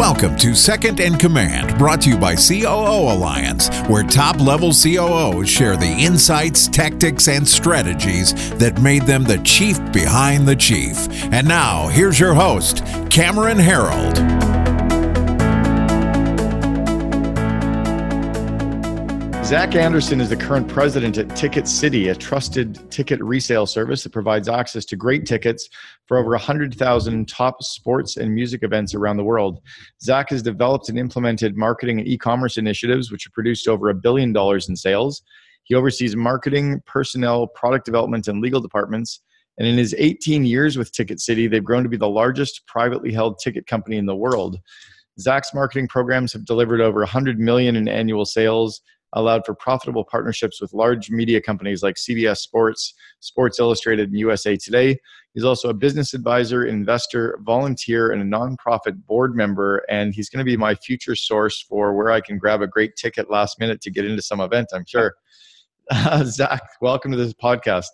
Welcome 0.00 0.34
to 0.36 0.54
Second 0.54 0.98
in 0.98 1.18
Command, 1.18 1.76
brought 1.76 2.00
to 2.00 2.08
you 2.08 2.16
by 2.16 2.34
COO 2.34 3.12
Alliance, 3.12 3.68
where 3.80 4.02
top 4.02 4.40
level 4.40 4.72
COOs 4.72 5.46
share 5.46 5.76
the 5.76 5.94
insights, 5.98 6.68
tactics, 6.68 7.28
and 7.28 7.46
strategies 7.46 8.32
that 8.54 8.80
made 8.80 9.02
them 9.02 9.24
the 9.24 9.36
chief 9.44 9.76
behind 9.92 10.48
the 10.48 10.56
chief. 10.56 11.06
And 11.24 11.46
now, 11.46 11.88
here's 11.88 12.18
your 12.18 12.32
host, 12.32 12.82
Cameron 13.10 13.58
Herold. 13.58 14.39
Zach 19.50 19.74
Anderson 19.74 20.20
is 20.20 20.28
the 20.28 20.36
current 20.36 20.68
president 20.68 21.18
at 21.18 21.26
TicketCity, 21.30 22.08
a 22.08 22.14
trusted 22.14 22.88
ticket 22.88 23.20
resale 23.20 23.66
service 23.66 24.04
that 24.04 24.12
provides 24.12 24.48
access 24.48 24.84
to 24.84 24.94
great 24.94 25.26
tickets 25.26 25.68
for 26.06 26.18
over 26.18 26.30
100,000 26.30 27.28
top 27.28 27.60
sports 27.60 28.16
and 28.16 28.32
music 28.32 28.62
events 28.62 28.94
around 28.94 29.16
the 29.16 29.24
world. 29.24 29.58
Zach 30.00 30.30
has 30.30 30.40
developed 30.40 30.88
and 30.88 30.96
implemented 31.00 31.56
marketing 31.56 31.98
and 31.98 32.06
e 32.06 32.16
commerce 32.16 32.58
initiatives, 32.58 33.10
which 33.10 33.24
have 33.24 33.32
produced 33.32 33.66
over 33.66 33.88
a 33.88 33.94
billion 33.94 34.32
dollars 34.32 34.68
in 34.68 34.76
sales. 34.76 35.20
He 35.64 35.74
oversees 35.74 36.14
marketing, 36.14 36.80
personnel, 36.86 37.48
product 37.48 37.84
development, 37.84 38.28
and 38.28 38.40
legal 38.40 38.60
departments. 38.60 39.20
And 39.58 39.66
in 39.66 39.76
his 39.76 39.96
18 39.98 40.44
years 40.44 40.78
with 40.78 40.92
TicketCity, 40.92 41.50
they've 41.50 41.64
grown 41.64 41.82
to 41.82 41.88
be 41.88 41.96
the 41.96 42.08
largest 42.08 42.64
privately 42.68 43.12
held 43.12 43.40
ticket 43.40 43.66
company 43.66 43.96
in 43.96 44.06
the 44.06 44.14
world. 44.14 44.60
Zach's 45.18 45.52
marketing 45.52 45.88
programs 45.88 46.32
have 46.34 46.44
delivered 46.44 46.80
over 46.80 47.00
100 47.00 47.40
million 47.40 47.74
in 47.74 47.88
annual 47.88 48.24
sales 48.24 48.80
allowed 49.14 49.44
for 49.44 49.54
profitable 49.54 50.04
partnerships 50.04 50.60
with 50.60 50.72
large 50.72 51.10
media 51.10 51.40
companies 51.40 51.82
like 51.82 51.96
CBS 51.96 52.38
Sports, 52.38 52.94
Sports 53.20 53.58
Illustrated, 53.58 54.10
and 54.10 54.18
USA 54.18 54.56
Today. 54.56 54.96
He's 55.34 55.44
also 55.44 55.68
a 55.68 55.74
business 55.74 56.14
advisor, 56.14 56.64
investor, 56.66 57.38
volunteer, 57.42 58.10
and 58.10 58.22
a 58.22 58.36
nonprofit 58.36 59.04
board 59.06 59.36
member. 59.36 59.84
And 59.88 60.14
he's 60.14 60.28
going 60.28 60.38
to 60.38 60.44
be 60.44 60.56
my 60.56 60.74
future 60.74 61.14
source 61.14 61.62
for 61.62 61.94
where 61.94 62.10
I 62.10 62.20
can 62.20 62.38
grab 62.38 62.62
a 62.62 62.66
great 62.66 62.96
ticket 62.96 63.30
last 63.30 63.60
minute 63.60 63.80
to 63.82 63.90
get 63.90 64.04
into 64.04 64.22
some 64.22 64.40
event, 64.40 64.68
I'm 64.74 64.84
sure. 64.86 65.14
Uh, 65.90 66.24
Zach, 66.24 66.62
welcome 66.80 67.10
to 67.12 67.16
this 67.16 67.32
podcast. 67.32 67.90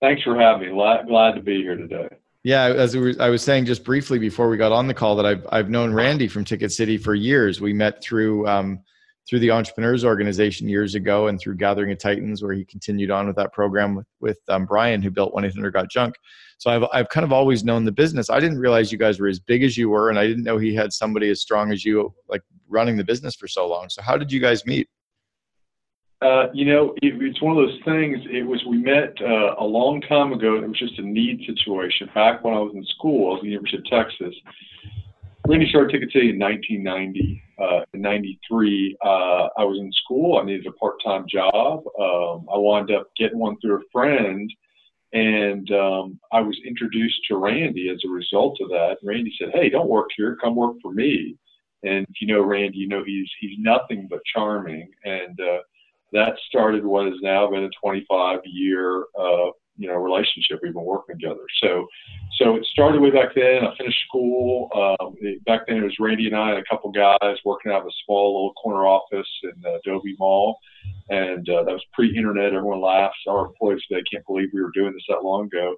Thanks 0.00 0.22
for 0.22 0.38
having 0.38 0.68
me. 0.68 0.74
Glad, 0.74 1.06
glad 1.06 1.34
to 1.36 1.40
be 1.40 1.62
here 1.62 1.76
today. 1.76 2.08
Yeah, 2.44 2.64
as 2.64 2.96
I 3.20 3.28
was 3.28 3.40
saying 3.40 3.66
just 3.66 3.84
briefly 3.84 4.18
before 4.18 4.48
we 4.48 4.56
got 4.56 4.72
on 4.72 4.88
the 4.88 4.94
call, 4.94 5.14
that 5.14 5.24
I've 5.24 5.46
I've 5.52 5.70
known 5.70 5.94
Randy 5.94 6.26
from 6.26 6.44
TicketCity 6.44 7.00
for 7.00 7.14
years. 7.14 7.60
We 7.60 7.72
met 7.72 8.02
through 8.02 8.48
um, 8.48 8.80
through 9.28 9.38
the 9.38 9.50
entrepreneurs 9.50 10.04
organization 10.04 10.68
years 10.68 10.94
ago 10.94 11.28
and 11.28 11.40
through 11.40 11.56
gathering 11.56 11.92
of 11.92 11.98
titans 11.98 12.42
where 12.42 12.52
he 12.52 12.64
continued 12.64 13.10
on 13.10 13.26
with 13.26 13.36
that 13.36 13.52
program 13.52 13.94
with, 13.94 14.06
with 14.20 14.38
um, 14.48 14.66
brian 14.66 15.02
who 15.02 15.10
built 15.10 15.34
1-800 15.34 15.72
got 15.72 15.90
junk 15.90 16.14
so 16.58 16.70
I've, 16.70 16.84
I've 16.92 17.08
kind 17.08 17.24
of 17.24 17.32
always 17.32 17.64
known 17.64 17.84
the 17.84 17.92
business 17.92 18.30
i 18.30 18.40
didn't 18.40 18.58
realize 18.58 18.92
you 18.92 18.98
guys 18.98 19.20
were 19.20 19.28
as 19.28 19.40
big 19.40 19.62
as 19.62 19.76
you 19.76 19.90
were 19.90 20.10
and 20.10 20.18
i 20.18 20.26
didn't 20.26 20.44
know 20.44 20.58
he 20.58 20.74
had 20.74 20.92
somebody 20.92 21.30
as 21.30 21.40
strong 21.40 21.72
as 21.72 21.84
you 21.84 22.12
like 22.28 22.42
running 22.68 22.96
the 22.96 23.04
business 23.04 23.34
for 23.34 23.48
so 23.48 23.68
long 23.68 23.88
so 23.88 24.02
how 24.02 24.16
did 24.16 24.32
you 24.32 24.40
guys 24.40 24.66
meet 24.66 24.88
uh, 26.22 26.46
you 26.54 26.64
know, 26.64 26.94
it, 27.02 27.20
it's 27.20 27.42
one 27.42 27.56
of 27.56 27.66
those 27.66 27.80
things. 27.84 28.18
It 28.30 28.46
was 28.46 28.64
we 28.68 28.78
met 28.78 29.12
uh, 29.20 29.56
a 29.58 29.64
long 29.64 30.00
time 30.02 30.32
ago. 30.32 30.54
It 30.54 30.68
was 30.68 30.78
just 30.78 30.96
a 30.98 31.02
need 31.02 31.40
situation. 31.44 32.08
Back 32.14 32.44
when 32.44 32.54
I 32.54 32.60
was 32.60 32.74
in 32.76 32.84
school, 32.84 33.26
I 33.26 33.30
was 33.32 33.38
at 33.40 33.42
the 33.42 33.50
University 33.50 33.78
of 33.78 33.84
Texas, 33.86 34.34
Randy 35.48 35.68
started 35.68 35.90
TicketCity 35.90 36.30
in 36.30 36.38
1990. 36.38 37.42
Uh, 37.58 37.80
in 37.94 38.00
93, 38.00 38.96
uh, 39.04 39.08
I 39.58 39.64
was 39.64 39.78
in 39.80 39.92
school. 39.92 40.38
I 40.38 40.44
needed 40.44 40.66
a 40.66 40.72
part-time 40.72 41.26
job. 41.28 41.84
Um, 41.98 42.46
I 42.52 42.58
wound 42.58 42.90
up 42.92 43.08
getting 43.16 43.38
one 43.38 43.56
through 43.60 43.76
a 43.76 43.90
friend, 43.90 44.50
and 45.12 45.68
um, 45.72 46.20
I 46.32 46.40
was 46.40 46.58
introduced 46.66 47.20
to 47.28 47.36
Randy 47.36 47.88
as 47.90 48.00
a 48.06 48.12
result 48.12 48.58
of 48.60 48.68
that. 48.68 48.98
Randy 49.02 49.34
said, 49.38 49.50
"Hey, 49.52 49.68
don't 49.68 49.88
work 49.88 50.08
here. 50.16 50.36
Come 50.40 50.54
work 50.54 50.76
for 50.80 50.92
me." 50.92 51.36
And 51.82 52.06
if 52.08 52.20
you 52.20 52.28
know 52.28 52.42
Randy, 52.42 52.78
you 52.78 52.88
know 52.88 53.02
he's 53.04 53.28
he's 53.40 53.58
nothing 53.58 54.06
but 54.08 54.20
charming. 54.32 54.88
And 55.04 55.38
uh, 55.40 55.58
that 56.12 56.34
started 56.48 56.84
what 56.84 57.06
has 57.06 57.20
now 57.20 57.50
been 57.50 57.64
a 57.64 57.70
25 57.82 58.40
year 58.44 59.06
uh, 59.18 59.50
you 59.76 59.88
know 59.88 59.94
relationship. 59.94 60.60
We've 60.62 60.72
been 60.72 60.84
working 60.84 61.18
together. 61.18 61.44
So 61.62 61.86
so 62.38 62.56
it 62.56 62.64
started 62.66 63.00
way 63.00 63.10
back 63.10 63.34
then. 63.34 63.64
I 63.64 63.76
finished 63.76 63.98
school. 64.08 64.68
Um, 64.74 65.14
back 65.46 65.62
then 65.66 65.78
it 65.78 65.84
was 65.84 65.96
Randy 65.98 66.26
and 66.26 66.36
I 66.36 66.50
and 66.50 66.58
a 66.58 66.64
couple 66.68 66.90
guys 66.90 67.36
working 67.44 67.72
out 67.72 67.82
of 67.82 67.86
a 67.86 67.96
small 68.04 68.34
little 68.34 68.52
corner 68.54 68.86
office 68.86 69.28
in 69.44 69.52
uh, 69.66 69.78
Dobie 69.84 70.16
Mall, 70.18 70.58
and 71.08 71.48
uh, 71.48 71.64
that 71.64 71.72
was 71.72 71.84
pre-internet. 71.92 72.52
Everyone 72.52 72.80
laughs. 72.80 73.16
Our 73.26 73.46
employees 73.46 73.82
today 73.88 74.02
can't 74.10 74.26
believe 74.26 74.48
we 74.52 74.62
were 74.62 74.72
doing 74.74 74.92
this 74.92 75.04
that 75.08 75.24
long 75.24 75.46
ago, 75.46 75.74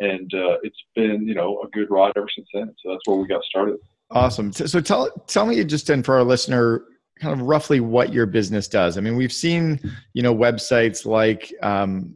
and 0.00 0.32
uh, 0.34 0.58
it's 0.62 0.82
been 0.94 1.26
you 1.26 1.34
know 1.34 1.60
a 1.62 1.68
good 1.68 1.90
ride 1.90 2.12
ever 2.16 2.28
since 2.34 2.48
then. 2.54 2.74
So 2.82 2.92
that's 2.92 3.02
where 3.06 3.16
we 3.16 3.28
got 3.28 3.42
started. 3.44 3.76
Awesome. 4.10 4.52
So 4.52 4.80
tell 4.80 5.10
tell 5.26 5.46
me 5.46 5.62
just 5.64 5.86
then 5.86 6.02
for 6.02 6.16
our 6.16 6.24
listener 6.24 6.84
kind 7.20 7.40
of 7.40 7.46
roughly 7.46 7.80
what 7.80 8.12
your 8.12 8.26
business 8.26 8.68
does. 8.68 8.98
I 8.98 9.00
mean, 9.00 9.16
we've 9.16 9.32
seen, 9.32 9.80
you 10.14 10.22
know, 10.22 10.34
websites 10.34 11.06
like 11.06 11.52
um, 11.62 12.12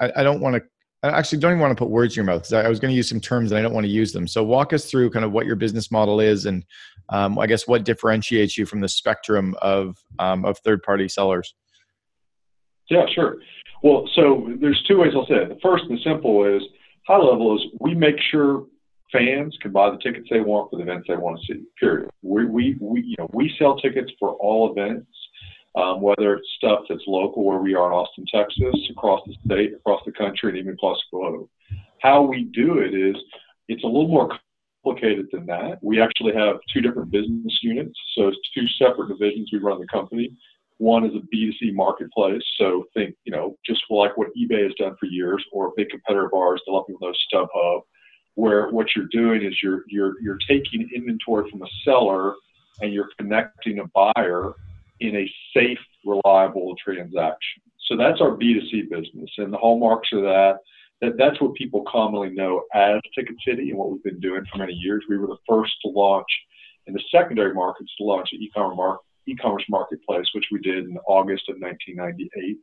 I, 0.00 0.12
I 0.16 0.22
don't 0.22 0.40
want 0.40 0.56
to 0.56 0.62
I 1.02 1.10
actually 1.10 1.38
don't 1.38 1.52
even 1.52 1.60
want 1.60 1.70
to 1.70 1.80
put 1.80 1.90
words 1.90 2.16
in 2.16 2.24
your 2.24 2.24
mouth 2.24 2.42
because 2.42 2.52
I, 2.54 2.62
I, 2.62 2.68
was 2.68 2.80
going 2.80 2.90
to 2.90 2.96
use 2.96 3.08
some 3.08 3.20
terms 3.20 3.52
and 3.52 3.58
I 3.58 3.62
don't 3.62 3.72
want 3.72 3.84
to 3.84 3.90
use 3.90 4.12
them. 4.12 4.26
So 4.26 4.42
walk 4.42 4.72
us 4.72 4.90
through 4.90 5.10
kind 5.10 5.24
of 5.24 5.30
what 5.30 5.46
your 5.46 5.54
business 5.54 5.92
model 5.92 6.18
is 6.18 6.46
and 6.46 6.64
um, 7.10 7.38
I 7.38 7.46
guess 7.46 7.68
what 7.68 7.84
differentiates 7.84 8.58
you 8.58 8.66
from 8.66 8.80
the 8.80 8.88
spectrum 8.88 9.54
of 9.62 9.96
um, 10.18 10.44
of 10.44 10.58
third 10.58 10.82
party 10.82 11.08
sellers. 11.08 11.54
Yeah, 12.90 13.06
sure. 13.14 13.36
Well, 13.82 14.08
so 14.14 14.48
there's 14.60 14.82
two 14.88 14.98
ways 14.98 15.12
I'll 15.14 15.26
say 15.26 15.36
it. 15.36 15.48
The 15.50 15.58
first 15.62 15.84
and 15.88 16.00
simple 16.00 16.44
is 16.44 16.62
high 17.06 17.18
level 17.18 17.56
is 17.56 17.62
we 17.80 17.94
make 17.94 18.16
sure 18.30 18.66
fans 19.12 19.56
can 19.62 19.70
buy 19.70 19.90
the 19.90 19.98
tickets 19.98 20.26
they 20.30 20.40
want 20.40 20.70
for 20.70 20.76
the 20.76 20.82
events 20.82 21.06
they 21.08 21.16
want 21.16 21.38
to 21.38 21.54
see. 21.54 21.62
Period. 21.78 22.10
We 22.22 22.44
we, 22.46 22.76
we 22.80 23.02
you 23.02 23.14
know 23.18 23.30
we 23.32 23.54
sell 23.56 23.76
tickets 23.76 24.10
for 24.18 24.30
all 24.34 24.72
events 24.72 25.06
um, 25.78 26.00
whether 26.00 26.34
it's 26.34 26.48
stuff 26.56 26.80
that's 26.88 27.04
local 27.06 27.44
where 27.44 27.58
we 27.58 27.74
are 27.74 27.86
in 27.86 27.92
Austin, 27.92 28.24
Texas, 28.32 28.74
across 28.90 29.20
the 29.26 29.34
state, 29.46 29.74
across 29.74 30.02
the 30.04 30.12
country, 30.12 30.50
and 30.50 30.58
even 30.58 30.74
across 30.74 30.98
the 31.10 31.18
globe. 31.18 31.48
How 32.02 32.22
we 32.22 32.44
do 32.44 32.78
it 32.78 32.94
is 32.94 33.14
it's 33.68 33.84
a 33.84 33.86
little 33.86 34.08
more 34.08 34.36
complicated 34.84 35.28
than 35.32 35.46
that. 35.46 35.78
We 35.80 36.00
actually 36.00 36.34
have 36.34 36.56
two 36.72 36.80
different 36.80 37.12
business 37.12 37.58
units, 37.62 37.96
so 38.16 38.28
it's 38.28 38.38
two 38.52 38.66
separate 38.78 39.08
divisions 39.08 39.50
we 39.52 39.60
run 39.60 39.80
the 39.80 39.86
company. 39.86 40.36
One 40.78 41.04
is 41.04 41.12
a 41.14 41.34
B2C 41.34 41.74
marketplace, 41.74 42.42
so 42.56 42.84
think, 42.94 43.14
you 43.24 43.32
know, 43.32 43.56
just 43.64 43.82
like 43.88 44.16
what 44.16 44.28
eBay 44.36 44.64
has 44.64 44.74
done 44.78 44.96
for 44.98 45.06
years, 45.06 45.44
or 45.52 45.68
a 45.68 45.72
big 45.76 45.90
competitor 45.90 46.26
of 46.26 46.34
ours 46.34 46.60
to 46.64 46.72
let 46.72 46.86
people 46.86 47.08
know 47.08 47.14
StubHub, 47.32 47.82
where 48.34 48.68
what 48.70 48.88
you're 48.96 49.08
doing 49.10 49.44
is 49.44 49.54
you're 49.62 49.82
you're 49.88 50.14
you're 50.20 50.38
taking 50.48 50.88
inventory 50.94 51.50
from 51.50 51.62
a 51.62 51.66
seller 51.84 52.34
and 52.80 52.92
you're 52.92 53.10
connecting 53.18 53.80
a 53.80 53.86
buyer 53.88 54.54
in 55.00 55.16
a 55.16 55.30
safe, 55.54 55.78
reliable 56.04 56.74
transaction. 56.82 57.62
So 57.86 57.96
that's 57.96 58.20
our 58.20 58.36
B2C 58.36 58.90
business. 58.90 59.30
And 59.38 59.52
the 59.52 59.58
hallmarks 59.58 60.08
of 60.12 60.22
that, 60.22 60.58
that 61.00 61.12
that's 61.16 61.40
what 61.40 61.54
people 61.54 61.84
commonly 61.90 62.30
know 62.30 62.62
as 62.74 63.00
Ticket 63.14 63.36
City 63.46 63.70
and 63.70 63.78
what 63.78 63.90
we've 63.90 64.02
been 64.02 64.20
doing 64.20 64.42
for 64.50 64.58
many 64.58 64.74
years. 64.74 65.04
We 65.08 65.18
were 65.18 65.28
the 65.28 65.38
first 65.48 65.72
to 65.84 65.90
launch 65.90 66.28
in 66.86 66.94
the 66.94 67.02
secondary 67.10 67.54
markets 67.54 67.92
to 67.98 68.04
launch 68.04 68.28
an 68.32 68.42
e-commerce, 68.42 68.76
market, 68.76 69.02
e-commerce 69.26 69.64
marketplace, 69.68 70.26
which 70.34 70.46
we 70.50 70.58
did 70.60 70.84
in 70.84 70.98
August 71.06 71.48
of 71.48 71.56
1998. 71.60 72.58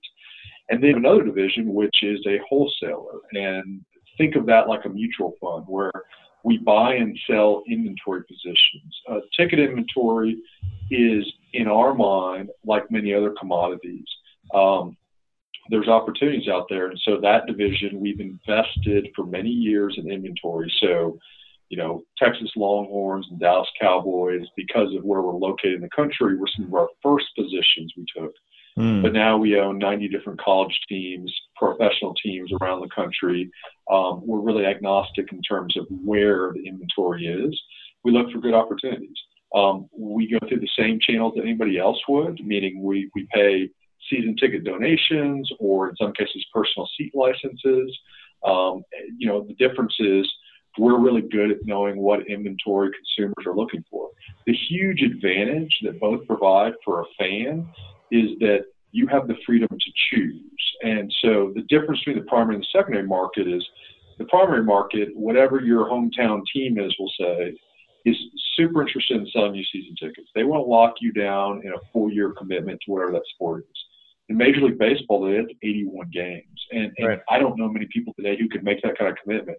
And 0.69 0.83
then 0.83 0.95
another 0.95 1.23
division, 1.23 1.73
which 1.73 1.95
is 2.01 2.19
a 2.27 2.39
wholesaler. 2.49 3.19
And 3.33 3.81
think 4.17 4.35
of 4.35 4.45
that 4.47 4.67
like 4.67 4.85
a 4.85 4.89
mutual 4.89 5.33
fund 5.39 5.65
where 5.67 5.91
we 6.45 6.59
buy 6.59 6.93
and 6.93 7.17
sell 7.27 7.63
inventory 7.67 8.23
positions. 8.23 9.01
Uh, 9.09 9.19
ticket 9.35 9.59
inventory 9.59 10.37
is, 10.91 11.25
in 11.53 11.67
our 11.67 11.95
mind, 11.95 12.51
like 12.63 12.89
many 12.91 13.13
other 13.13 13.33
commodities. 13.37 14.05
Um, 14.53 14.95
there's 15.71 15.87
opportunities 15.87 16.47
out 16.47 16.67
there, 16.69 16.85
and 16.85 17.01
so 17.03 17.19
that 17.19 17.47
division 17.47 17.99
we've 17.99 18.19
invested 18.19 19.07
for 19.15 19.25
many 19.25 19.49
years 19.49 19.95
in 19.97 20.11
inventory. 20.11 20.71
So, 20.79 21.17
you 21.69 21.77
know, 21.77 22.03
Texas 22.21 22.51
Longhorns 22.55 23.25
and 23.31 23.39
Dallas 23.39 23.67
Cowboys, 23.81 24.45
because 24.55 24.93
of 24.95 25.03
where 25.03 25.23
we're 25.23 25.33
located 25.33 25.73
in 25.73 25.81
the 25.81 25.89
country, 25.89 26.37
were 26.37 26.49
some 26.55 26.65
of 26.65 26.73
our 26.75 26.89
first 27.01 27.25
positions 27.35 27.91
we 27.97 28.05
took. 28.15 28.31
Mm. 28.77 29.01
But 29.01 29.13
now 29.13 29.37
we 29.37 29.57
own 29.57 29.77
90 29.77 30.09
different 30.09 30.41
college 30.41 30.77
teams, 30.89 31.33
professional 31.55 32.13
teams 32.15 32.51
around 32.61 32.81
the 32.81 32.89
country. 32.93 33.49
Um, 33.89 34.21
we're 34.25 34.41
really 34.41 34.65
agnostic 34.65 35.31
in 35.31 35.41
terms 35.41 35.77
of 35.77 35.85
where 35.89 36.51
the 36.53 36.67
inventory 36.67 37.25
is. 37.25 37.59
We 38.03 38.11
look 38.11 38.31
for 38.31 38.39
good 38.39 38.53
opportunities. 38.53 39.17
Um, 39.55 39.87
we 39.97 40.29
go 40.29 40.45
through 40.47 40.59
the 40.59 40.69
same 40.77 40.99
channels 40.99 41.33
that 41.35 41.43
anybody 41.43 41.79
else 41.79 41.97
would, 42.09 42.45
meaning 42.45 42.83
we, 42.83 43.09
we 43.15 43.27
pay 43.33 43.69
season 44.09 44.35
ticket 44.35 44.65
donations 44.65 45.49
or 45.59 45.89
in 45.89 45.95
some 45.95 46.11
cases 46.13 46.45
personal 46.53 46.87
seat 46.97 47.13
licenses. 47.15 47.97
Um, 48.43 48.83
you 49.17 49.27
know, 49.27 49.45
the 49.47 49.55
difference 49.55 49.95
is 49.99 50.29
we're 50.77 50.99
really 50.99 51.21
good 51.21 51.51
at 51.51 51.65
knowing 51.65 51.97
what 51.97 52.27
inventory 52.27 52.91
consumers 52.91 53.47
are 53.47 53.55
looking 53.55 53.83
for. 53.89 54.09
The 54.45 54.53
huge 54.53 55.01
advantage 55.01 55.79
that 55.83 55.99
both 55.99 56.27
provide 56.27 56.73
for 56.83 57.01
a 57.01 57.05
fan 57.17 57.67
is 58.11 58.37
that 58.39 58.65
you 58.91 59.07
have 59.07 59.27
the 59.27 59.35
freedom 59.45 59.67
to 59.69 59.91
choose. 60.09 60.41
And 60.83 61.13
so 61.21 61.51
the 61.55 61.63
difference 61.63 61.99
between 61.99 62.23
the 62.23 62.29
primary 62.29 62.55
and 62.55 62.63
the 62.63 62.67
secondary 62.71 63.07
market 63.07 63.47
is 63.47 63.65
the 64.17 64.25
primary 64.25 64.63
market, 64.63 65.09
whatever 65.15 65.59
your 65.59 65.85
hometown 65.85 66.41
team 66.53 66.79
is, 66.79 66.95
will 66.97 67.11
say, 67.19 67.57
is 68.05 68.15
super 68.55 68.81
interested 68.81 69.17
in 69.17 69.27
selling 69.33 69.55
you 69.55 69.63
season 69.71 69.95
tickets. 69.99 70.29
They 70.35 70.43
want 70.43 70.61
to 70.61 70.69
lock 70.69 70.95
you 71.01 71.11
down 71.11 71.61
in 71.65 71.73
a 71.73 71.79
four 71.91 72.11
year 72.11 72.31
commitment 72.37 72.79
to 72.85 72.91
whatever 72.91 73.11
that 73.13 73.25
sport 73.33 73.65
is. 73.69 73.77
In 74.29 74.37
Major 74.37 74.61
League 74.61 74.79
Baseball, 74.79 75.21
they 75.21 75.35
have 75.35 75.47
81 75.61 76.09
games. 76.13 76.65
And, 76.71 76.91
and 76.97 77.07
right. 77.07 77.19
I 77.29 77.39
don't 77.39 77.57
know 77.57 77.67
many 77.67 77.87
people 77.91 78.13
today 78.13 78.37
who 78.39 78.47
could 78.47 78.63
make 78.63 78.81
that 78.83 78.97
kind 78.97 79.11
of 79.11 79.17
commitment. 79.21 79.57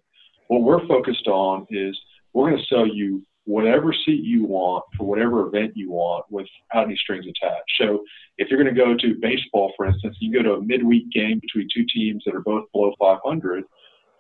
What 0.49 0.63
we're 0.63 0.87
focused 0.87 1.27
on 1.27 1.67
is 1.71 1.97
we're 2.33 2.51
going 2.51 2.61
to 2.61 2.67
sell 2.67 2.87
you 2.87 3.23
whatever 3.47 3.95
seat 4.05 4.25
you 4.25 4.45
want 4.45 4.85
for 4.99 5.05
whatever 5.05 5.47
event 5.47 5.73
you 5.77 5.91
want 5.91 6.25
without 6.31 6.85
any 6.85 6.97
strings 6.97 7.25
attached. 7.25 7.71
So 7.81 8.05
if 8.39 8.51
you're 8.51 8.63
going 8.63 8.75
to 8.75 8.79
go 8.79 8.97
to 8.97 9.21
baseball, 9.21 9.73
for 9.77 9.87
instance, 9.87 10.17
you 10.21 10.33
go 10.33 10.43
to 10.43 10.55
a 10.55 10.63
midweek 10.63 11.11
game 11.13 11.39
between 11.39 11.69
two 11.73 11.87
teams 11.93 12.25
that 12.27 12.35
are 12.35 12.41
both 12.41 12.65
below 12.73 12.93
500, 12.99 13.65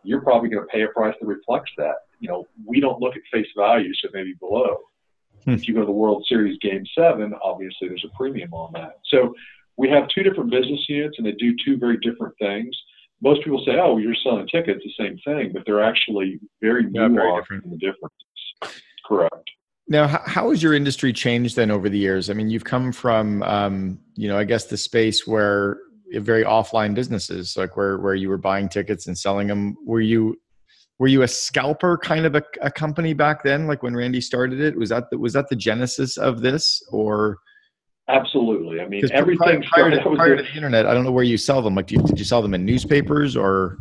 you're 0.04 0.20
probably 0.20 0.48
going 0.48 0.62
to 0.62 0.68
pay 0.68 0.82
a 0.82 0.88
price 0.88 1.14
that 1.20 1.26
reflects 1.26 1.72
that. 1.76 1.96
You 2.20 2.28
know, 2.28 2.46
we 2.64 2.78
don't 2.78 3.00
look 3.00 3.16
at 3.16 3.22
face 3.32 3.48
value, 3.56 3.92
so 3.94 4.08
maybe 4.14 4.34
below. 4.38 4.78
Hmm. 5.44 5.50
If 5.50 5.66
you 5.66 5.74
go 5.74 5.80
to 5.80 5.86
the 5.86 5.92
World 5.92 6.24
Series 6.28 6.56
Game 6.60 6.84
Seven, 6.96 7.34
obviously 7.42 7.88
there's 7.88 8.04
a 8.04 8.16
premium 8.16 8.54
on 8.54 8.72
that. 8.74 9.00
So 9.06 9.34
we 9.76 9.90
have 9.90 10.08
two 10.08 10.22
different 10.22 10.50
business 10.50 10.84
units, 10.88 11.18
and 11.18 11.26
they 11.26 11.32
do 11.32 11.54
two 11.64 11.76
very 11.76 11.98
different 11.98 12.34
things. 12.38 12.74
Most 13.20 13.42
people 13.42 13.62
say, 13.66 13.76
"Oh, 13.78 13.96
you're 13.96 14.14
selling 14.14 14.46
tickets, 14.46 14.84
the 14.84 15.04
same 15.04 15.18
thing," 15.18 15.52
but 15.52 15.64
they're 15.66 15.82
actually 15.82 16.38
very 16.60 16.84
nuanced 16.84 17.14
very 17.14 17.40
different. 17.40 17.64
in 17.64 17.70
the 17.72 17.76
differences. 17.78 18.82
Correct. 19.06 19.50
Now, 19.88 20.06
how 20.08 20.50
has 20.50 20.62
your 20.62 20.74
industry 20.74 21.12
changed 21.12 21.54
then 21.54 21.70
over 21.70 21.88
the 21.88 21.98
years? 21.98 22.28
I 22.28 22.32
mean, 22.32 22.50
you've 22.50 22.64
come 22.64 22.90
from, 22.90 23.42
um, 23.44 24.00
you 24.16 24.28
know, 24.28 24.36
I 24.36 24.44
guess 24.44 24.64
the 24.64 24.76
space 24.76 25.26
where 25.26 25.78
very 26.14 26.44
offline 26.44 26.94
businesses, 26.94 27.56
like 27.56 27.76
where 27.76 27.98
where 27.98 28.14
you 28.14 28.28
were 28.28 28.38
buying 28.38 28.68
tickets 28.68 29.06
and 29.06 29.16
selling 29.16 29.46
them. 29.46 29.76
Were 29.84 30.00
you 30.00 30.36
were 30.98 31.08
you 31.08 31.22
a 31.22 31.28
scalper 31.28 31.98
kind 31.98 32.26
of 32.26 32.34
a, 32.34 32.42
a 32.62 32.70
company 32.70 33.12
back 33.12 33.42
then, 33.42 33.66
like 33.66 33.82
when 33.82 33.94
Randy 33.94 34.20
started 34.20 34.60
it? 34.60 34.76
Was 34.76 34.88
that 34.88 35.10
the, 35.10 35.18
was 35.18 35.32
that 35.34 35.48
the 35.48 35.56
genesis 35.56 36.16
of 36.16 36.40
this, 36.40 36.82
or? 36.90 37.38
Absolutely. 38.08 38.80
I 38.80 38.86
mean, 38.86 39.02
everything 39.12 39.62
prior, 39.62 39.90
prior, 39.90 39.90
to, 39.90 40.16
prior 40.16 40.36
to, 40.36 40.42
the 40.42 40.54
internet. 40.54 40.86
I 40.86 40.94
don't 40.94 41.04
know 41.04 41.10
where 41.10 41.24
you 41.24 41.36
sell 41.36 41.60
them. 41.60 41.74
Like, 41.74 41.90
you, 41.90 42.00
did 42.02 42.18
you 42.18 42.24
sell 42.24 42.40
them 42.40 42.54
in 42.54 42.64
newspapers 42.64 43.36
or? 43.36 43.78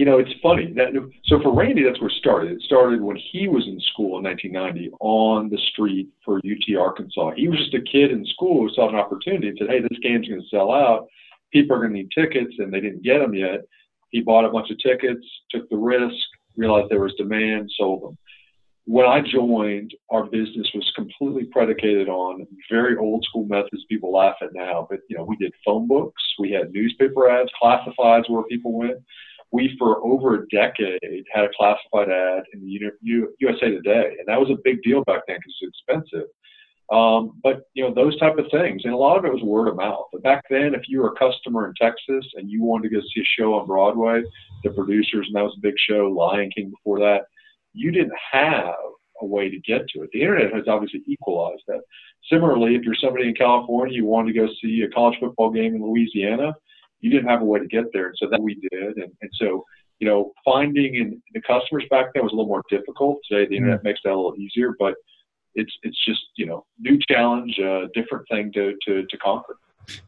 You 0.00 0.06
know, 0.06 0.18
it's 0.18 0.32
funny 0.42 0.72
that 0.76 0.92
so 1.26 1.42
for 1.42 1.54
Randy, 1.54 1.82
that's 1.84 2.00
where 2.00 2.08
it 2.08 2.16
started. 2.16 2.52
It 2.52 2.62
started 2.62 3.02
when 3.02 3.18
he 3.32 3.48
was 3.48 3.66
in 3.66 3.78
school 3.92 4.16
in 4.16 4.24
1990 4.24 4.92
on 4.98 5.50
the 5.50 5.58
street 5.72 6.08
for 6.24 6.38
UT 6.38 6.74
Arkansas. 6.74 7.32
He 7.36 7.48
was 7.48 7.58
just 7.58 7.74
a 7.74 7.82
kid 7.82 8.10
in 8.10 8.24
school 8.24 8.62
who 8.62 8.74
saw 8.74 8.88
an 8.88 8.94
opportunity 8.94 9.48
and 9.48 9.58
said, 9.58 9.68
"Hey, 9.68 9.80
this 9.80 9.98
game's 10.02 10.26
going 10.26 10.40
to 10.40 10.48
sell 10.48 10.72
out. 10.72 11.08
People 11.52 11.76
are 11.76 11.80
going 11.80 11.92
to 11.92 11.98
need 11.98 12.08
tickets, 12.14 12.54
and 12.56 12.72
they 12.72 12.80
didn't 12.80 13.02
get 13.02 13.18
them 13.18 13.34
yet." 13.34 13.60
He 14.08 14.22
bought 14.22 14.46
a 14.46 14.48
bunch 14.48 14.70
of 14.70 14.78
tickets, 14.78 15.20
took 15.50 15.68
the 15.68 15.76
risk, 15.76 16.24
realized 16.56 16.88
there 16.88 17.02
was 17.02 17.12
demand, 17.18 17.70
sold 17.76 18.02
them. 18.02 18.16
When 18.86 19.04
I 19.04 19.20
joined, 19.20 19.92
our 20.08 20.24
business 20.24 20.70
was 20.74 20.90
completely 20.96 21.44
predicated 21.44 22.08
on 22.08 22.46
very 22.70 22.96
old 22.96 23.22
school 23.24 23.44
methods 23.44 23.84
people 23.90 24.14
laugh 24.14 24.36
at 24.40 24.54
now. 24.54 24.86
But 24.88 25.00
you 25.10 25.18
know, 25.18 25.24
we 25.24 25.36
did 25.36 25.52
phone 25.62 25.86
books, 25.86 26.22
we 26.38 26.52
had 26.52 26.72
newspaper 26.72 27.28
ads, 27.28 27.50
classifieds 27.62 28.30
where 28.30 28.44
people 28.44 28.72
went 28.72 28.96
we 29.52 29.74
for 29.78 30.04
over 30.04 30.34
a 30.34 30.48
decade 30.48 31.24
had 31.32 31.44
a 31.44 31.50
classified 31.56 32.10
ad 32.10 32.44
in 32.52 32.60
the 32.60 33.30
USA 33.38 33.70
Today, 33.70 34.14
and 34.18 34.26
that 34.26 34.40
was 34.40 34.50
a 34.50 34.60
big 34.62 34.82
deal 34.82 35.02
back 35.04 35.22
then 35.26 35.38
because 35.38 35.54
it's 35.60 35.78
expensive. 35.78 36.28
Um, 36.92 37.38
but 37.42 37.62
you 37.74 37.84
know 37.84 37.94
those 37.94 38.18
type 38.18 38.36
of 38.38 38.46
things, 38.50 38.82
and 38.84 38.92
a 38.92 38.96
lot 38.96 39.16
of 39.16 39.24
it 39.24 39.32
was 39.32 39.42
word 39.42 39.68
of 39.68 39.76
mouth. 39.76 40.06
But 40.12 40.24
back 40.24 40.44
then, 40.50 40.74
if 40.74 40.82
you 40.88 41.00
were 41.00 41.12
a 41.12 41.18
customer 41.18 41.68
in 41.68 41.74
Texas 41.80 42.26
and 42.34 42.50
you 42.50 42.64
wanted 42.64 42.88
to 42.88 42.96
go 42.96 43.00
see 43.00 43.20
a 43.20 43.40
show 43.40 43.54
on 43.54 43.66
Broadway, 43.66 44.22
the 44.64 44.70
producers, 44.70 45.26
and 45.26 45.36
that 45.36 45.44
was 45.44 45.54
a 45.56 45.60
big 45.60 45.74
show, 45.88 46.08
Lion 46.08 46.50
King 46.54 46.70
before 46.70 46.98
that, 46.98 47.22
you 47.74 47.92
didn't 47.92 48.18
have 48.32 48.74
a 49.22 49.26
way 49.26 49.48
to 49.48 49.60
get 49.60 49.82
to 49.90 50.02
it. 50.02 50.10
The 50.12 50.20
internet 50.20 50.52
has 50.52 50.66
obviously 50.66 51.02
equalized 51.06 51.62
that. 51.68 51.80
Similarly, 52.30 52.74
if 52.74 52.82
you're 52.82 52.94
somebody 52.94 53.28
in 53.28 53.34
California, 53.34 53.94
you 53.94 54.04
wanted 54.04 54.32
to 54.32 54.40
go 54.40 54.48
see 54.60 54.82
a 54.82 54.90
college 54.90 55.18
football 55.20 55.50
game 55.50 55.74
in 55.74 55.82
Louisiana, 55.82 56.54
you 57.00 57.10
didn't 57.10 57.28
have 57.28 57.42
a 57.42 57.44
way 57.44 57.58
to 57.58 57.66
get 57.66 57.84
there. 57.92 58.08
And 58.08 58.16
so 58.18 58.28
that 58.30 58.40
we 58.40 58.54
did. 58.54 58.96
And, 58.96 59.12
and 59.20 59.30
so, 59.34 59.64
you 59.98 60.08
know, 60.08 60.32
finding 60.44 60.94
in 60.94 61.22
the 61.34 61.40
customers 61.42 61.84
back 61.90 62.06
then 62.14 62.22
was 62.22 62.32
a 62.32 62.36
little 62.36 62.48
more 62.48 62.62
difficult. 62.70 63.18
Today, 63.28 63.48
the 63.48 63.56
internet 63.56 63.78
mm-hmm. 63.78 63.88
makes 63.88 64.00
that 64.04 64.12
a 64.12 64.16
little 64.16 64.36
easier, 64.36 64.74
but 64.78 64.94
it's, 65.54 65.72
it's 65.82 66.02
just, 66.04 66.22
you 66.36 66.46
know, 66.46 66.64
new 66.78 66.98
challenge, 67.08 67.58
uh, 67.58 67.88
different 67.94 68.26
thing 68.30 68.52
to, 68.52 68.74
to, 68.86 69.04
to 69.06 69.18
conquer. 69.18 69.56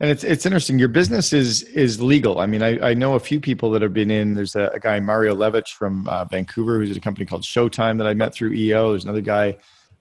And 0.01 0.11
it's 0.11 0.23
it's 0.23 0.47
interesting. 0.47 0.79
Your 0.79 0.89
business 0.89 1.33
is 1.33 1.63
is 1.63 2.01
legal. 2.01 2.39
I 2.39 2.47
mean, 2.47 2.63
I, 2.63 2.91
I 2.91 2.95
know 2.95 3.15
a 3.15 3.21
few 3.21 3.41
people 3.41 3.71
that 3.73 3.83
have 3.83 3.93
been 3.93 4.11
in. 4.11 4.35
There's 4.35 4.55
a, 4.55 4.71
a 4.75 4.79
guy 4.79 5.01
Mario 5.01 5.35
Levitch 5.35 5.71
from 5.71 6.07
uh, 6.09 6.25
Vancouver 6.27 6.79
who's 6.79 6.91
at 6.93 6.97
a 6.97 7.01
company 7.01 7.27
called 7.27 7.43
Showtime 7.43 7.99
that 7.99 8.07
I 8.07 8.15
met 8.15 8.33
through 8.33 8.53
EO. 8.53 8.91
There's 8.91 9.05
another 9.05 9.23
guy, 9.23 9.57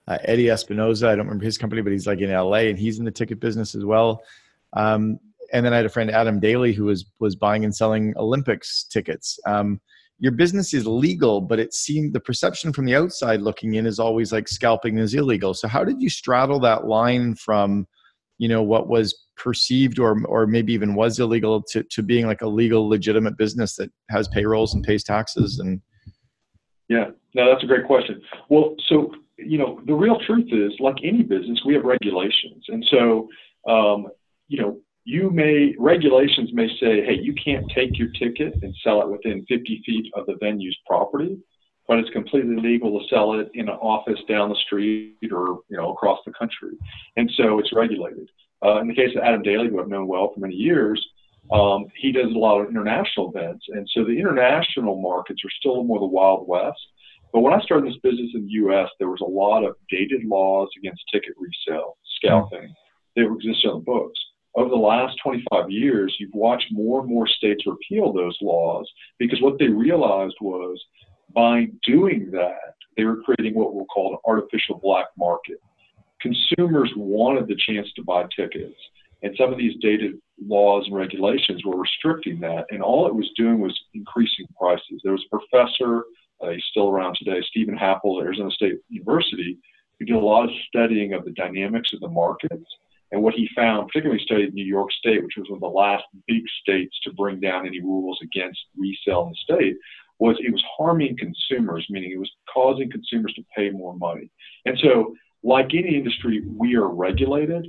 uh, 0.06 0.18
Eddie 0.22 0.46
Espinoza. 0.46 1.08
I 1.08 1.16
don't 1.16 1.26
remember 1.26 1.44
his 1.44 1.58
company, 1.58 1.82
but 1.82 1.90
he's 1.90 2.06
like 2.06 2.20
in 2.20 2.30
LA 2.30 2.68
and 2.68 2.78
he's 2.78 2.98
in 2.98 3.04
the 3.04 3.10
ticket 3.10 3.40
business 3.40 3.74
as 3.74 3.84
well. 3.84 4.22
Um, 4.72 5.18
and 5.52 5.64
then 5.64 5.72
I 5.72 5.76
had 5.76 5.86
a 5.86 5.90
friend 5.90 6.10
Adam 6.10 6.40
Daly 6.40 6.72
who 6.72 6.84
was 6.84 7.04
was 7.20 7.36
buying 7.36 7.64
and 7.64 7.74
selling 7.74 8.14
Olympics 8.16 8.84
tickets. 8.84 9.38
Um, 9.46 9.80
your 10.18 10.32
business 10.32 10.72
is 10.72 10.86
legal, 10.86 11.40
but 11.40 11.58
it 11.58 11.74
seemed 11.74 12.12
the 12.12 12.20
perception 12.20 12.72
from 12.72 12.84
the 12.84 12.94
outside 12.94 13.40
looking 13.40 13.74
in 13.74 13.86
is 13.86 13.98
always 13.98 14.32
like 14.32 14.46
scalping 14.48 14.98
is 14.98 15.14
illegal. 15.14 15.52
So 15.52 15.66
how 15.66 15.84
did 15.84 16.00
you 16.00 16.08
straddle 16.08 16.60
that 16.60 16.86
line 16.86 17.34
from, 17.34 17.88
you 18.38 18.48
know, 18.48 18.62
what 18.62 18.88
was 18.88 19.14
perceived 19.36 19.98
or 19.98 20.24
or 20.26 20.46
maybe 20.46 20.72
even 20.72 20.94
was 20.94 21.18
illegal 21.18 21.62
to 21.70 21.82
to 21.82 22.02
being 22.02 22.26
like 22.26 22.42
a 22.42 22.48
legal, 22.48 22.88
legitimate 22.88 23.36
business 23.36 23.76
that 23.76 23.90
has 24.10 24.28
payrolls 24.28 24.74
and 24.74 24.84
pays 24.84 25.02
taxes 25.02 25.58
and 25.58 25.80
yeah, 26.88 27.06
no, 27.34 27.50
that's 27.50 27.64
a 27.64 27.66
great 27.66 27.86
question. 27.86 28.20
Well, 28.50 28.74
so 28.88 29.14
you 29.38 29.58
know, 29.58 29.80
the 29.86 29.94
real 29.94 30.18
truth 30.26 30.48
is, 30.52 30.72
like 30.78 30.96
any 31.02 31.22
business, 31.22 31.60
we 31.64 31.74
have 31.74 31.84
regulations, 31.84 32.64
and 32.68 32.84
so 32.90 33.28
um, 33.66 34.08
you 34.48 34.60
know, 34.60 34.78
you 35.04 35.30
may 35.30 35.74
regulations 35.78 36.50
may 36.52 36.68
say, 36.80 37.04
hey, 37.04 37.18
you 37.20 37.34
can't 37.34 37.66
take 37.74 37.98
your 37.98 38.08
ticket 38.08 38.54
and 38.62 38.74
sell 38.84 39.02
it 39.02 39.08
within 39.08 39.44
50 39.48 39.82
feet 39.84 40.12
of 40.14 40.26
the 40.26 40.36
venue's 40.40 40.78
property, 40.86 41.38
but 41.88 41.98
it's 41.98 42.10
completely 42.10 42.56
legal 42.56 42.98
to 42.98 43.06
sell 43.08 43.34
it 43.34 43.50
in 43.54 43.68
an 43.68 43.74
office 43.76 44.20
down 44.28 44.48
the 44.48 44.56
street 44.66 45.16
or 45.32 45.60
you 45.68 45.76
know 45.76 45.92
across 45.92 46.20
the 46.24 46.32
country, 46.32 46.76
and 47.16 47.30
so 47.36 47.58
it's 47.58 47.72
regulated. 47.72 48.28
Uh, 48.64 48.80
in 48.80 48.86
the 48.86 48.94
case 48.94 49.10
of 49.16 49.22
Adam 49.22 49.42
Daly, 49.42 49.68
who 49.68 49.80
I've 49.80 49.88
known 49.88 50.06
well 50.06 50.30
for 50.32 50.38
many 50.38 50.54
years, 50.54 51.04
um, 51.50 51.86
he 51.96 52.12
does 52.12 52.30
a 52.32 52.38
lot 52.38 52.60
of 52.60 52.68
international 52.68 53.32
events, 53.34 53.66
and 53.70 53.88
so 53.92 54.04
the 54.04 54.16
international 54.16 55.00
markets 55.00 55.40
are 55.44 55.50
still 55.58 55.82
more 55.82 55.98
the 55.98 56.06
wild 56.06 56.46
west. 56.46 56.80
But 57.32 57.40
when 57.40 57.54
I 57.54 57.60
started 57.62 57.90
this 57.90 57.98
business 58.02 58.30
in 58.34 58.44
the 58.44 58.52
U.S., 58.52 58.88
there 58.98 59.08
was 59.08 59.22
a 59.22 59.24
lot 59.24 59.64
of 59.64 59.74
dated 59.88 60.22
laws 60.22 60.68
against 60.78 61.02
ticket 61.10 61.32
resale, 61.38 61.96
scalping, 62.18 62.72
that 63.16 63.24
existed 63.24 63.68
on 63.68 63.78
the 63.78 63.84
books 63.84 64.20
over 64.54 64.68
the 64.68 64.76
last 64.76 65.16
25 65.22 65.70
years, 65.70 66.14
you've 66.18 66.34
watched 66.34 66.66
more 66.70 67.00
and 67.00 67.08
more 67.08 67.26
states 67.26 67.64
repeal 67.66 68.12
those 68.12 68.36
laws 68.42 68.90
because 69.18 69.40
what 69.40 69.58
they 69.58 69.68
realized 69.68 70.36
was 70.40 70.78
by 71.34 71.68
doing 71.86 72.30
that, 72.32 72.74
they 72.96 73.04
were 73.04 73.22
creating 73.22 73.54
what 73.54 73.74
we'll 73.74 73.86
call 73.86 74.12
an 74.12 74.18
artificial 74.26 74.78
black 74.82 75.06
market. 75.16 75.58
Consumers 76.20 76.90
wanted 76.96 77.48
the 77.48 77.56
chance 77.66 77.90
to 77.96 78.04
buy 78.04 78.24
tickets, 78.36 78.76
and 79.22 79.34
some 79.38 79.50
of 79.50 79.58
these 79.58 79.74
dated 79.80 80.20
laws 80.46 80.84
and 80.86 80.94
regulations 80.94 81.64
were 81.64 81.80
restricting 81.80 82.38
that, 82.40 82.66
and 82.70 82.82
all 82.82 83.06
it 83.06 83.14
was 83.14 83.30
doing 83.36 83.58
was 83.58 83.78
increasing 83.94 84.46
prices. 84.58 85.00
There 85.02 85.12
was 85.12 85.24
a 85.32 85.38
professor, 85.38 86.04
uh, 86.42 86.50
he's 86.50 86.64
still 86.70 86.90
around 86.90 87.16
today, 87.16 87.42
Stephen 87.48 87.76
Happel 87.76 88.20
at 88.20 88.26
Arizona 88.26 88.50
State 88.50 88.80
University, 88.90 89.56
who 89.98 90.04
did 90.04 90.16
a 90.16 90.20
lot 90.20 90.44
of 90.44 90.50
studying 90.68 91.14
of 91.14 91.24
the 91.24 91.30
dynamics 91.30 91.92
of 91.94 92.00
the 92.00 92.08
markets 92.08 92.66
and 93.12 93.22
what 93.22 93.34
he 93.34 93.48
found, 93.54 93.88
particularly 93.88 94.22
studied 94.24 94.54
New 94.54 94.64
York 94.64 94.90
State, 94.92 95.22
which 95.22 95.34
was 95.36 95.48
one 95.48 95.58
of 95.58 95.60
the 95.60 95.66
last 95.68 96.04
big 96.26 96.42
states 96.62 96.98
to 97.04 97.12
bring 97.12 97.38
down 97.40 97.66
any 97.66 97.80
rules 97.80 98.18
against 98.22 98.58
resale 98.76 99.24
in 99.24 99.28
the 99.30 99.54
state, 99.54 99.76
was 100.18 100.36
it 100.40 100.50
was 100.50 100.64
harming 100.76 101.16
consumers, 101.18 101.86
meaning 101.90 102.12
it 102.12 102.18
was 102.18 102.30
causing 102.52 102.90
consumers 102.90 103.34
to 103.34 103.44
pay 103.54 103.70
more 103.70 103.94
money. 103.96 104.30
And 104.64 104.78
so, 104.82 105.14
like 105.42 105.74
any 105.74 105.96
industry, 105.96 106.42
we 106.46 106.74
are 106.74 106.88
regulated. 106.88 107.66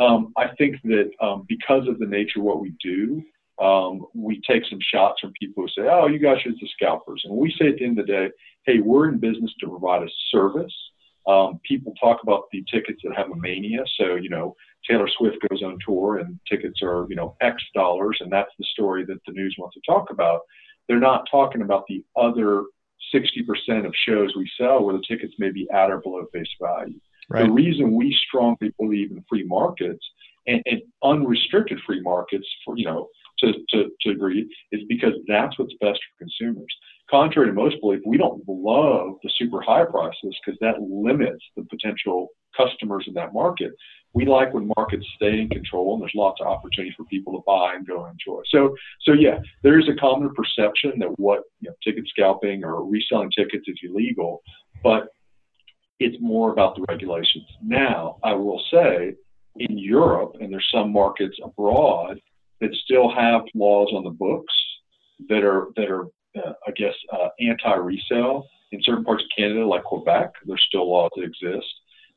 Um, 0.00 0.32
I 0.36 0.48
think 0.56 0.76
that 0.84 1.10
um, 1.20 1.44
because 1.48 1.86
of 1.88 1.98
the 1.98 2.06
nature 2.06 2.38
of 2.38 2.44
what 2.44 2.60
we 2.60 2.74
do, 2.82 3.22
um, 3.62 4.06
we 4.14 4.40
take 4.48 4.62
some 4.68 4.78
shots 4.80 5.20
from 5.20 5.32
people 5.38 5.62
who 5.62 5.68
say, 5.68 5.88
"Oh, 5.90 6.06
you 6.06 6.18
guys 6.18 6.38
are 6.46 6.52
the 6.52 6.68
scalpers," 6.74 7.22
and 7.24 7.36
we 7.36 7.54
say 7.58 7.68
at 7.68 7.76
the 7.76 7.84
end 7.84 7.98
of 7.98 8.06
the 8.06 8.12
day, 8.12 8.30
"Hey, 8.64 8.80
we're 8.80 9.08
in 9.08 9.18
business 9.18 9.52
to 9.60 9.68
provide 9.68 10.02
a 10.02 10.10
service." 10.30 10.74
Um, 11.26 11.60
people 11.64 11.92
talk 12.00 12.22
about 12.22 12.44
the 12.52 12.64
tickets 12.70 13.00
that 13.04 13.16
have 13.16 13.30
a 13.30 13.36
mania. 13.36 13.84
So, 13.98 14.14
you 14.14 14.28
know, 14.28 14.54
Taylor 14.88 15.08
Swift 15.18 15.38
goes 15.48 15.62
on 15.62 15.78
tour 15.84 16.18
and 16.18 16.38
tickets 16.48 16.80
are, 16.82 17.06
you 17.08 17.16
know, 17.16 17.36
X 17.40 17.62
dollars, 17.74 18.18
and 18.20 18.32
that's 18.32 18.52
the 18.58 18.64
story 18.72 19.04
that 19.06 19.18
the 19.26 19.32
news 19.32 19.56
wants 19.58 19.74
to 19.74 19.80
talk 19.86 20.10
about. 20.10 20.40
They're 20.88 21.00
not 21.00 21.26
talking 21.30 21.62
about 21.62 21.84
the 21.88 22.04
other 22.16 22.64
60% 23.14 23.86
of 23.86 23.94
shows 24.06 24.34
we 24.36 24.50
sell 24.58 24.84
where 24.84 24.96
the 24.96 25.02
tickets 25.06 25.34
may 25.38 25.50
be 25.50 25.68
at 25.70 25.90
or 25.90 25.98
below 25.98 26.26
face 26.32 26.48
value. 26.60 27.00
Right. 27.28 27.44
The 27.44 27.52
reason 27.52 27.96
we 27.96 28.16
strongly 28.28 28.72
believe 28.78 29.10
in 29.10 29.24
free 29.28 29.44
markets 29.44 30.04
and, 30.46 30.62
and 30.66 30.82
unrestricted 31.02 31.80
free 31.84 32.00
markets 32.02 32.46
for, 32.64 32.76
you 32.76 32.84
know, 32.84 33.08
to, 33.40 33.52
to, 33.70 33.90
to 34.02 34.10
agree 34.10 34.48
is 34.72 34.82
because 34.88 35.12
that's 35.28 35.58
what's 35.58 35.74
best 35.80 35.98
for 35.98 36.24
consumers. 36.24 36.74
Contrary 37.10 37.48
to 37.48 37.54
most 37.54 37.80
belief, 37.80 38.00
we 38.04 38.16
don't 38.16 38.42
love 38.48 39.14
the 39.22 39.30
super 39.38 39.60
high 39.60 39.84
prices 39.84 40.36
because 40.44 40.58
that 40.60 40.80
limits 40.80 41.44
the 41.56 41.64
potential 41.64 42.28
customers 42.56 43.04
in 43.06 43.14
that 43.14 43.32
market. 43.32 43.70
We 44.12 44.24
like 44.24 44.54
when 44.54 44.70
markets 44.76 45.06
stay 45.14 45.40
in 45.40 45.48
control 45.48 45.94
and 45.94 46.02
there's 46.02 46.12
lots 46.14 46.40
of 46.40 46.46
opportunity 46.46 46.94
for 46.96 47.04
people 47.04 47.34
to 47.34 47.42
buy 47.46 47.74
and 47.74 47.86
go 47.86 48.06
enjoy. 48.06 48.40
So, 48.50 48.74
so 49.02 49.12
yeah, 49.12 49.38
there 49.62 49.78
is 49.78 49.88
a 49.88 50.00
common 50.00 50.34
perception 50.34 50.98
that 51.00 51.18
what 51.18 51.42
you 51.60 51.68
know, 51.68 51.76
ticket 51.84 52.08
scalping 52.08 52.64
or 52.64 52.84
reselling 52.84 53.30
tickets 53.36 53.68
is 53.68 53.78
illegal, 53.84 54.42
but 54.82 55.08
it's 56.00 56.16
more 56.20 56.52
about 56.52 56.76
the 56.76 56.84
regulations. 56.88 57.46
Now, 57.62 58.16
I 58.24 58.32
will 58.32 58.62
say 58.72 59.14
in 59.56 59.78
Europe, 59.78 60.36
and 60.40 60.52
there's 60.52 60.68
some 60.72 60.92
markets 60.92 61.36
abroad 61.42 62.18
that 62.60 62.74
still 62.84 63.10
have 63.10 63.42
laws 63.54 63.88
on 63.92 64.04
the 64.04 64.10
books 64.10 64.54
that 65.28 65.44
are 65.44 65.68
that 65.76 65.90
are, 65.90 66.04
uh, 66.36 66.52
I 66.66 66.70
guess, 66.76 66.94
uh, 67.12 67.28
anti-resale. 67.40 68.46
In 68.72 68.82
certain 68.82 69.04
parts 69.04 69.22
of 69.22 69.28
Canada, 69.36 69.66
like 69.66 69.84
Quebec, 69.84 70.32
there's 70.44 70.64
still 70.66 70.90
laws 70.90 71.10
that 71.16 71.22
exist. 71.22 71.66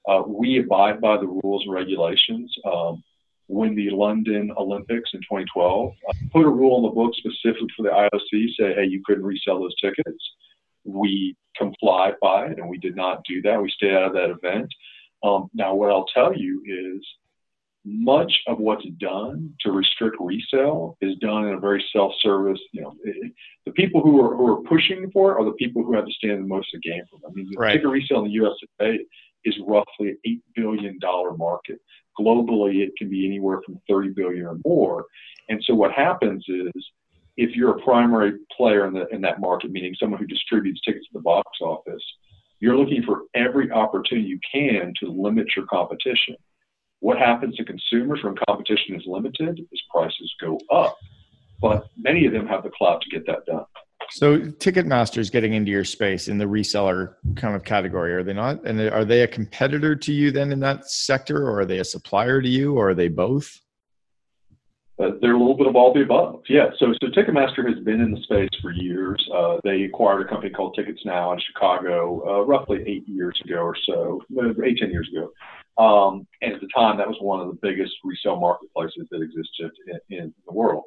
Uh, 0.08 0.24
we 0.26 0.60
abide 0.60 1.00
by 1.00 1.18
the 1.18 1.28
rules 1.28 1.64
and 1.66 1.74
regulations. 1.74 2.54
Um, 2.66 3.04
when 3.48 3.76
the 3.76 3.90
London 3.90 4.52
Olympics 4.58 5.10
in 5.14 5.22
2012 5.22 5.92
uh, 6.08 6.14
put 6.32 6.46
a 6.46 6.50
rule 6.50 6.76
on 6.76 6.84
the 6.84 6.90
book 6.90 7.14
specifically 7.16 7.68
for 7.76 7.84
the 7.84 7.90
IOC, 7.90 8.48
say, 8.58 8.76
hey, 8.76 8.86
you 8.86 9.02
couldn't 9.06 9.26
resell 9.26 9.60
those 9.60 9.76
tickets. 9.82 10.24
We 10.86 11.36
complied 11.58 12.14
by 12.22 12.46
it, 12.46 12.60
and 12.60 12.70
we 12.70 12.78
did 12.78 12.96
not 12.96 13.24
do 13.28 13.42
that. 13.42 13.62
We 13.62 13.72
stayed 13.72 13.94
out 13.94 14.04
of 14.04 14.14
that 14.14 14.30
event. 14.30 14.72
Um, 15.24 15.50
now, 15.54 15.74
what 15.74 15.90
I'll 15.90 16.06
tell 16.14 16.36
you 16.36 16.62
is 16.66 17.06
much 17.90 18.32
of 18.48 18.60
what's 18.60 18.86
done 19.00 19.54
to 19.62 19.72
restrict 19.72 20.18
resale 20.20 20.98
is 21.02 21.16
done 21.18 21.48
in 21.48 21.56
a 21.56 21.60
very 21.60 21.84
self-service. 21.92 22.60
You 22.72 22.82
know, 22.82 22.96
it, 23.04 23.32
the 23.66 23.72
people 23.72 24.02
who 24.02 24.22
are 24.24 24.36
who 24.36 24.48
are 24.48 24.62
pushing 24.64 25.10
for 25.12 25.32
it 25.32 25.42
are 25.42 25.46
the 25.46 25.54
people 25.54 25.84
who 25.84 25.96
have 25.96 26.06
to 26.06 26.12
stand 26.14 26.44
the 26.44 26.48
most 26.48 26.70
to 26.72 26.80
gain 26.80 27.02
from 27.10 27.20
it. 27.24 27.28
I 27.30 27.34
mean, 27.34 27.48
the 27.52 27.58
right. 27.58 27.74
ticket 27.74 27.90
resale 27.90 28.20
in 28.20 28.26
the 28.26 28.32
U.S. 28.32 28.54
today 28.80 29.04
is 29.46 29.56
roughly 29.66 30.10
an 30.10 30.18
eight 30.26 30.42
billion 30.56 31.00
dollar 31.00 31.36
market. 31.36 31.80
Globally, 32.20 32.82
it 32.82 32.92
can 32.98 33.10
be 33.10 33.26
anywhere 33.26 33.62
from 33.66 33.80
30 33.90 34.10
billion 34.10 34.46
or 34.46 34.58
more. 34.66 35.06
And 35.48 35.64
so, 35.66 35.74
what 35.74 35.92
happens 35.92 36.44
is, 36.48 36.72
if 37.38 37.56
you're 37.56 37.78
a 37.78 37.82
primary 37.82 38.34
player 38.56 38.88
in 38.88 38.94
the 38.94 39.08
in 39.08 39.22
that 39.22 39.40
market, 39.40 39.72
meaning 39.72 39.96
someone 40.00 40.20
who 40.20 40.28
distributes 40.28 40.82
tickets 40.82 41.06
to 41.08 41.14
the 41.14 41.22
box 41.22 41.50
office, 41.62 42.04
you're 42.60 42.78
looking 42.78 43.04
for 43.04 43.22
every 43.34 43.72
opportunity 43.72 44.28
you 44.28 44.40
can 44.54 44.94
to 45.02 45.10
limit 45.10 45.48
your 45.56 45.66
competition. 45.66 46.36
What 47.02 47.18
happens 47.18 47.56
to 47.56 47.64
consumers 47.64 48.24
when 48.24 48.36
competition 48.48 48.96
is 48.96 49.04
limited 49.06 49.60
is 49.72 49.82
prices 49.94 50.34
go 50.42 50.60
up. 50.72 50.98
But 51.62 51.88
many 51.98 52.26
of 52.26 52.34
them 52.34 52.48
have 52.48 52.64
the 52.64 52.70
clout 52.70 53.02
to 53.02 53.10
get 53.10 53.26
that 53.28 53.46
done. 53.46 53.66
So 54.12 54.40
Ticketmaster's 54.40 55.30
getting 55.30 55.54
into 55.54 55.72
your 55.72 55.84
space 55.84 56.30
in 56.30 56.38
the 56.38 56.46
reseller 56.46 57.16
kind 57.36 57.56
of 57.56 57.64
category, 57.64 58.14
are 58.14 58.24
they 58.24 58.34
not? 58.34 58.66
And 58.66 58.80
are 58.82 59.06
they 59.06 59.22
a 59.22 59.28
competitor 59.28 59.96
to 59.96 60.14
you 60.14 60.32
then 60.32 60.52
in 60.52 60.60
that 60.62 60.90
sector, 60.90 61.46
or 61.48 61.60
are 61.60 61.66
they 61.66 61.80
a 61.80 61.86
supplier 61.86 62.42
to 62.42 62.48
you, 62.50 62.76
or 62.76 62.90
are 62.90 62.96
they 62.96 63.08
both? 63.08 63.60
Uh, 65.00 65.12
they're 65.22 65.36
a 65.36 65.40
little 65.40 65.56
bit 65.56 65.68
of 65.68 65.76
all 65.76 65.94
the 65.94 66.02
above. 66.02 66.42
Yeah. 66.50 66.70
So, 66.78 66.94
so 67.02 67.08
Ticketmaster 67.08 67.66
has 67.68 67.82
been 67.84 68.02
in 68.02 68.12
the 68.12 68.22
space 68.24 68.50
for 68.62 68.72
years. 68.72 69.26
Uh, 69.34 69.58
they 69.64 69.84
acquired 69.84 70.26
a 70.26 70.30
company 70.30 70.52
called 70.52 70.78
TicketsNow 70.78 71.34
in 71.34 71.40
Chicago 71.40 72.22
uh, 72.28 72.46
roughly 72.46 72.84
eight 72.86 73.08
years 73.08 73.40
ago 73.46 73.60
or 73.60 73.76
so, 73.86 74.22
uh, 74.38 74.50
eight, 74.64 74.78
10 74.78 74.92
years 74.92 75.10
ago. 75.10 75.32
Um, 75.82 76.28
and 76.42 76.54
at 76.54 76.60
the 76.60 76.68
time, 76.76 76.98
that 76.98 77.08
was 77.08 77.16
one 77.22 77.40
of 77.40 77.48
the 77.48 77.58
biggest 77.62 77.94
resale 78.04 78.40
marketplaces 78.40 79.08
that 79.10 79.22
existed 79.22 79.72
in, 80.10 80.18
in 80.18 80.34
the 80.46 80.54
world. 80.54 80.84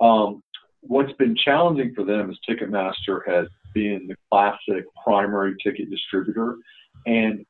Um, 0.00 0.42
what's 0.82 1.12
been 1.14 1.36
challenging 1.36 1.92
for 1.94 2.04
them 2.04 2.30
is 2.30 2.38
Ticketmaster 2.48 3.20
has 3.26 3.48
been 3.74 4.06
the 4.06 4.16
classic 4.30 4.84
primary 5.02 5.56
ticket 5.62 5.90
distributor. 5.90 6.56
And 7.06 7.44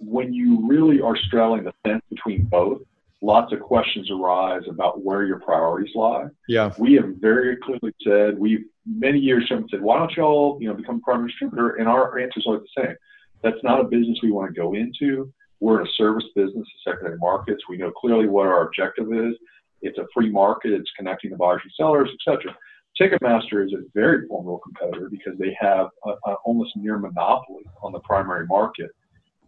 when 0.00 0.32
you 0.32 0.66
really 0.66 1.02
are 1.02 1.16
straddling 1.16 1.64
the 1.64 1.74
fence 1.84 2.02
between 2.08 2.44
both, 2.44 2.80
lots 3.22 3.52
of 3.52 3.60
questions 3.60 4.10
arise 4.10 4.62
about 4.68 5.04
where 5.04 5.24
your 5.24 5.40
priorities 5.40 5.94
lie. 5.94 6.26
Yeah. 6.48 6.72
We 6.78 6.94
have 6.94 7.16
very 7.20 7.56
clearly 7.56 7.92
said, 8.02 8.38
we've 8.38 8.64
many 8.86 9.18
years 9.18 9.44
someone 9.48 9.68
said, 9.70 9.82
why 9.82 9.98
don't 9.98 10.12
y'all, 10.16 10.58
you 10.60 10.68
know, 10.68 10.74
become 10.74 10.96
a 10.96 11.00
primary 11.00 11.28
distributor? 11.28 11.76
And 11.76 11.88
our 11.88 12.18
answers 12.18 12.46
are 12.48 12.58
the 12.58 12.82
same. 12.82 12.96
That's 13.42 13.62
not 13.62 13.80
a 13.80 13.84
business 13.84 14.18
we 14.22 14.30
want 14.30 14.54
to 14.54 14.60
go 14.60 14.74
into. 14.74 15.32
We're 15.60 15.82
in 15.82 15.86
a 15.86 15.90
service 15.96 16.24
business, 16.34 16.66
secondary 16.84 17.18
markets. 17.18 17.62
We 17.68 17.76
know 17.76 17.90
clearly 17.90 18.26
what 18.26 18.46
our 18.46 18.66
objective 18.66 19.12
is. 19.12 19.34
It's 19.82 19.98
a 19.98 20.06
free 20.14 20.30
market. 20.30 20.72
It's 20.72 20.90
connecting 20.96 21.30
the 21.30 21.36
buyers 21.36 21.60
and 21.62 21.72
sellers, 21.76 22.08
etc. 22.14 22.56
Ticketmaster 23.00 23.64
is 23.64 23.72
a 23.72 23.82
very 23.94 24.26
formidable 24.26 24.58
competitor 24.58 25.08
because 25.10 25.38
they 25.38 25.56
have 25.58 25.88
a, 26.04 26.10
a 26.26 26.34
almost 26.44 26.76
near 26.76 26.98
monopoly 26.98 27.64
on 27.82 27.92
the 27.92 28.00
primary 28.00 28.46
market. 28.46 28.90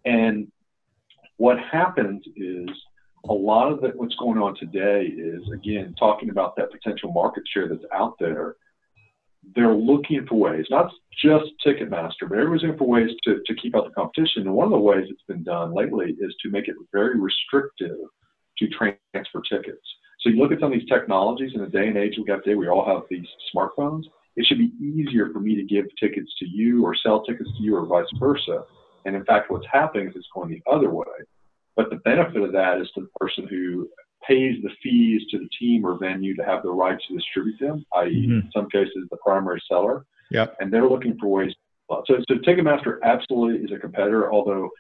And 0.05 0.51
what 1.37 1.59
happens 1.59 2.23
is 2.37 2.69
a 3.29 3.33
lot 3.33 3.71
of 3.71 3.81
the, 3.81 3.89
what's 3.95 4.15
going 4.17 4.39
on 4.39 4.57
today 4.57 5.05
is 5.05 5.43
again 5.55 5.95
talking 5.99 6.31
about 6.31 6.57
that 6.57 6.71
potential 6.71 7.13
market 7.13 7.45
share 7.53 7.69
that's 7.69 7.85
out 7.93 8.15
there 8.19 8.57
they're 9.55 9.75
looking 9.75 10.25
for 10.29 10.37
ways, 10.37 10.67
not 10.71 10.91
just 11.23 11.47
Ticketmaster, 11.67 12.29
but 12.29 12.39
everyone's 12.39 12.63
looking 12.63 12.79
for 12.79 12.89
ways 12.89 13.11
to, 13.25 13.41
to 13.45 13.55
keep 13.55 13.77
out 13.77 13.85
the 13.85 13.91
competition. 13.91 14.43
And 14.43 14.55
one 14.55 14.67
of 14.67 14.71
the 14.71 14.79
ways 14.79 15.07
it's 15.09 15.23
been 15.27 15.43
done 15.43 15.75
lately 15.75 16.17
is 16.21 16.35
to 16.43 16.51
make 16.51 16.69
it 16.69 16.77
very 16.93 17.19
restrictive 17.19 17.97
to 18.59 18.69
transfer 18.69 19.43
tickets. 19.49 19.83
So 20.21 20.31
you 20.31 20.37
look 20.37 20.53
at 20.53 20.61
some 20.61 20.73
of 20.73 20.79
these 20.79 20.89
technologies 20.89 21.53
in 21.55 21.61
the 21.61 21.67
day 21.67 21.89
and 21.89 21.97
age 21.97 22.15
we 22.17 22.25
got 22.25 22.45
today, 22.45 22.55
we 22.55 22.69
all 22.69 22.87
have 22.87 23.03
these 23.11 23.27
smartphones. 23.55 24.05
It 24.37 24.47
should 24.47 24.59
be 24.59 24.73
easier 24.81 25.31
for 25.33 25.41
me 25.41 25.57
to 25.57 25.65
give 25.65 25.87
tickets 25.99 26.33
to 26.39 26.47
you 26.47 26.85
or 26.85 26.95
sell 26.95 27.25
tickets 27.25 27.51
to 27.57 27.63
you 27.63 27.77
or 27.77 27.85
vice 27.85 28.07
versa. 28.19 28.63
And 29.05 29.17
in 29.17 29.25
fact, 29.25 29.51
what's 29.51 29.67
happening 29.71 30.09
is 30.09 30.15
it's 30.15 30.29
going 30.33 30.49
the 30.49 30.63
other 30.71 30.91
way. 30.91 31.07
But 31.77 31.91
the 31.91 31.97
benefit 31.97 32.43
of 32.43 32.53
that 32.53 32.81
is 32.81 32.89
to 32.95 33.03
the 33.03 33.09
person 33.19 33.47
who 33.49 33.89
pays 34.27 34.63
the 34.63 34.71
fees 34.83 35.23
to 35.31 35.39
the 35.39 35.49
team 35.59 35.85
or 35.85 35.99
venue 35.99 36.35
to 36.37 36.45
have 36.45 36.63
the 36.63 36.71
right 36.71 36.99
to 37.09 37.15
distribute 37.17 37.59
them, 37.59 37.85
i.e., 37.97 38.27
mm-hmm. 38.27 38.33
in 38.33 38.51
some 38.55 38.69
cases, 38.71 39.09
the 39.11 39.17
primary 39.25 39.63
seller. 39.69 40.05
Yep. 40.31 40.57
And 40.61 40.73
they're 40.73 40.89
looking 40.89 41.17
for 41.19 41.29
ways. 41.29 41.53
So, 42.07 42.17
so 42.29 42.35
Ticketmaster 42.37 42.99
absolutely 43.03 43.65
is 43.65 43.73
a 43.73 43.79
competitor, 43.79 44.33
although 44.33 44.71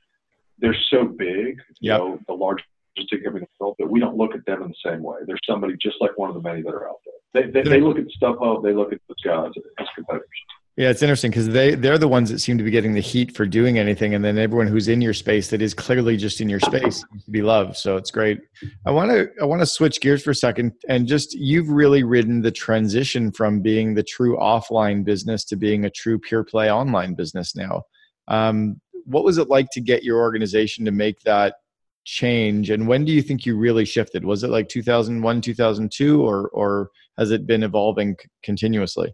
they're 0.58 0.76
so 0.90 1.04
big, 1.04 1.58
you 1.80 1.90
know, 1.90 2.18
the 2.26 2.32
largest 2.32 2.66
ticket 2.96 3.24
company 3.24 3.42
in 3.42 3.48
the 3.58 3.64
world, 3.64 3.76
but 3.78 3.90
we 3.90 4.00
don't 4.00 4.16
look 4.16 4.34
at 4.34 4.44
them 4.46 4.62
in 4.62 4.68
the 4.68 4.90
same 4.90 5.02
way. 5.02 5.16
They're 5.26 5.36
somebody 5.48 5.74
just 5.82 5.96
like 6.00 6.16
one 6.16 6.28
of 6.28 6.34
the 6.34 6.42
many 6.42 6.62
that 6.62 6.72
are 6.72 6.88
out 6.88 7.00
there. 7.04 7.42
They, 7.44 7.50
they, 7.50 7.68
they 7.68 7.80
look 7.80 7.98
at 7.98 8.04
StubHub, 8.20 8.62
they 8.62 8.72
look 8.72 8.92
at 8.92 9.00
those 9.08 9.16
guys 9.24 9.50
as 9.78 9.86
competitors. 9.94 10.28
Yeah, 10.76 10.88
it's 10.88 11.02
interesting 11.02 11.30
because 11.30 11.50
they 11.50 11.74
they're 11.74 11.98
the 11.98 12.08
ones 12.08 12.30
that 12.30 12.38
seem 12.38 12.56
to 12.56 12.64
be 12.64 12.70
getting 12.70 12.94
the 12.94 13.00
heat 13.00 13.36
for 13.36 13.44
doing 13.44 13.78
anything, 13.78 14.14
and 14.14 14.24
then 14.24 14.38
everyone 14.38 14.68
who's 14.68 14.88
in 14.88 15.02
your 15.02 15.12
space 15.12 15.50
that 15.50 15.60
is 15.60 15.74
clearly 15.74 16.16
just 16.16 16.40
in 16.40 16.48
your 16.48 16.60
space 16.60 17.04
seems 17.10 17.24
to 17.26 17.30
be 17.30 17.42
loved. 17.42 17.76
So 17.76 17.98
it's 17.98 18.10
great. 18.10 18.40
I 18.86 18.90
want 18.90 19.10
to 19.10 19.28
I 19.40 19.44
want 19.44 19.60
to 19.60 19.66
switch 19.66 20.00
gears 20.00 20.22
for 20.22 20.30
a 20.30 20.34
second, 20.34 20.72
and 20.88 21.06
just 21.06 21.34
you've 21.34 21.68
really 21.68 22.04
ridden 22.04 22.40
the 22.40 22.50
transition 22.50 23.32
from 23.32 23.60
being 23.60 23.92
the 23.92 24.02
true 24.02 24.38
offline 24.38 25.04
business 25.04 25.44
to 25.46 25.56
being 25.56 25.84
a 25.84 25.90
true 25.90 26.18
pure 26.18 26.42
play 26.42 26.72
online 26.72 27.12
business 27.12 27.54
now. 27.54 27.82
Um, 28.28 28.80
what 29.04 29.24
was 29.24 29.36
it 29.36 29.50
like 29.50 29.66
to 29.72 29.80
get 29.82 30.04
your 30.04 30.20
organization 30.20 30.86
to 30.86 30.90
make 30.90 31.20
that 31.20 31.56
change, 32.06 32.70
and 32.70 32.88
when 32.88 33.04
do 33.04 33.12
you 33.12 33.20
think 33.20 33.44
you 33.44 33.58
really 33.58 33.84
shifted? 33.84 34.24
Was 34.24 34.42
it 34.42 34.48
like 34.48 34.70
2001, 34.70 35.42
2002, 35.42 36.22
or 36.22 36.48
or 36.48 36.88
has 37.18 37.30
it 37.30 37.46
been 37.46 37.62
evolving 37.62 38.16
continuously? 38.42 39.12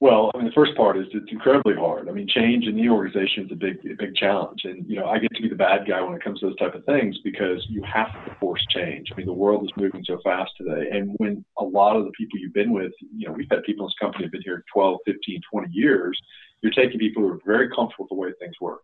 Well, 0.00 0.30
I 0.34 0.38
mean, 0.38 0.46
the 0.46 0.52
first 0.52 0.76
part 0.76 0.98
is 0.98 1.06
it's 1.14 1.30
incredibly 1.30 1.74
hard. 1.76 2.08
I 2.08 2.12
mean, 2.12 2.26
change 2.28 2.66
in 2.66 2.76
the 2.76 2.88
organization 2.88 3.44
is 3.46 3.52
a 3.52 3.54
big, 3.54 3.78
a 3.86 3.94
big 3.96 4.14
challenge, 4.16 4.62
and 4.64 4.84
you 4.88 4.96
know, 4.96 5.06
I 5.06 5.18
get 5.18 5.34
to 5.34 5.42
be 5.42 5.48
the 5.48 5.54
bad 5.54 5.86
guy 5.88 6.02
when 6.02 6.14
it 6.14 6.22
comes 6.22 6.40
to 6.40 6.46
those 6.46 6.56
type 6.56 6.74
of 6.74 6.84
things 6.84 7.16
because 7.24 7.64
you 7.70 7.82
have 7.84 8.12
to 8.26 8.34
force 8.40 8.62
change. 8.70 9.08
I 9.12 9.16
mean, 9.16 9.26
the 9.26 9.32
world 9.32 9.64
is 9.64 9.70
moving 9.76 10.04
so 10.04 10.18
fast 10.24 10.50
today, 10.58 10.88
and 10.90 11.14
when 11.18 11.44
a 11.58 11.64
lot 11.64 11.96
of 11.96 12.04
the 12.04 12.10
people 12.10 12.38
you've 12.38 12.52
been 12.52 12.72
with, 12.72 12.92
you 13.16 13.28
know, 13.28 13.32
we've 13.32 13.46
had 13.50 13.62
people 13.62 13.86
in 13.86 13.88
this 13.88 13.98
company 14.00 14.24
have 14.24 14.32
been 14.32 14.42
here 14.42 14.64
12, 14.74 14.98
15, 15.06 15.40
20 15.50 15.68
years. 15.72 16.20
You're 16.60 16.72
taking 16.72 16.98
people 16.98 17.22
who 17.22 17.28
are 17.28 17.40
very 17.46 17.68
comfortable 17.68 18.04
with 18.04 18.10
the 18.10 18.14
way 18.16 18.28
things 18.40 18.56
work. 18.60 18.80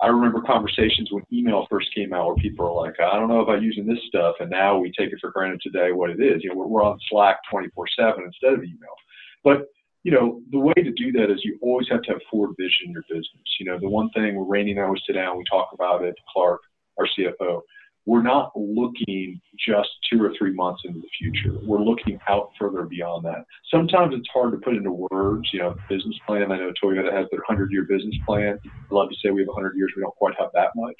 I 0.00 0.08
remember 0.08 0.40
conversations 0.40 1.12
when 1.12 1.24
email 1.32 1.66
first 1.70 1.94
came 1.94 2.12
out 2.12 2.26
where 2.26 2.36
people 2.36 2.66
are 2.66 2.72
like, 2.74 2.98
I 2.98 3.14
don't 3.18 3.28
know 3.28 3.42
about 3.42 3.62
using 3.62 3.86
this 3.86 3.98
stuff, 4.08 4.36
and 4.40 4.50
now 4.50 4.78
we 4.78 4.90
take 4.98 5.12
it 5.12 5.18
for 5.20 5.30
granted 5.30 5.60
today 5.62 5.92
what 5.92 6.10
it 6.10 6.20
is. 6.20 6.42
You 6.42 6.50
know, 6.50 6.56
we're, 6.56 6.66
we're 6.66 6.84
on 6.84 6.98
Slack 7.10 7.36
24/7 7.52 8.24
instead 8.24 8.54
of 8.54 8.64
email, 8.64 8.96
but 9.44 9.68
you 10.04 10.12
know, 10.12 10.42
the 10.52 10.58
way 10.58 10.74
to 10.74 10.92
do 10.92 11.12
that 11.12 11.30
is 11.30 11.40
you 11.44 11.58
always 11.62 11.88
have 11.90 12.02
to 12.02 12.12
have 12.12 12.20
forward 12.30 12.54
vision 12.58 12.86
in 12.86 12.92
your 12.92 13.04
business. 13.08 13.56
You 13.58 13.66
know, 13.66 13.78
the 13.78 13.88
one 13.88 14.10
thing 14.10 14.38
Randy 14.38 14.72
and 14.72 14.80
I 14.80 14.84
always 14.84 15.02
sit 15.06 15.14
down, 15.14 15.38
we 15.38 15.44
talk 15.50 15.70
about 15.72 16.04
it, 16.04 16.14
Clark, 16.32 16.60
our 16.98 17.08
CFO, 17.18 17.62
we're 18.06 18.22
not 18.22 18.52
looking 18.54 19.40
just 19.66 19.88
two 20.12 20.22
or 20.22 20.32
three 20.38 20.52
months 20.52 20.82
into 20.84 21.00
the 21.00 21.08
future. 21.18 21.58
We're 21.64 21.80
looking 21.80 22.18
out 22.28 22.50
further 22.58 22.84
beyond 22.84 23.24
that. 23.24 23.46
Sometimes 23.70 24.14
it's 24.14 24.28
hard 24.32 24.52
to 24.52 24.58
put 24.58 24.74
into 24.74 25.06
words, 25.10 25.48
you 25.52 25.60
know, 25.60 25.74
business 25.88 26.16
plan. 26.26 26.52
I 26.52 26.58
know 26.58 26.72
Toyota 26.82 27.12
has 27.12 27.26
their 27.30 27.40
100 27.48 27.72
year 27.72 27.84
business 27.88 28.14
plan. 28.26 28.58
I 28.66 28.94
love 28.94 29.08
to 29.08 29.16
say 29.22 29.30
we 29.30 29.40
have 29.40 29.48
100 29.48 29.76
years. 29.76 29.92
We 29.96 30.02
don't 30.02 30.14
quite 30.16 30.34
have 30.38 30.50
that 30.52 30.70
much. 30.76 30.96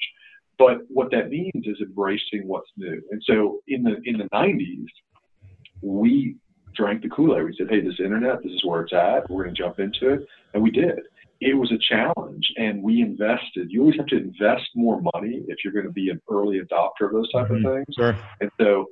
But 0.57 0.79
what 0.87 1.11
that 1.11 1.29
means 1.29 1.51
is 1.65 1.77
embracing 1.79 2.47
what's 2.47 2.69
new. 2.75 2.99
And 3.11 3.21
so 3.25 3.59
in 3.67 3.83
the, 3.83 3.97
in 4.05 4.17
the 4.17 4.29
90s, 4.33 4.85
we 5.81 6.37
drank 6.75 7.01
the 7.01 7.09
Kool 7.09 7.35
Aid. 7.37 7.45
We 7.45 7.55
said, 7.57 7.67
hey, 7.69 7.81
this 7.81 7.99
internet, 7.99 8.43
this 8.43 8.51
is 8.51 8.63
where 8.63 8.81
it's 8.81 8.93
at. 8.93 9.29
We're 9.29 9.43
going 9.43 9.55
to 9.55 9.61
jump 9.61 9.79
into 9.79 10.13
it. 10.13 10.27
And 10.53 10.61
we 10.61 10.71
did. 10.71 10.99
It 11.41 11.57
was 11.57 11.71
a 11.71 11.77
challenge, 11.89 12.45
and 12.57 12.81
we 12.81 13.01
invested. 13.01 13.69
You 13.69 13.81
always 13.81 13.97
have 13.97 14.07
to 14.07 14.17
invest 14.17 14.69
more 14.73 15.01
money 15.13 15.43
if 15.47 15.57
you're 15.63 15.73
going 15.73 15.85
to 15.85 15.91
be 15.91 16.09
an 16.09 16.21
early 16.31 16.61
adopter 16.61 17.07
of 17.07 17.11
those 17.11 17.31
type 17.31 17.47
mm-hmm. 17.47 17.65
of 17.65 17.73
things. 17.73 17.95
Sure. 17.97 18.17
And 18.39 18.49
so, 18.59 18.85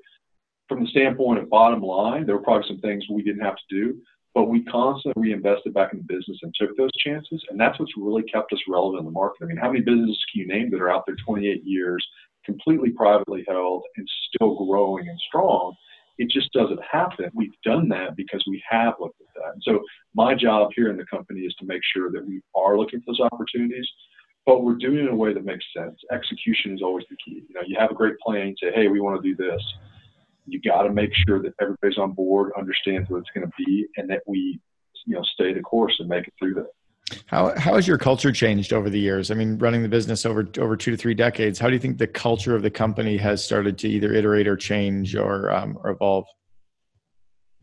from 0.68 0.84
the 0.84 0.90
standpoint 0.90 1.40
of 1.40 1.50
bottom 1.50 1.82
line, 1.82 2.25
there 2.25 2.36
were 2.36 2.42
probably 2.44 2.68
some 2.68 2.80
things 2.80 3.06
we 3.10 3.24
didn't 3.24 3.44
have 3.44 3.56
to 3.56 3.63
do, 3.70 3.98
but 4.34 4.46
we 4.46 4.63
constantly 4.66 5.22
reinvested 5.22 5.74
back 5.74 5.94
in 5.94 6.00
the 6.00 6.06
business 6.06 6.38
and 6.42 6.54
took 6.60 6.75
those 6.75 6.90
chances. 6.98 7.42
And 7.50 7.60
that's 7.60 7.80
what's 7.80 7.92
really 7.98 8.24
kept 8.24 8.52
us 8.52 8.60
relevant 8.68 9.00
in 9.00 9.06
the 9.06 9.12
market. 9.12 9.44
I 9.44 9.46
mean, 9.46 9.58
how 9.58 9.72
many 9.72 9.82
businesses 9.82 10.24
can 10.32 10.42
you 10.42 10.48
name 10.48 10.72
that 10.72 10.82
are 10.82 10.92
out 10.92 11.04
there 11.06 11.16
28 11.25 11.63
years, 11.63 12.06
completely 12.46 12.92
privately 12.92 13.46
held, 13.48 13.84
and 13.98 14.10
still 14.34 14.66
growing 14.66 15.08
and 15.08 15.20
strong? 15.28 15.75
It 16.17 16.29
just 16.29 16.51
doesn't 16.53 16.79
happen. 16.89 17.29
We've 17.34 17.53
done 17.63 17.89
that 17.89 18.15
because 18.15 18.43
we 18.48 18.62
have 18.70 18.93
looked 19.00 19.20
at 19.22 19.27
that. 19.36 19.53
And 19.53 19.63
so 19.63 19.79
my 20.13 20.36
job 20.36 20.70
here 20.75 20.89
in 20.89 20.98
the 20.98 21.05
company 21.05 21.41
is 21.41 21.55
to 21.55 21.65
make 21.65 21.82
sure 21.93 22.12
that 22.12 22.25
we 22.25 22.41
are 22.55 22.77
looking 22.77 23.00
for 23.00 23.05
those 23.08 23.27
opportunities, 23.32 23.88
but 24.46 24.63
we're 24.63 24.75
doing 24.75 24.98
it 24.98 25.01
in 25.01 25.08
a 25.08 25.15
way 25.15 25.34
that 25.34 25.46
makes 25.46 25.65
sense. 25.75 26.00
Execution 26.12 26.74
is 26.74 26.82
always 26.84 27.05
the 27.10 27.17
key. 27.24 27.43
You 27.48 27.55
know, 27.55 27.62
you 27.65 27.77
have 27.79 27.91
a 27.91 27.96
great 27.96 28.20
plan, 28.20 28.48
you 28.50 28.55
say, 28.62 28.74
hey, 28.75 28.88
we 28.88 29.00
want 29.00 29.22
to 29.22 29.27
do 29.27 29.36
this. 29.36 29.62
You 30.46 30.60
got 30.62 30.84
to 30.84 30.93
make 30.93 31.12
sure 31.25 31.41
that 31.41 31.53
everybody's 31.62 31.98
on 31.98 32.12
board, 32.12 32.51
understands 32.58 33.10
what 33.10 33.20
it's 33.20 33.29
going 33.34 33.48
to 33.48 33.53
be, 33.65 33.88
and 33.98 34.10
that 34.10 34.22
we, 34.27 34.60
you 35.05 35.15
know, 35.15 35.24
stay 35.24 35.53
the 35.53 35.62
course 35.62 35.96
and 36.00 36.10
make 36.10 36.27
it 36.27 36.34
through 36.38 36.55
that. 36.55 36.67
How 37.25 37.57
how 37.57 37.75
has 37.75 37.88
your 37.88 37.98
culture 37.98 38.31
changed 38.31 38.72
over 38.72 38.89
the 38.89 39.00
years? 39.00 39.29
I 39.29 39.33
mean, 39.33 39.57
running 39.57 39.83
the 39.83 39.89
business 39.89 40.25
over 40.25 40.48
over 40.57 40.77
two 40.77 40.91
to 40.91 40.98
three 40.98 41.13
decades, 41.13 41.60
how 41.60 41.67
do 41.67 41.74
you 41.74 41.79
think 41.79 41.98
the 41.98 42.07
culture 42.07 42.55
of 42.55 42.62
the 42.62 42.72
company 42.72 43.17
has 43.17 43.43
started 43.43 43.77
to 43.79 43.89
either 43.89 44.13
iterate 44.13 44.48
or 44.48 44.55
change 44.55 45.15
or 45.15 45.51
um, 45.51 45.77
or 45.83 45.91
evolve? 45.91 46.25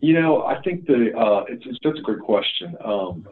You 0.00 0.20
know, 0.20 0.44
I 0.44 0.60
think 0.62 0.86
the 0.86 1.16
uh, 1.16 1.44
it's, 1.48 1.64
it's 1.66 1.78
that's 1.82 1.98
a 1.98 2.02
great 2.02 2.20
question. 2.20 2.76
Um, 2.84 3.26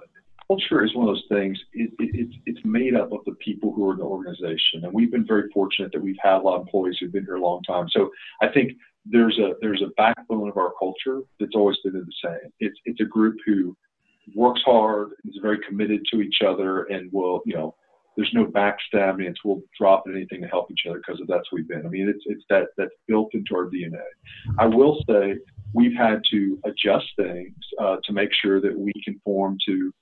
culture 0.47 0.83
is 0.83 0.95
one 0.95 1.09
of 1.09 1.15
those 1.15 1.25
things. 1.29 1.59
It, 1.73 1.91
it, 1.99 2.11
it's 2.15 2.35
it's 2.47 2.65
made 2.65 2.95
up 2.95 3.13
of 3.13 3.21
the 3.27 3.35
people 3.35 3.73
who 3.73 3.89
are 3.89 3.93
in 3.93 3.99
the 3.99 4.05
organization, 4.05 4.85
and 4.85 4.93
we've 4.93 5.13
been 5.13 5.27
very 5.27 5.51
fortunate 5.53 5.93
that 5.93 6.03
we've 6.03 6.17
had 6.23 6.39
a 6.39 6.39
lot 6.39 6.57
of 6.57 6.63
employees 6.63 6.97
who've 6.99 7.13
been 7.13 7.25
here 7.25 7.37
a 7.37 7.41
long 7.41 7.63
time. 7.63 7.87
So 7.91 8.11
I 8.43 8.49
think 8.49 8.73
there's 9.05 9.39
a 9.39 9.53
there's 9.61 9.83
a 9.83 9.91
backbone 9.97 10.49
of 10.49 10.57
our 10.57 10.73
culture 10.79 11.21
that's 11.39 11.55
always 11.55 11.77
been 11.85 11.93
the 11.93 12.07
same. 12.25 12.51
It's 12.61 12.79
it's 12.87 13.01
a 13.01 13.05
group 13.05 13.37
who 13.47 13.77
works 14.35 14.63
hard, 14.65 15.11
is 15.25 15.39
very 15.43 15.59
committed 15.67 16.03
to 16.13 16.21
each 16.21 16.39
other, 16.47 16.85
and 16.85 17.11
will, 17.13 17.43
you 17.45 17.55
know, 17.55 17.75
there's 18.19 18.35
no 18.35 18.47
backstabbing. 18.47 19.29
It's 19.29 19.45
we'll 19.45 19.63
drop 19.79 20.03
anything 20.09 20.43
to 20.43 20.49
help 20.49 20.73
each 20.73 20.87
other 20.89 20.99
because 20.99 21.23
that's 21.29 21.45
who 21.49 21.59
we've 21.59 21.69
been. 21.69 21.87
I 21.87 21.89
mean, 21.89 22.09
it's 22.09 22.25
it's 22.27 22.43
that 22.51 22.67
that's 22.77 22.91
built 23.07 23.33
into 23.33 23.55
our 23.55 23.67
DNA. 23.67 24.03
I 24.59 24.67
will 24.67 25.01
say 25.09 25.37
we've 25.73 25.97
had 25.97 26.23
to 26.33 26.59
adjust 26.65 27.07
things 27.17 27.55
uh, 27.81 27.99
to 28.05 28.13
make 28.13 28.31
sure 28.43 28.61
that 28.61 28.77
we 28.77 28.93
conform 29.05 29.57
to, 29.67 29.95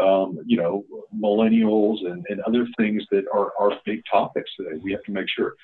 um, 0.00 0.38
you 0.46 0.56
know, 0.56 0.84
millennials 1.20 2.06
and, 2.06 2.24
and 2.28 2.40
other 2.42 2.68
things 2.78 3.02
that 3.10 3.24
are 3.34 3.52
are 3.58 3.72
big 3.84 4.02
topics 4.08 4.50
today. 4.56 4.78
We 4.80 4.92
have 4.92 5.02
to 5.02 5.12
make 5.12 5.28
sure. 5.28 5.54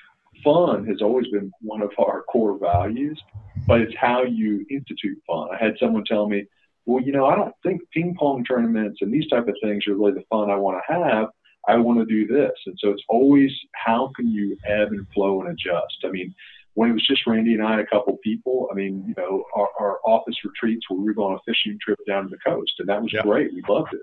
Fun 0.43 0.85
has 0.87 1.01
always 1.01 1.27
been 1.27 1.51
one 1.61 1.81
of 1.81 1.91
our 1.99 2.23
core 2.23 2.57
values, 2.57 3.21
but 3.65 3.79
it's 3.79 3.93
how 3.97 4.23
you 4.23 4.65
institute 4.69 5.17
fun. 5.25 5.47
I 5.53 5.63
had 5.63 5.75
someone 5.79 6.03
tell 6.03 6.27
me 6.27 6.47
well, 6.85 7.03
you 7.03 7.11
know, 7.11 7.25
I 7.25 7.35
don't 7.35 7.53
think 7.63 7.81
ping 7.91 8.15
pong 8.17 8.43
tournaments 8.43 8.99
and 9.01 9.13
these 9.13 9.27
type 9.29 9.47
of 9.47 9.55
things 9.63 9.87
are 9.87 9.95
really 9.95 10.13
the 10.13 10.23
fun 10.29 10.49
I 10.49 10.55
want 10.55 10.81
to 10.87 10.93
have. 10.93 11.27
I 11.67 11.77
want 11.77 11.99
to 11.99 12.05
do 12.05 12.27
this. 12.27 12.51
And 12.65 12.77
so 12.79 12.89
it's 12.89 13.03
always 13.07 13.51
how 13.73 14.11
can 14.15 14.29
you 14.29 14.57
ebb 14.65 14.89
and 14.89 15.07
flow 15.13 15.41
and 15.41 15.49
adjust? 15.49 15.97
I 16.03 16.09
mean, 16.09 16.33
when 16.73 16.89
it 16.89 16.93
was 16.93 17.07
just 17.07 17.25
Randy 17.27 17.53
and 17.53 17.63
I, 17.63 17.79
a 17.79 17.85
couple 17.85 18.17
people, 18.23 18.67
I 18.71 18.75
mean, 18.75 19.05
you 19.07 19.13
know, 19.17 19.45
our, 19.55 19.69
our 19.79 19.99
office 20.05 20.35
retreats 20.43 20.85
where 20.89 20.99
we 20.99 21.13
were 21.13 21.23
on 21.23 21.35
a 21.35 21.39
fishing 21.45 21.77
trip 21.81 21.99
down 22.07 22.23
to 22.23 22.29
the 22.29 22.37
coast, 22.45 22.73
and 22.79 22.89
that 22.89 23.01
was 23.01 23.13
yeah. 23.13 23.21
great. 23.21 23.53
We 23.53 23.63
loved 23.69 23.93
it. 23.93 24.01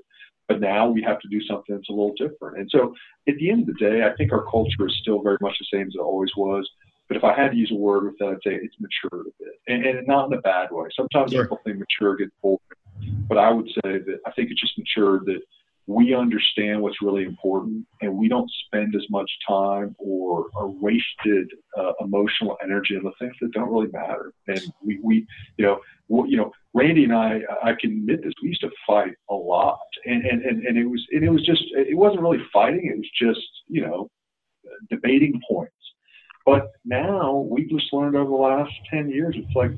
But 0.49 0.61
now 0.61 0.89
we 0.89 1.03
have 1.03 1.21
to 1.21 1.29
do 1.29 1.41
something 1.43 1.75
that's 1.75 1.89
a 1.89 1.93
little 1.93 2.15
different. 2.17 2.59
And 2.59 2.69
so 2.71 2.95
at 3.29 3.37
the 3.37 3.51
end 3.51 3.69
of 3.69 3.75
the 3.75 3.85
day, 3.85 4.03
I 4.05 4.15
think 4.17 4.33
our 4.33 4.45
culture 4.51 4.87
is 4.87 4.97
still 5.01 5.23
very 5.23 5.39
much 5.41 5.57
the 5.59 5.77
same 5.77 5.87
as 5.87 5.95
it 5.95 6.01
always 6.01 6.31
was. 6.37 6.69
But 7.11 7.17
if 7.17 7.25
I 7.25 7.35
had 7.35 7.51
to 7.51 7.57
use 7.57 7.73
a 7.73 7.75
word 7.75 8.05
with 8.05 8.19
that, 8.19 8.29
I'd 8.29 8.43
say 8.45 8.55
it's 8.55 8.77
matured 8.79 9.27
a 9.27 9.45
bit, 9.45 9.55
and, 9.67 9.85
and 9.85 10.07
not 10.07 10.29
in 10.29 10.39
a 10.39 10.41
bad 10.43 10.69
way. 10.71 10.87
Sometimes 10.95 11.33
sure. 11.33 11.43
people 11.43 11.59
think 11.65 11.79
mature 11.79 12.15
gets 12.15 12.31
boring, 12.41 12.61
but 13.29 13.37
I 13.37 13.51
would 13.51 13.67
say 13.67 13.99
that 13.99 14.21
I 14.27 14.31
think 14.31 14.53
it's 14.53 14.61
just 14.61 14.79
matured 14.79 15.27
that 15.27 15.41
we 15.89 16.15
understand 16.15 16.81
what's 16.81 17.03
really 17.03 17.25
important, 17.25 17.85
and 18.01 18.17
we 18.17 18.29
don't 18.29 18.49
spend 18.65 18.95
as 18.95 19.03
much 19.11 19.29
time 19.49 19.97
or, 19.99 20.51
or 20.55 20.69
wasted 20.69 21.51
uh, 21.77 21.95
emotional 21.99 22.57
energy 22.63 22.95
on 22.95 23.03
the 23.03 23.11
things 23.19 23.35
that 23.41 23.51
don't 23.51 23.73
really 23.73 23.91
matter. 23.91 24.33
And 24.47 24.63
we, 24.81 25.01
we 25.03 25.27
you 25.57 25.67
know, 25.67 25.81
you 26.29 26.37
know, 26.37 26.53
Randy 26.75 27.03
and 27.03 27.13
I, 27.13 27.41
I 27.61 27.73
can 27.73 27.91
admit 27.91 28.23
this, 28.23 28.35
we 28.41 28.51
used 28.51 28.61
to 28.61 28.71
fight 28.87 29.15
a 29.31 29.35
lot, 29.35 29.81
and 30.07 30.25
and 30.25 30.43
and, 30.45 30.65
and 30.65 30.79
it 30.79 30.87
was 30.87 31.05
and 31.11 31.25
it 31.25 31.31
was 31.31 31.45
just 31.45 31.65
it 31.73 31.97
wasn't 31.97 32.23
really 32.23 32.45
fighting; 32.53 32.87
it 32.87 32.97
was 32.97 33.11
just 33.21 33.49
you 33.67 33.83
know 33.83 34.09
debating 34.91 35.41
points 35.51 35.75
but 36.47 36.73
now 36.85 37.47
we've 37.49 37.69
just 37.69 37.93
learned 37.93 38.17
over 38.17 38.31
the 38.31 38.37
last 38.37 38.73
10 38.91 39.11
years, 39.11 39.35
it's 39.37 39.55
like, 39.55 39.73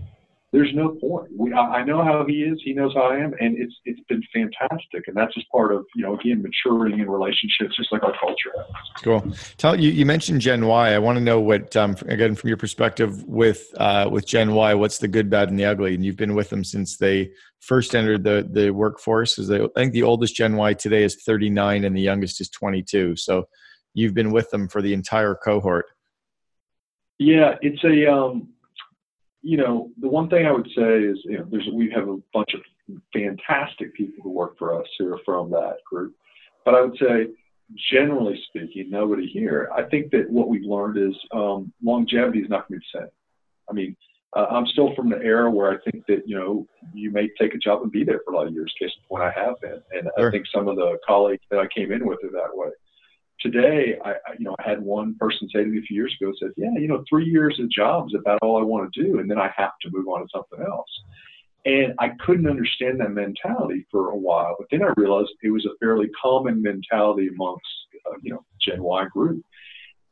there's 0.53 0.73
no 0.75 0.91
point. 0.91 1.31
We, 1.35 1.55
I 1.55 1.83
know 1.83 2.05
how 2.05 2.27
he 2.27 2.43
is. 2.43 2.61
He 2.63 2.75
knows 2.75 2.93
how 2.95 3.05
I 3.05 3.17
am, 3.17 3.33
and 3.41 3.57
it's 3.57 3.75
it's 3.87 4.01
been 4.07 4.23
fantastic. 4.35 5.05
And 5.07 5.17
that's 5.17 5.33
just 5.33 5.49
part 5.49 5.73
of 5.73 5.87
you 5.97 6.03
know 6.03 6.15
again 6.15 6.43
maturing 6.43 7.01
in 7.01 7.09
relationships, 7.09 7.75
just 7.75 7.91
like 7.91 8.03
our 8.03 8.13
culture. 8.21 8.53
Cool. 9.03 9.35
Tell 9.57 9.81
you 9.81 9.91
you 9.91 10.05
mentioned 10.05 10.43
Gen 10.43 10.67
Y. 10.67 10.95
I 10.95 10.99
want 10.99 11.17
to 11.17 11.25
know 11.25 11.41
what 11.41 11.75
um, 11.75 11.97
again 12.07 12.35
from 12.35 12.49
your 12.49 12.59
perspective 12.59 13.25
with 13.25 13.67
uh, 13.79 14.11
with 14.13 14.27
Gen 14.27 14.53
Y. 14.53 14.75
What's 14.75 14.99
the 14.99 15.09
good, 15.09 15.31
bad, 15.31 15.49
and 15.49 15.59
the 15.59 15.65
ugly? 15.65 15.95
And 15.95 16.05
you've 16.05 16.19
been 16.19 16.35
with 16.35 16.51
them 16.51 16.65
since 16.65 16.99
they 16.99 17.31
first 17.61 17.95
entered 17.95 18.23
the 18.23 18.47
the 18.53 18.71
workforce. 18.73 19.39
Is 19.39 19.51
I 19.51 19.67
think 19.75 19.95
the 19.95 20.03
oldest 20.03 20.37
Gen 20.37 20.57
Y 20.57 20.75
today 20.75 21.03
is 21.03 21.17
39, 21.25 21.85
and 21.85 21.97
the 21.97 22.03
youngest 22.03 22.43
is 22.43 22.51
22. 22.51 23.17
So 23.17 23.49
you've 23.95 24.15
been 24.15 24.33
with 24.33 24.51
them 24.51 24.69
for 24.69 24.83
the 24.83 24.93
entire 24.93 25.35
cohort. 25.35 25.87
Yeah, 27.23 27.55
it's 27.63 27.83
a 27.85 28.13
um, 28.13 28.49
you 29.43 29.57
know 29.57 29.91
the 30.01 30.09
one 30.09 30.29
thing 30.29 30.45
I 30.45 30.51
would 30.51 30.69
say 30.77 31.03
is 31.03 31.19
you 31.25 31.39
know 31.39 31.47
there's 31.51 31.69
we 31.73 31.89
have 31.95 32.09
a 32.09 32.19
bunch 32.35 32.51
of 32.55 32.61
fantastic 33.13 33.95
people 33.95 34.25
who 34.25 34.31
work 34.31 34.59
for 34.59 34.79
us 34.79 34.87
who 34.99 35.13
are 35.13 35.21
from 35.25 35.51
that 35.51 35.77
group, 35.89 36.17
but 36.65 36.75
I 36.75 36.81
would 36.81 36.99
say 36.99 37.29
generally 37.93 38.43
speaking, 38.49 38.91
nobody 38.91 39.29
here. 39.29 39.71
I 39.73 39.85
think 39.85 40.11
that 40.11 40.29
what 40.29 40.49
we've 40.49 40.65
learned 40.65 40.99
is 40.99 41.17
um, 41.33 41.73
longevity 41.83 42.41
is 42.41 42.51
not 42.51 42.69
going 42.69 42.81
to 42.81 42.85
be 42.85 42.87
the 42.93 43.01
same. 43.01 43.11
I 43.71 43.73
mean, 43.73 43.97
uh, 44.37 44.47
I'm 44.51 44.67
still 44.67 44.93
from 44.97 45.09
the 45.09 45.19
era 45.19 45.49
where 45.49 45.71
I 45.71 45.91
think 45.91 46.05
that 46.09 46.23
you 46.27 46.37
know 46.37 46.67
you 46.93 47.13
may 47.13 47.29
take 47.41 47.55
a 47.55 47.59
job 47.59 47.83
and 47.83 47.93
be 47.93 48.03
there 48.03 48.21
for 48.25 48.35
a 48.35 48.37
lot 48.37 48.49
of 48.49 48.53
years. 48.53 48.75
Case 48.81 48.91
in 48.97 49.09
point, 49.09 49.23
I 49.23 49.31
have 49.41 49.61
been, 49.61 49.81
and 49.93 50.09
sure. 50.19 50.29
I 50.29 50.33
think 50.33 50.47
some 50.53 50.67
of 50.67 50.75
the 50.75 50.99
colleagues 51.07 51.45
that 51.53 51.61
I 51.61 51.69
came 51.69 51.93
in 51.93 52.05
with 52.05 52.19
are 52.25 52.33
that 52.33 52.57
way 52.57 52.71
today, 53.43 53.99
I, 54.05 54.13
you 54.39 54.45
know, 54.45 54.55
I 54.59 54.69
had 54.69 54.81
one 54.81 55.17
person 55.19 55.49
say 55.53 55.61
to 55.61 55.67
me 55.67 55.79
a 55.79 55.83
few 55.83 55.97
years 55.97 56.15
ago, 56.21 56.33
said, 56.39 56.51
yeah, 56.57 56.71
you 56.79 56.89
know, 56.89 57.05
three 57.09 57.27
years 57.27 57.59
of 57.61 57.71
jobs 57.71 58.15
about 58.15 58.39
all 58.43 58.59
I 58.59 58.65
want 58.65 58.93
to 58.93 59.03
do. 59.03 59.19
And 59.19 59.31
then 59.31 59.39
I 59.39 59.51
have 59.57 59.73
to 59.83 59.91
move 59.93 60.07
on 60.09 60.23
to 60.23 60.29
something 60.33 60.65
else. 60.65 60.89
And 61.65 61.95
I 61.99 62.11
couldn't 62.25 62.49
understand 62.49 63.01
that 63.01 63.11
mentality 63.11 63.87
for 63.91 64.11
a 64.11 64.17
while. 64.17 64.57
But 64.59 64.69
then 64.71 64.83
I 64.83 64.93
realized 64.97 65.31
it 65.43 65.51
was 65.51 65.67
a 65.67 65.77
fairly 65.79 66.09
common 66.21 66.63
mentality 66.63 67.29
amongst, 67.29 67.67
uh, 68.07 68.17
you 68.23 68.33
know, 68.33 68.45
Gen 68.61 68.83
Y 68.83 69.05
group. 69.13 69.45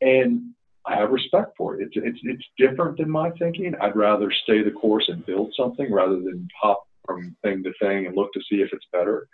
And 0.01 0.53
I 0.87 0.97
have 0.97 1.11
respect 1.11 1.53
for 1.57 1.79
it. 1.79 1.89
It's, 1.93 1.97
it's, 1.97 2.19
it's 2.23 2.45
different 2.57 2.99
than 2.99 3.11
my 3.11 3.31
thinking. 3.39 3.75
I'd 3.81 3.97
rather 3.97 4.33
stay 4.43 4.63
the 4.63 4.71
course 4.71 5.09
and 5.09 5.27
build 5.27 5.53
something 5.57 5.93
rather 5.93 6.17
than 6.17 6.49
hop 6.61 6.85
from 7.05 7.37
thing 7.43 7.63
to 7.65 7.73
thing 7.81 8.07
and 8.07 8.17
look 8.17 8.33
to 8.33 8.41
see 8.49 8.57
if 8.57 8.71
it's 8.73 8.87
better. 8.93 9.27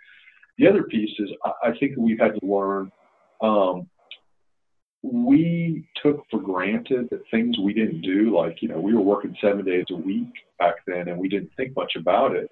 The 0.57 0.67
other 0.67 0.83
piece 0.83 1.11
is 1.19 1.29
I 1.63 1.71
think 1.79 1.93
we've 1.97 2.19
had 2.19 2.33
to 2.39 2.45
learn 2.45 2.91
um, 3.41 3.87
we 5.03 5.87
took 6.01 6.23
for 6.29 6.39
granted 6.39 7.07
that 7.11 7.21
things 7.31 7.57
we 7.59 7.73
didn't 7.73 8.01
do, 8.01 8.35
like, 8.35 8.61
you 8.61 8.67
know, 8.67 8.79
we 8.79 8.93
were 8.93 9.01
working 9.01 9.35
seven 9.41 9.63
days 9.65 9.85
a 9.91 9.95
week 9.95 10.31
back 10.59 10.75
then 10.85 11.07
and 11.07 11.17
we 11.17 11.29
didn't 11.29 11.51
think 11.55 11.75
much 11.75 11.93
about 11.95 12.35
it. 12.35 12.49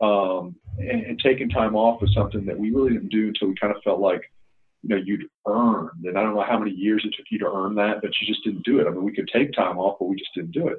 Um, 0.00 0.56
and, 0.78 1.02
and 1.06 1.20
taking 1.20 1.48
time 1.48 1.76
off 1.76 2.00
was 2.00 2.12
something 2.14 2.44
that 2.46 2.58
we 2.58 2.70
really 2.72 2.92
didn't 2.92 3.10
do 3.10 3.28
until 3.28 3.48
we 3.48 3.54
kind 3.60 3.74
of 3.74 3.82
felt 3.82 4.00
like, 4.00 4.22
you 4.82 4.88
know, 4.90 5.02
you'd 5.02 5.24
earned. 5.46 6.04
And 6.04 6.18
I 6.18 6.22
don't 6.22 6.34
know 6.34 6.44
how 6.46 6.58
many 6.58 6.72
years 6.72 7.02
it 7.04 7.14
took 7.16 7.26
you 7.30 7.38
to 7.38 7.46
earn 7.46 7.74
that, 7.76 8.02
but 8.02 8.10
you 8.20 8.26
just 8.26 8.44
didn't 8.44 8.64
do 8.64 8.80
it. 8.80 8.86
I 8.86 8.90
mean, 8.90 9.04
we 9.04 9.14
could 9.14 9.30
take 9.32 9.52
time 9.52 9.78
off, 9.78 9.96
but 9.98 10.06
we 10.06 10.16
just 10.16 10.34
didn't 10.34 10.50
do 10.50 10.68
it. 10.68 10.78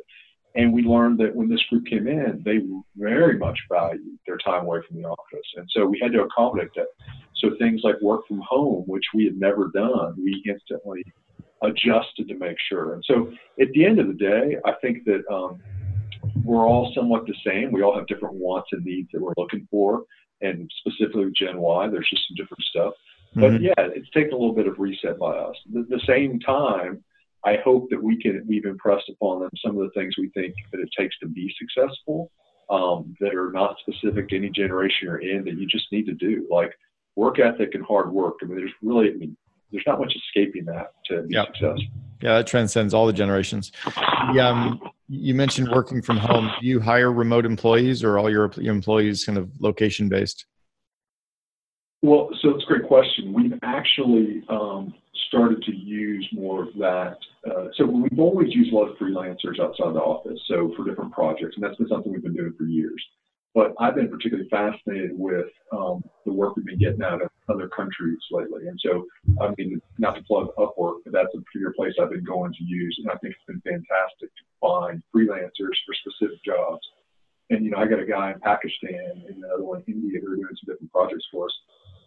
And 0.56 0.72
we 0.72 0.84
learned 0.84 1.20
that 1.20 1.36
when 1.36 1.50
this 1.50 1.64
group 1.70 1.86
came 1.86 2.08
in, 2.08 2.42
they 2.46 2.60
very 2.96 3.38
much 3.38 3.60
valued 3.70 4.20
their 4.26 4.38
time 4.38 4.64
away 4.64 4.80
from 4.88 5.02
the 5.02 5.08
office. 5.08 5.48
And 5.58 5.68
so 5.72 5.86
we 5.86 6.00
had 6.02 6.14
to 6.14 6.24
accommodate 6.24 6.70
that. 6.76 6.88
So 7.46 7.56
things 7.60 7.82
like 7.84 8.02
work 8.02 8.28
from 8.28 8.42
home, 8.42 8.86
which 8.88 9.06
we 9.14 9.26
had 9.26 9.38
never 9.38 9.70
done, 9.74 10.16
we 10.18 10.44
instantly 10.50 11.04
adjusted 11.62 12.28
to 12.28 12.36
make 12.36 12.58
sure. 12.70 12.94
And 12.96 13.04
so 13.06 13.32
at 13.62 13.68
the 13.74 13.86
end 13.86 14.00
of 14.00 14.08
the 14.08 14.14
day, 14.14 14.58
I 14.66 14.74
think 14.82 15.04
that 15.06 15.24
um, 15.32 15.62
we're 16.44 16.68
all 16.68 16.92
somewhat 16.96 17.28
the 17.28 17.36
same. 17.46 17.72
We 17.72 17.84
all 17.84 17.96
have 17.96 18.08
different 18.08 18.36
wants 18.36 18.70
and 18.72 18.84
needs 18.84 19.10
that 19.14 19.22
we're 19.22 19.34
looking 19.38 19.68
for. 19.70 20.04
And 20.42 20.70
specifically 20.80 21.26
with 21.26 21.36
Gen 21.36 21.58
Y, 21.60 21.88
there's 21.90 22.10
just 22.10 22.24
some 22.28 22.36
different 22.36 22.64
stuff. 22.64 22.94
But 23.36 23.52
mm-hmm. 23.52 23.66
yeah, 23.66 23.74
it's 23.78 24.10
taken 24.10 24.34
a 24.34 24.38
little 24.38 24.56
bit 24.56 24.68
of 24.68 24.80
reset 24.80 25.20
by 25.20 25.34
us. 25.38 25.56
At 25.78 25.90
the 25.90 26.02
same 26.08 26.40
time, 26.40 27.04
I 27.46 27.58
hope 27.64 27.90
that 27.92 28.02
we 28.02 28.20
can 28.22 28.44
we've 28.48 28.66
impressed 28.66 29.10
upon 29.10 29.42
them 29.42 29.52
some 29.64 29.78
of 29.78 29.84
the 29.84 29.92
things 29.92 30.16
we 30.18 30.30
think 30.30 30.56
that 30.72 30.82
it 30.82 30.90
takes 30.98 31.18
to 31.20 31.28
be 31.28 31.54
successful. 31.60 32.32
um, 32.70 33.16
that 33.20 33.36
are 33.36 33.52
not 33.52 33.78
specific 33.80 34.30
to 34.30 34.38
any 34.38 34.50
generation 34.50 35.00
you're 35.04 35.18
in 35.20 35.44
that 35.46 35.58
you 35.58 35.68
just 35.68 35.92
need 35.92 36.06
to 36.06 36.14
do, 36.14 36.48
like 36.50 36.72
work 37.16 37.40
ethic 37.40 37.74
and 37.74 37.84
hard 37.86 38.12
work. 38.12 38.36
I 38.42 38.46
mean, 38.46 38.58
there's 38.58 38.72
really, 38.82 39.10
I 39.10 39.14
mean, 39.14 39.38
there's 39.72 39.84
not 39.88 40.00
much 40.00 40.14
escaping 40.16 40.66
that 40.66 40.94
to 41.06 41.24
be 41.24 41.36
yep. 41.36 41.48
successful. 41.48 41.86
Yeah, 42.22 42.38
that 42.38 42.48
transcends 42.48 42.94
all 42.94 43.06
the 43.06 43.14
generations. 43.14 43.72
Yeah, 44.34 44.50
um, 44.50 44.82
you 45.08 45.36
mentioned 45.36 45.70
working 45.70 46.02
from 46.02 46.18
home. 46.18 46.50
Do 46.60 46.66
you 46.66 46.80
hire 46.80 47.12
remote 47.12 47.46
employees, 47.46 48.04
or 48.04 48.18
all 48.18 48.30
your 48.30 48.52
employees 48.58 49.26
kind 49.26 49.38
of 49.38 49.50
location 49.60 50.08
based? 50.10 50.46
Well, 52.02 52.30
so 52.42 52.50
it's 52.52 52.64
a 52.64 52.68
great 52.68 52.88
question. 52.88 53.34
We've 53.34 53.60
actually 53.64 54.44
um, 54.50 54.94
started 55.28 55.64
to 55.64 55.76
use 55.76 56.28
more 56.32 56.64
of 56.64 56.74
that. 56.76 57.18
Uh, 57.50 57.68
so 57.76 57.86
we've 57.86 58.20
always 58.20 58.54
used 58.54 58.72
a 58.72 58.76
lot 58.76 58.90
of 58.90 58.98
freelancers 58.98 59.60
outside 59.60 59.94
the 59.94 60.00
office, 60.00 60.40
so 60.48 60.72
for 60.76 60.86
different 60.86 61.12
projects, 61.12 61.56
and 61.56 61.64
that's 61.64 61.76
been 61.76 61.88
something 61.88 62.12
we've 62.12 62.24
been 62.24 62.36
doing 62.36 62.54
for 62.58 62.66
years. 62.66 63.04
But 63.56 63.74
I've 63.80 63.96
been 63.96 64.10
particularly 64.10 64.50
fascinated 64.50 65.12
with 65.14 65.48
um, 65.72 66.04
the 66.26 66.34
work 66.34 66.58
we've 66.58 66.66
been 66.66 66.78
getting 66.78 67.02
out 67.02 67.22
of 67.22 67.30
other 67.48 67.70
countries 67.70 68.20
lately. 68.30 68.68
And 68.68 68.78
so, 68.84 69.06
I 69.42 69.54
mean, 69.58 69.82
not 69.98 70.16
to 70.16 70.24
plug 70.24 70.50
Upwork, 70.58 70.98
but 71.06 71.14
that's 71.14 71.34
a 71.34 71.40
particular 71.40 71.74
place 71.74 71.94
I've 71.98 72.10
been 72.10 72.26
going 72.26 72.52
to 72.52 72.64
use. 72.66 73.00
And 73.02 73.10
I 73.10 73.18
think 73.20 73.34
it's 73.34 73.46
been 73.48 73.62
fantastic 73.62 74.30
to 74.36 74.44
find 74.60 75.02
freelancers 75.16 75.76
for 75.86 75.96
specific 76.04 76.44
jobs. 76.44 76.86
And, 77.50 77.64
you 77.64 77.72
know, 77.72 77.78
I 77.78 77.88
got 77.88 78.00
a 78.00 78.06
guy 78.06 78.34
in 78.34 78.42
Pakistan 78.42 79.24
and 79.26 79.42
another 79.42 79.64
one 79.64 79.84
in 79.88 79.94
India 79.94 80.20
who 80.20 80.34
are 80.34 80.36
doing 80.36 80.48
some 80.50 80.74
different 80.74 80.92
projects 80.92 81.26
for 81.32 81.46
us. 81.46 81.54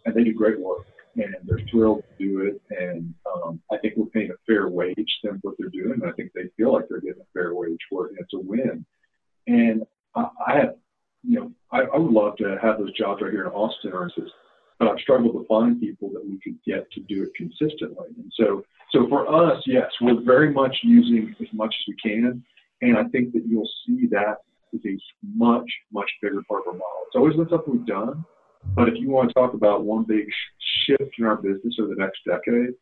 And 0.05 0.13
they 0.13 0.23
do 0.23 0.33
great 0.35 0.59
work 0.59 0.85
and 1.15 1.33
they're 1.45 1.65
thrilled 1.71 2.03
to 2.19 2.23
do 2.23 2.41
it. 2.41 2.61
And 2.69 3.11
um, 3.25 3.59
I 3.71 3.77
think 3.77 3.95
we're 3.97 4.05
paying 4.07 4.29
a 4.29 4.37
fair 4.45 4.69
wage 4.69 4.95
to 4.95 5.29
them 5.29 5.39
for 5.41 5.49
what 5.49 5.57
they're 5.57 5.69
doing. 5.69 5.99
And 5.99 6.11
I 6.11 6.13
think 6.13 6.31
they 6.35 6.51
feel 6.57 6.73
like 6.73 6.85
they're 6.89 7.01
getting 7.01 7.21
a 7.21 7.33
fair 7.33 7.55
wage 7.55 7.79
for 7.89 8.05
it. 8.05 8.11
And 8.11 8.19
it's 8.19 8.33
a 8.35 8.39
win. 8.39 8.85
And 9.47 9.83
I, 10.15 10.27
I 10.45 10.57
have 10.57 10.75
you 11.23 11.39
know, 11.39 11.51
I, 11.71 11.81
I 11.81 11.97
would 11.97 12.11
love 12.11 12.37
to 12.37 12.57
have 12.61 12.77
those 12.77 12.95
jobs 12.97 13.21
right 13.21 13.31
here 13.31 13.45
in 13.45 13.51
Austin 13.51 13.91
or 13.93 14.05
in 14.05 14.11
but 14.79 14.87
I've 14.87 14.99
struggled 14.99 15.33
to 15.33 15.45
find 15.47 15.79
people 15.79 16.09
that 16.13 16.25
we 16.25 16.39
could 16.39 16.57
get 16.65 16.89
to 16.93 17.01
do 17.01 17.23
it 17.23 17.35
consistently. 17.35 18.07
And 18.17 18.31
so, 18.35 18.63
so 18.91 19.07
for 19.09 19.27
us, 19.27 19.61
yes, 19.65 19.91
we're 19.99 20.23
very 20.23 20.53
much 20.53 20.75
using 20.83 21.35
as 21.39 21.47
much 21.53 21.75
as 21.79 21.85
we 21.87 22.11
can, 22.11 22.43
and 22.81 22.97
I 22.97 23.03
think 23.09 23.33
that 23.33 23.43
you'll 23.45 23.69
see 23.85 24.07
that 24.11 24.37
is 24.71 24.81
a 24.85 24.97
much, 25.35 25.69
much 25.91 26.09
bigger 26.21 26.41
part 26.47 26.61
of 26.61 26.67
our 26.67 26.73
model. 26.73 27.03
It's 27.07 27.15
always 27.15 27.35
been 27.35 27.49
something 27.49 27.73
we've 27.73 27.85
done, 27.85 28.23
but 28.75 28.87
if 28.87 28.95
you 28.95 29.09
want 29.09 29.29
to 29.29 29.33
talk 29.33 29.53
about 29.53 29.83
one 29.83 30.05
big 30.05 30.25
shift 30.85 31.13
in 31.17 31.25
our 31.25 31.35
business 31.35 31.75
over 31.79 31.93
the 31.93 32.01
next 32.01 32.19
decade, 32.25 32.73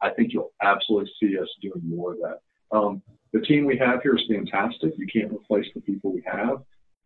I 0.00 0.10
think 0.10 0.32
you'll 0.32 0.52
absolutely 0.62 1.10
see 1.20 1.38
us 1.38 1.48
doing 1.60 1.80
more 1.82 2.12
of 2.12 2.18
that. 2.18 2.76
Um, 2.76 3.02
the 3.32 3.40
team 3.40 3.64
we 3.64 3.78
have 3.78 4.02
here 4.02 4.14
is 4.14 4.22
fantastic. 4.28 4.92
You 4.96 5.06
can't 5.12 5.32
replace 5.32 5.66
the 5.74 5.80
people 5.80 6.12
we 6.12 6.22
have 6.30 6.62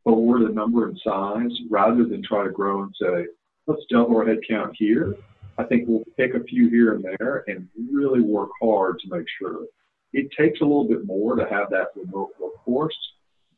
over 0.07 0.41
the 0.41 0.53
number 0.53 0.89
and 0.89 0.99
size 1.05 1.51
rather 1.71 2.05
than 2.05 2.23
try 2.23 2.45
to 2.45 2.51
grow 2.51 2.83
and 2.83 2.95
say, 3.01 3.27
let's 3.67 3.83
double 3.91 4.17
our 4.17 4.25
headcount 4.25 4.73
here. 4.75 5.15
I 5.59 5.65
think 5.65 5.89
we'll 5.89 6.05
pick 6.17 6.35
a 6.35 6.45
few 6.45 6.71
here 6.71 6.95
and 6.95 7.05
there 7.05 7.45
and 7.49 7.69
really 7.93 8.21
work 8.21 8.51
hard 8.63 8.99
to 9.01 9.17
make 9.17 9.27
sure. 9.39 9.67
It 10.13 10.31
takes 10.39 10.61
a 10.61 10.65
little 10.65 10.89
bit 10.89 11.05
more 11.05 11.37
to 11.37 11.47
have 11.51 11.69
that 11.71 11.89
remote 11.95 12.31
workforce, 12.41 12.97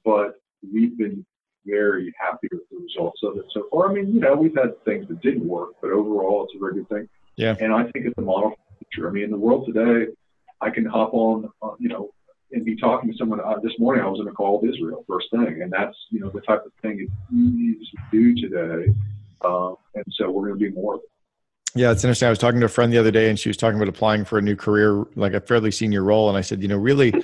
but 0.04 0.40
we've 0.72 0.96
been 0.98 1.24
very 1.66 2.12
happy 2.18 2.48
with 2.50 2.68
the 2.70 2.78
results 2.78 3.20
of 3.22 3.36
it 3.36 3.44
so 3.52 3.64
far. 3.70 3.90
I 3.90 3.94
mean, 3.94 4.12
you 4.12 4.20
know, 4.20 4.34
we've 4.34 4.56
had 4.56 4.82
things 4.84 5.06
that 5.08 5.20
didn't 5.20 5.46
work, 5.46 5.70
but 5.80 5.90
overall, 5.90 6.44
it's 6.44 6.54
a 6.56 6.58
very 6.58 6.74
good 6.74 6.88
thing. 6.88 7.08
Yeah. 7.36 7.56
And 7.60 7.72
I 7.72 7.84
think 7.84 8.06
it's 8.06 8.18
a 8.18 8.22
model 8.22 8.50
for 8.50 8.56
the 8.56 8.86
future. 8.86 9.08
I 9.08 9.12
mean, 9.12 9.24
in 9.24 9.30
the 9.30 9.36
world 9.36 9.66
today, 9.66 10.10
I 10.60 10.70
can 10.70 10.86
hop 10.86 11.14
on, 11.14 11.50
uh, 11.62 11.70
you 11.78 11.88
know, 11.88 12.10
and 12.52 12.64
be 12.64 12.76
talking 12.76 13.10
to 13.10 13.16
someone. 13.16 13.40
Uh, 13.40 13.58
this 13.62 13.72
morning, 13.78 14.04
I 14.04 14.08
was 14.08 14.20
in 14.20 14.28
a 14.28 14.32
call 14.32 14.60
with 14.60 14.70
Israel 14.74 15.04
first 15.08 15.28
thing, 15.30 15.60
and 15.62 15.72
that's 15.72 15.96
you 16.10 16.20
know 16.20 16.30
the 16.30 16.40
type 16.42 16.64
of 16.64 16.72
thing 16.82 16.98
it's 17.00 17.12
easy 17.32 17.90
to 18.12 18.34
do 18.34 18.48
today. 18.48 18.92
Um, 19.42 19.76
and 19.94 20.04
so 20.10 20.30
we're 20.30 20.48
going 20.48 20.58
to 20.58 20.68
do 20.68 20.74
more 20.74 20.94
of 20.94 21.00
it. 21.00 21.10
Yeah, 21.74 21.92
it's 21.92 22.04
interesting. 22.04 22.26
I 22.26 22.30
was 22.30 22.38
talking 22.38 22.60
to 22.60 22.66
a 22.66 22.70
friend 22.70 22.92
the 22.92 22.98
other 22.98 23.10
day, 23.10 23.30
and 23.30 23.38
she 23.38 23.48
was 23.48 23.56
talking 23.56 23.76
about 23.76 23.88
applying 23.88 24.24
for 24.24 24.38
a 24.38 24.42
new 24.42 24.56
career, 24.56 25.04
like 25.14 25.34
a 25.34 25.40
fairly 25.40 25.70
senior 25.70 26.02
role. 26.02 26.28
And 26.28 26.36
I 26.36 26.40
said, 26.40 26.62
you 26.62 26.68
know, 26.68 26.76
really 26.76 27.14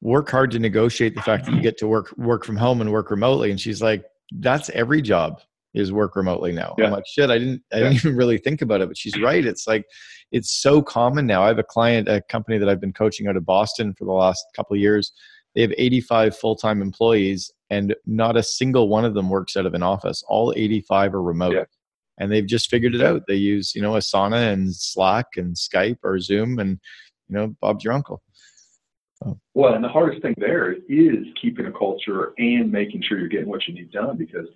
work 0.00 0.30
hard 0.30 0.50
to 0.50 0.58
negotiate 0.58 1.14
the 1.14 1.22
fact 1.22 1.46
that 1.46 1.54
you 1.54 1.60
get 1.60 1.78
to 1.78 1.86
work 1.86 2.16
work 2.16 2.44
from 2.44 2.56
home 2.56 2.80
and 2.80 2.92
work 2.92 3.10
remotely. 3.10 3.50
And 3.50 3.60
she's 3.60 3.80
like, 3.80 4.04
that's 4.32 4.68
every 4.70 5.02
job 5.02 5.40
is 5.76 5.92
work 5.92 6.16
remotely 6.16 6.52
now. 6.52 6.74
Yeah. 6.78 6.86
I'm 6.86 6.92
like, 6.92 7.06
shit, 7.06 7.30
I 7.30 7.38
didn't, 7.38 7.62
I 7.72 7.78
didn't 7.78 7.94
even 7.96 8.16
really 8.16 8.38
think 8.38 8.62
about 8.62 8.80
it, 8.80 8.88
but 8.88 8.96
she's 8.96 9.18
right. 9.20 9.44
It's 9.44 9.66
like, 9.66 9.84
it's 10.32 10.60
so 10.60 10.82
common 10.82 11.26
now. 11.26 11.44
I 11.44 11.48
have 11.48 11.58
a 11.58 11.64
client, 11.64 12.08
a 12.08 12.22
company 12.22 12.58
that 12.58 12.68
I've 12.68 12.80
been 12.80 12.92
coaching 12.92 13.28
out 13.28 13.36
of 13.36 13.44
Boston 13.44 13.94
for 13.96 14.06
the 14.06 14.12
last 14.12 14.44
couple 14.56 14.74
of 14.74 14.80
years. 14.80 15.12
They 15.54 15.60
have 15.60 15.72
85 15.76 16.36
full-time 16.36 16.82
employees 16.82 17.52
and 17.70 17.94
not 18.06 18.36
a 18.36 18.42
single 18.42 18.88
one 18.88 19.04
of 19.04 19.14
them 19.14 19.30
works 19.30 19.56
out 19.56 19.66
of 19.66 19.74
an 19.74 19.82
office. 19.82 20.24
All 20.28 20.52
85 20.56 21.14
are 21.14 21.22
remote. 21.22 21.54
Yeah. 21.54 21.64
And 22.18 22.32
they've 22.32 22.46
just 22.46 22.70
figured 22.70 22.94
it 22.94 23.02
out. 23.02 23.22
They 23.28 23.34
use, 23.34 23.74
you 23.74 23.82
know, 23.82 23.92
Asana 23.92 24.52
and 24.52 24.74
Slack 24.74 25.26
and 25.36 25.54
Skype 25.54 25.98
or 26.02 26.18
Zoom 26.18 26.58
and, 26.58 26.80
you 27.28 27.36
know, 27.36 27.54
Bob's 27.60 27.84
your 27.84 27.92
uncle. 27.92 28.22
Well, 29.54 29.74
and 29.74 29.84
the 29.84 29.88
hardest 29.88 30.22
thing 30.22 30.34
there 30.38 30.72
is 30.72 31.26
keeping 31.40 31.66
a 31.66 31.72
culture 31.72 32.32
and 32.38 32.70
making 32.70 33.02
sure 33.02 33.18
you're 33.18 33.28
getting 33.28 33.48
what 33.48 33.66
you 33.66 33.74
need 33.74 33.90
done 33.90 34.16
because 34.16 34.46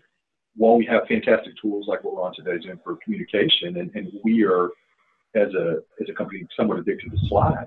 while 0.57 0.77
we 0.77 0.87
have 0.87 1.03
fantastic 1.09 1.53
tools 1.61 1.87
like 1.89 2.03
what 2.05 2.15
we're 2.15 2.23
on 2.23 2.35
today 2.35 2.61
Zoom 2.63 2.81
for 2.83 2.97
communication, 3.03 3.79
and, 3.79 3.91
and 3.95 4.13
we 4.25 4.45
are 4.45 4.71
as 5.35 5.53
a 5.55 5.79
as 6.01 6.09
a 6.09 6.13
company 6.13 6.47
somewhat 6.57 6.79
addicted 6.79 7.11
to 7.13 7.19
Slack, 7.29 7.67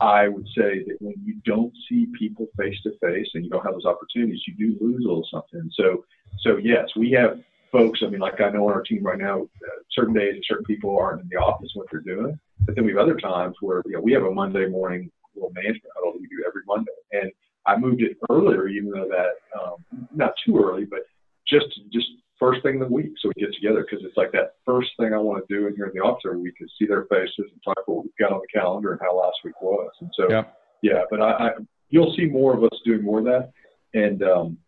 I 0.00 0.28
would 0.28 0.46
say 0.56 0.84
that 0.86 0.96
when 1.00 1.14
you 1.24 1.34
don't 1.44 1.72
see 1.88 2.06
people 2.18 2.46
face 2.58 2.76
to 2.84 2.92
face 3.00 3.28
and 3.34 3.44
you 3.44 3.50
don't 3.50 3.64
have 3.64 3.74
those 3.74 3.84
opportunities, 3.84 4.40
you 4.46 4.54
do 4.54 4.84
lose 4.84 5.04
a 5.04 5.08
little 5.08 5.26
something. 5.30 5.70
So 5.74 6.04
so 6.40 6.56
yes, 6.56 6.88
we 6.96 7.10
have 7.12 7.40
folks. 7.70 8.00
I 8.02 8.08
mean, 8.08 8.20
like 8.20 8.40
I 8.40 8.50
know 8.50 8.68
on 8.68 8.72
our 8.72 8.82
team 8.82 9.02
right 9.02 9.18
now, 9.18 9.42
uh, 9.42 9.80
certain 9.90 10.14
days 10.14 10.34
and 10.34 10.44
certain 10.46 10.64
people 10.64 10.96
aren't 10.98 11.22
in 11.22 11.28
the 11.28 11.36
office 11.36 11.70
what 11.74 11.86
they're 11.90 12.00
doing, 12.00 12.38
but 12.60 12.74
then 12.74 12.84
we 12.84 12.92
have 12.92 13.00
other 13.00 13.16
times 13.16 13.56
where 13.60 13.82
you 13.86 13.92
know 13.92 14.00
we 14.00 14.12
have 14.12 14.24
a 14.24 14.30
Monday 14.30 14.66
morning 14.66 15.10
little 15.34 15.52
management 15.52 15.92
huddle 15.94 16.12
that 16.12 16.20
we 16.20 16.28
do 16.28 16.42
every 16.46 16.62
Monday, 16.66 16.92
and 17.12 17.30
I 17.66 17.76
moved 17.76 18.00
it 18.02 18.16
earlier, 18.30 18.68
even 18.68 18.90
though 18.90 19.08
that 19.08 19.60
um, 19.60 20.06
not 20.14 20.32
too 20.44 20.58
early, 20.58 20.84
but 20.84 21.00
just 21.48 21.66
just 21.92 22.06
first 22.38 22.62
thing 22.62 22.74
in 22.74 22.80
the 22.80 22.86
week 22.86 23.12
so 23.20 23.30
we 23.34 23.42
get 23.42 23.54
together 23.54 23.86
because 23.88 24.04
it's 24.04 24.16
like 24.16 24.32
that 24.32 24.54
first 24.64 24.90
thing 24.98 25.14
I 25.14 25.18
want 25.18 25.46
to 25.46 25.54
do 25.54 25.66
in 25.66 25.74
here 25.74 25.86
in 25.86 25.92
the 25.94 26.00
office 26.00 26.22
every 26.26 26.40
week 26.40 26.54
is 26.60 26.70
see 26.78 26.86
their 26.86 27.06
faces 27.06 27.32
and 27.38 27.60
talk 27.64 27.78
about 27.78 27.96
what 27.96 28.04
we've 28.04 28.16
got 28.20 28.32
on 28.32 28.40
the 28.40 28.58
calendar 28.58 28.92
and 28.92 29.00
how 29.00 29.16
last 29.16 29.38
week 29.44 29.60
was. 29.62 29.90
And 30.00 30.10
so, 30.14 30.26
yeah, 30.28 30.44
yeah 30.82 31.02
but 31.10 31.20
I, 31.20 31.30
I 31.30 31.50
you'll 31.88 32.14
see 32.16 32.26
more 32.26 32.54
of 32.54 32.62
us 32.64 32.78
doing 32.84 33.02
more 33.02 33.20
of 33.20 33.24
that. 33.26 33.52
And 33.94 34.22
um, 34.22 34.58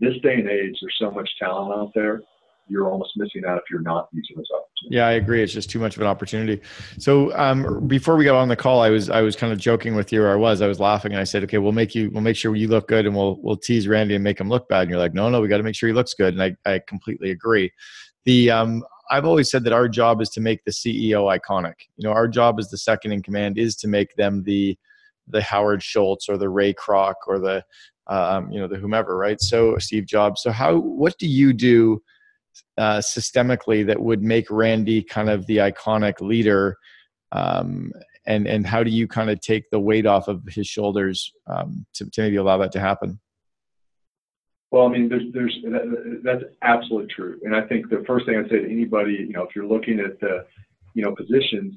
this 0.00 0.14
day 0.22 0.34
and 0.34 0.48
age, 0.48 0.76
there's 0.80 0.96
so 1.00 1.10
much 1.10 1.28
talent 1.38 1.72
out 1.72 1.92
there 1.94 2.22
you're 2.70 2.90
almost 2.90 3.12
missing 3.16 3.42
out 3.46 3.58
if 3.58 3.64
you're 3.70 3.80
not 3.80 4.08
using 4.12 4.36
this 4.36 4.46
opportunities. 4.54 4.96
Yeah, 4.96 5.06
I 5.06 5.12
agree. 5.12 5.42
It's 5.42 5.52
just 5.52 5.68
too 5.68 5.78
much 5.78 5.96
of 5.96 6.02
an 6.02 6.08
opportunity. 6.08 6.60
So 6.98 7.36
um, 7.36 7.86
before 7.86 8.16
we 8.16 8.24
got 8.24 8.36
on 8.36 8.48
the 8.48 8.56
call, 8.56 8.80
I 8.80 8.90
was 8.90 9.10
I 9.10 9.20
was 9.22 9.36
kind 9.36 9.52
of 9.52 9.58
joking 9.58 9.94
with 9.94 10.12
you, 10.12 10.22
or 10.22 10.30
I 10.30 10.36
was 10.36 10.62
I 10.62 10.66
was 10.66 10.80
laughing, 10.80 11.12
and 11.12 11.20
I 11.20 11.24
said, 11.24 11.42
okay, 11.44 11.58
we'll 11.58 11.72
make 11.72 11.94
you 11.94 12.10
we'll 12.10 12.22
make 12.22 12.36
sure 12.36 12.54
you 12.54 12.68
look 12.68 12.88
good, 12.88 13.06
and 13.06 13.14
we'll 13.14 13.38
we'll 13.42 13.56
tease 13.56 13.88
Randy 13.88 14.14
and 14.14 14.24
make 14.24 14.40
him 14.40 14.48
look 14.48 14.68
bad. 14.68 14.82
And 14.82 14.90
you're 14.90 15.00
like, 15.00 15.14
no, 15.14 15.28
no, 15.28 15.40
we 15.40 15.48
got 15.48 15.58
to 15.58 15.62
make 15.62 15.74
sure 15.74 15.88
he 15.88 15.94
looks 15.94 16.14
good, 16.14 16.34
and 16.38 16.42
I 16.42 16.70
I 16.70 16.80
completely 16.86 17.30
agree. 17.30 17.70
The 18.24 18.50
um, 18.50 18.84
I've 19.10 19.24
always 19.24 19.50
said 19.50 19.64
that 19.64 19.72
our 19.72 19.88
job 19.88 20.22
is 20.22 20.28
to 20.30 20.40
make 20.40 20.64
the 20.64 20.70
CEO 20.70 21.36
iconic. 21.36 21.74
You 21.96 22.08
know, 22.08 22.12
our 22.12 22.28
job 22.28 22.58
as 22.58 22.70
the 22.70 22.78
second 22.78 23.12
in 23.12 23.22
command 23.22 23.58
is 23.58 23.74
to 23.76 23.88
make 23.88 24.14
them 24.14 24.42
the 24.44 24.78
the 25.28 25.42
Howard 25.42 25.82
Schultz 25.82 26.28
or 26.28 26.36
the 26.36 26.48
Ray 26.48 26.74
Kroc 26.74 27.14
or 27.26 27.38
the 27.38 27.64
um, 28.06 28.50
you 28.50 28.60
know 28.60 28.66
the 28.66 28.76
whomever, 28.76 29.16
right? 29.16 29.40
So 29.40 29.78
Steve 29.78 30.06
Jobs. 30.06 30.42
So 30.42 30.50
how 30.50 30.76
what 30.76 31.16
do 31.18 31.26
you 31.26 31.52
do? 31.52 32.02
Uh, 32.78 32.98
systemically 32.98 33.86
that 33.86 34.00
would 34.00 34.22
make 34.22 34.50
Randy 34.50 35.02
kind 35.02 35.30
of 35.30 35.46
the 35.46 35.58
iconic 35.58 36.20
leader? 36.20 36.76
Um, 37.32 37.92
and 38.26 38.46
and 38.46 38.66
how 38.66 38.82
do 38.82 38.90
you 38.90 39.08
kind 39.08 39.30
of 39.30 39.40
take 39.40 39.70
the 39.70 39.80
weight 39.80 40.06
off 40.06 40.28
of 40.28 40.42
his 40.48 40.66
shoulders 40.66 41.32
um, 41.46 41.86
to, 41.94 42.08
to 42.10 42.22
maybe 42.22 42.36
allow 42.36 42.58
that 42.58 42.72
to 42.72 42.80
happen? 42.80 43.18
Well, 44.70 44.86
I 44.86 44.88
mean, 44.90 45.08
there's, 45.08 45.24
there's, 45.32 45.56
that's 46.22 46.44
absolutely 46.62 47.12
true. 47.12 47.40
And 47.42 47.56
I 47.56 47.62
think 47.62 47.90
the 47.90 48.04
first 48.06 48.26
thing 48.26 48.36
I'd 48.36 48.48
say 48.48 48.60
to 48.60 48.70
anybody, 48.70 49.14
you 49.14 49.32
know, 49.32 49.42
if 49.42 49.56
you're 49.56 49.66
looking 49.66 49.98
at 49.98 50.20
the, 50.20 50.46
you 50.94 51.02
know, 51.02 51.12
positions, 51.12 51.74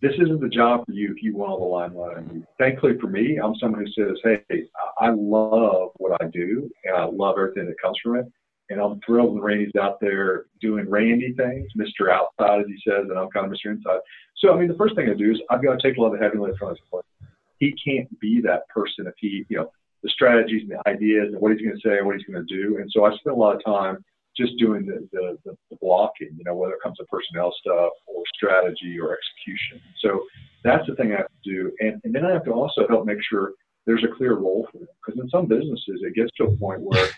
this 0.00 0.12
isn't 0.20 0.40
the 0.40 0.48
job 0.48 0.84
for 0.84 0.92
you 0.92 1.14
if 1.16 1.22
you 1.22 1.36
want 1.36 1.52
all 1.52 1.60
the 1.60 1.64
limelight. 1.64 2.44
Thankfully 2.58 2.98
for 3.00 3.06
me, 3.06 3.38
I'm 3.38 3.54
someone 3.54 3.86
who 3.86 3.92
says, 3.92 4.18
hey, 4.24 4.64
I 4.98 5.10
love 5.10 5.90
what 5.98 6.20
I 6.20 6.26
do 6.26 6.68
and 6.84 6.96
I 6.96 7.04
love 7.04 7.36
everything 7.38 7.66
that 7.66 7.80
comes 7.80 7.96
from 8.02 8.16
it 8.16 8.26
and 8.70 8.80
I'm 8.80 9.00
thrilled 9.04 9.34
when 9.34 9.42
Randy's 9.42 9.74
out 9.80 10.00
there 10.00 10.46
doing 10.60 10.88
Randy 10.88 11.34
things, 11.36 11.68
Mr. 11.76 12.10
Outside, 12.10 12.60
as 12.60 12.66
he 12.66 12.78
says, 12.86 13.06
and 13.08 13.18
I'm 13.18 13.30
kind 13.30 13.46
of 13.46 13.52
Mr. 13.52 13.70
Inside. 13.70 14.00
So, 14.36 14.54
I 14.54 14.58
mean, 14.58 14.68
the 14.68 14.76
first 14.76 14.94
thing 14.96 15.08
I 15.10 15.14
do 15.14 15.30
is 15.30 15.40
I've 15.50 15.62
got 15.62 15.78
to 15.78 15.82
take 15.88 15.98
a 15.98 16.00
lot 16.00 16.14
of 16.14 16.20
heavy 16.20 16.38
lift 16.38 16.58
from 16.58 16.70
his 16.70 16.78
plate. 16.90 17.04
He 17.58 17.74
can't 17.84 18.08
be 18.18 18.40
that 18.42 18.68
person 18.68 19.06
if 19.06 19.14
he, 19.18 19.44
you 19.48 19.58
know, 19.58 19.70
the 20.02 20.10
strategies 20.10 20.62
and 20.62 20.72
the 20.72 20.88
ideas 20.88 21.28
and 21.32 21.40
what 21.40 21.52
he's 21.52 21.60
going 21.60 21.76
to 21.76 21.88
say 21.88 21.98
and 21.98 22.06
what 22.06 22.16
he's 22.16 22.26
going 22.26 22.44
to 22.44 22.54
do. 22.54 22.78
And 22.78 22.90
so 22.90 23.04
I 23.04 23.14
spend 23.16 23.36
a 23.36 23.38
lot 23.38 23.54
of 23.54 23.64
time 23.64 24.04
just 24.36 24.56
doing 24.58 24.86
the, 24.86 25.06
the, 25.12 25.38
the, 25.44 25.56
the 25.70 25.76
blocking, 25.80 26.30
you 26.36 26.44
know, 26.44 26.54
whether 26.54 26.72
it 26.72 26.82
comes 26.82 26.96
to 26.96 27.04
personnel 27.04 27.54
stuff 27.60 27.92
or 28.06 28.22
strategy 28.34 28.98
or 28.98 29.16
execution. 29.16 29.80
So 30.00 30.24
that's 30.64 30.86
the 30.88 30.94
thing 30.96 31.12
I 31.12 31.18
have 31.18 31.26
to 31.26 31.50
do. 31.50 31.72
And, 31.80 32.00
and 32.04 32.14
then 32.14 32.24
I 32.24 32.32
have 32.32 32.44
to 32.46 32.52
also 32.52 32.88
help 32.88 33.06
make 33.06 33.18
sure 33.28 33.52
there's 33.86 34.04
a 34.04 34.16
clear 34.16 34.34
role 34.34 34.66
for 34.72 34.78
them. 34.78 34.88
Because 35.04 35.20
in 35.20 35.28
some 35.28 35.46
businesses, 35.46 36.00
it 36.02 36.14
gets 36.14 36.30
to 36.38 36.44
a 36.44 36.56
point 36.56 36.80
where 36.80 37.08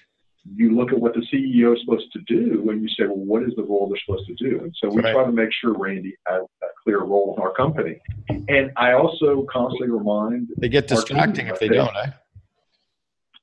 you 0.53 0.77
look 0.77 0.93
at 0.93 0.99
what 0.99 1.15
the 1.15 1.21
CEO 1.33 1.75
is 1.75 1.81
supposed 1.81 2.13
to 2.13 2.21
do 2.27 2.69
and 2.71 2.83
you 2.83 2.89
say, 2.89 3.07
well, 3.07 3.17
what 3.17 3.43
is 3.43 3.53
the 3.57 3.63
role 3.63 3.89
they're 3.89 4.01
supposed 4.05 4.27
to 4.27 4.35
do? 4.35 4.61
And 4.63 4.75
so 4.79 4.89
we 4.91 5.03
right. 5.03 5.13
try 5.15 5.25
to 5.25 5.33
make 5.33 5.51
sure 5.61 5.73
Randy 5.73 6.15
has 6.27 6.43
that 6.61 6.71
clear 6.83 7.01
role 7.01 7.35
in 7.37 7.43
our 7.43 7.53
company. 7.55 8.01
And 8.29 8.71
I 8.77 8.93
also 8.93 9.47
constantly 9.51 9.89
remind 9.89 10.49
they 10.59 10.69
get 10.69 10.87
distracting 10.87 11.47
if 11.47 11.59
they 11.59 11.69
don't. 11.69 11.95
Eh? 11.97 12.11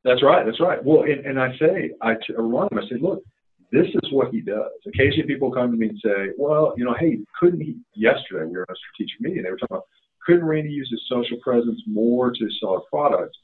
That's 0.03 0.21
right. 0.21 0.45
That's 0.45 0.59
right. 0.59 0.83
Well, 0.83 1.03
and, 1.03 1.25
and 1.25 1.39
I 1.39 1.57
say, 1.57 1.91
I 2.01 2.13
t- 2.15 2.33
remind 2.37 2.69
them, 2.69 2.79
I 2.79 2.89
say, 2.89 2.99
look, 2.99 3.23
this 3.71 3.87
is 3.87 4.11
what 4.11 4.31
he 4.31 4.41
does. 4.41 4.69
Occasionally 4.87 5.27
people 5.27 5.51
come 5.51 5.71
to 5.71 5.77
me 5.77 5.89
and 5.89 5.99
say, 6.03 6.33
well, 6.37 6.73
you 6.77 6.85
know, 6.85 6.95
hey, 6.99 7.19
couldn't 7.39 7.61
he, 7.61 7.77
yesterday 7.95 8.45
we 8.45 8.57
were 8.57 8.65
in 8.67 8.73
a 8.73 8.75
strategic 8.75 9.21
meeting, 9.21 9.43
they 9.43 9.49
were 9.49 9.57
talking 9.57 9.77
about, 9.77 9.85
couldn't 10.25 10.45
Randy 10.45 10.69
use 10.69 10.89
his 10.91 11.01
social 11.09 11.37
presence 11.41 11.81
more 11.87 12.31
to 12.31 12.49
sell 12.59 12.77
a 12.77 12.81
product 12.89 13.35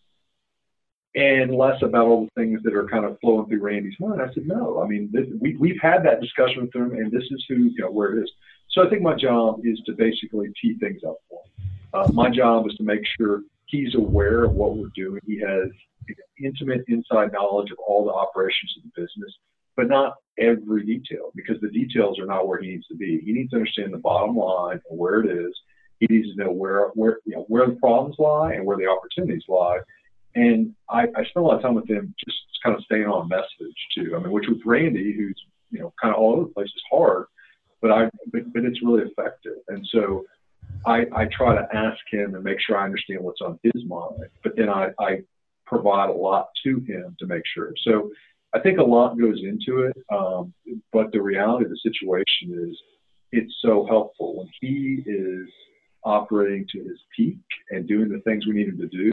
and 1.18 1.54
less 1.54 1.82
about 1.82 2.06
all 2.06 2.26
the 2.26 2.42
things 2.42 2.62
that 2.64 2.76
are 2.76 2.88
kind 2.88 3.04
of 3.04 3.20
flowing 3.20 3.48
through 3.48 3.62
Randy's 3.62 4.00
mind? 4.00 4.22
I 4.22 4.34
said, 4.34 4.48
no. 4.48 4.82
I 4.82 4.88
mean, 4.88 5.10
this, 5.12 5.26
we, 5.40 5.56
we've 5.56 5.80
had 5.82 6.04
that 6.06 6.22
discussion 6.22 6.62
with 6.62 6.76
him, 6.76 6.92
and 6.94 7.12
this 7.12 7.24
is 7.24 7.44
who, 7.50 7.56
you 7.56 7.80
know, 7.80 7.92
where 7.92 8.18
it 8.18 8.24
is. 8.24 8.32
So 8.70 8.86
I 8.86 8.90
think 8.90 9.02
my 9.02 9.16
job 9.16 9.62
is 9.64 9.80
to 9.88 9.94
basically 9.94 10.50
tee 10.62 10.78
things 10.80 11.02
up 11.06 11.18
for 11.30 11.42
him. 11.44 11.70
Uh, 11.94 12.12
my 12.14 12.30
job 12.30 12.68
is 12.68 12.76
to 12.76 12.84
make 12.84 13.02
sure 13.20 13.42
he's 13.66 13.96
aware 13.96 14.44
of 14.44 14.52
what 14.54 14.78
we're 14.78 14.92
doing. 14.96 15.20
He 15.26 15.40
has 15.40 15.70
intimate 16.42 16.86
inside 16.88 17.34
knowledge 17.34 17.72
of 17.72 17.78
all 17.86 18.06
the 18.06 18.14
operations 18.14 18.74
of 18.78 18.84
the 18.84 19.02
business 19.02 19.34
but 19.78 19.88
not 19.88 20.16
every 20.40 20.84
detail 20.84 21.32
because 21.36 21.62
the 21.62 21.70
details 21.70 22.20
are 22.20 22.26
not 22.26 22.48
where 22.48 22.60
he 22.60 22.72
needs 22.72 22.88
to 22.88 22.96
be. 22.96 23.22
He 23.24 23.32
needs 23.32 23.52
to 23.52 23.58
understand 23.58 23.94
the 23.94 24.00
bottom 24.00 24.36
line 24.36 24.82
and 24.90 25.00
where 25.00 25.22
it 25.22 25.30
is. 25.30 25.54
He 26.00 26.08
needs 26.10 26.36
to 26.36 26.44
know 26.44 26.52
where 26.52 26.88
where 26.96 27.20
you 27.26 27.36
know 27.36 27.46
where 27.48 27.68
the 27.68 27.76
problems 27.76 28.16
lie 28.20 28.54
and 28.54 28.66
where 28.66 28.76
the 28.76 28.88
opportunities 28.88 29.44
lie. 29.48 29.80
And 30.38 30.76
I, 30.90 31.04
I 31.04 31.24
spend 31.26 31.38
a 31.38 31.42
lot 31.42 31.56
of 31.56 31.64
time 31.64 31.74
with 31.74 31.90
him 31.90 32.14
just 32.24 32.38
kind 32.64 32.76
of 32.76 32.84
staying 32.84 33.06
on 33.06 33.28
message 33.28 33.78
too. 33.96 34.14
I 34.16 34.20
mean, 34.20 34.32
which 34.32 34.48
with 34.48 34.62
Randy, 34.66 35.14
who's 35.18 35.40
you 35.72 35.80
know 35.80 35.94
kind 36.02 36.14
of 36.14 36.22
all 36.22 36.34
over 36.34 36.44
the 36.44 36.54
place, 36.54 36.68
is 36.68 36.84
hard, 36.92 37.26
but 37.82 37.92
I 37.92 38.10
but, 38.32 38.54
but 38.54 38.64
it's 38.64 38.84
really 38.84 39.04
effective. 39.04 39.58
And 39.68 39.86
so 39.92 40.26
I, 40.86 41.06
I 41.16 41.26
try 41.26 41.56
to 41.56 41.68
ask 41.76 41.98
him 42.12 42.36
and 42.36 42.44
make 42.44 42.60
sure 42.60 42.78
I 42.78 42.86
understand 42.86 43.22
what's 43.22 43.42
on 43.42 43.60
his 43.64 43.84
mind. 43.88 44.30
But 44.44 44.56
then 44.56 44.70
I, 44.70 44.90
I 45.00 45.22
provide 45.66 46.10
a 46.10 46.14
lot 46.14 46.50
to 46.66 46.80
him 46.82 47.16
to 47.20 47.26
make 47.26 47.44
sure. 47.54 47.74
So 47.84 48.12
I 48.54 48.60
think 48.60 48.78
a 48.78 48.84
lot 48.84 49.20
goes 49.20 49.40
into 49.44 49.82
it, 49.88 49.98
um, 50.14 50.54
but 50.94 51.12
the 51.12 51.22
reality 51.22 51.66
of 51.66 51.72
the 51.72 51.80
situation 51.84 52.70
is 52.70 52.78
it's 53.32 53.54
so 53.62 53.86
helpful 53.88 54.38
when 54.38 54.50
he 54.62 55.04
is 55.06 55.50
operating 56.04 56.66
to 56.72 56.80
his 56.80 57.00
peak 57.16 57.40
and 57.72 57.88
doing 57.88 58.10
the 58.10 58.22
things 58.22 58.46
we 58.46 58.54
need 58.54 58.70
him 58.70 58.78
to 58.78 58.88
do. 58.88 59.12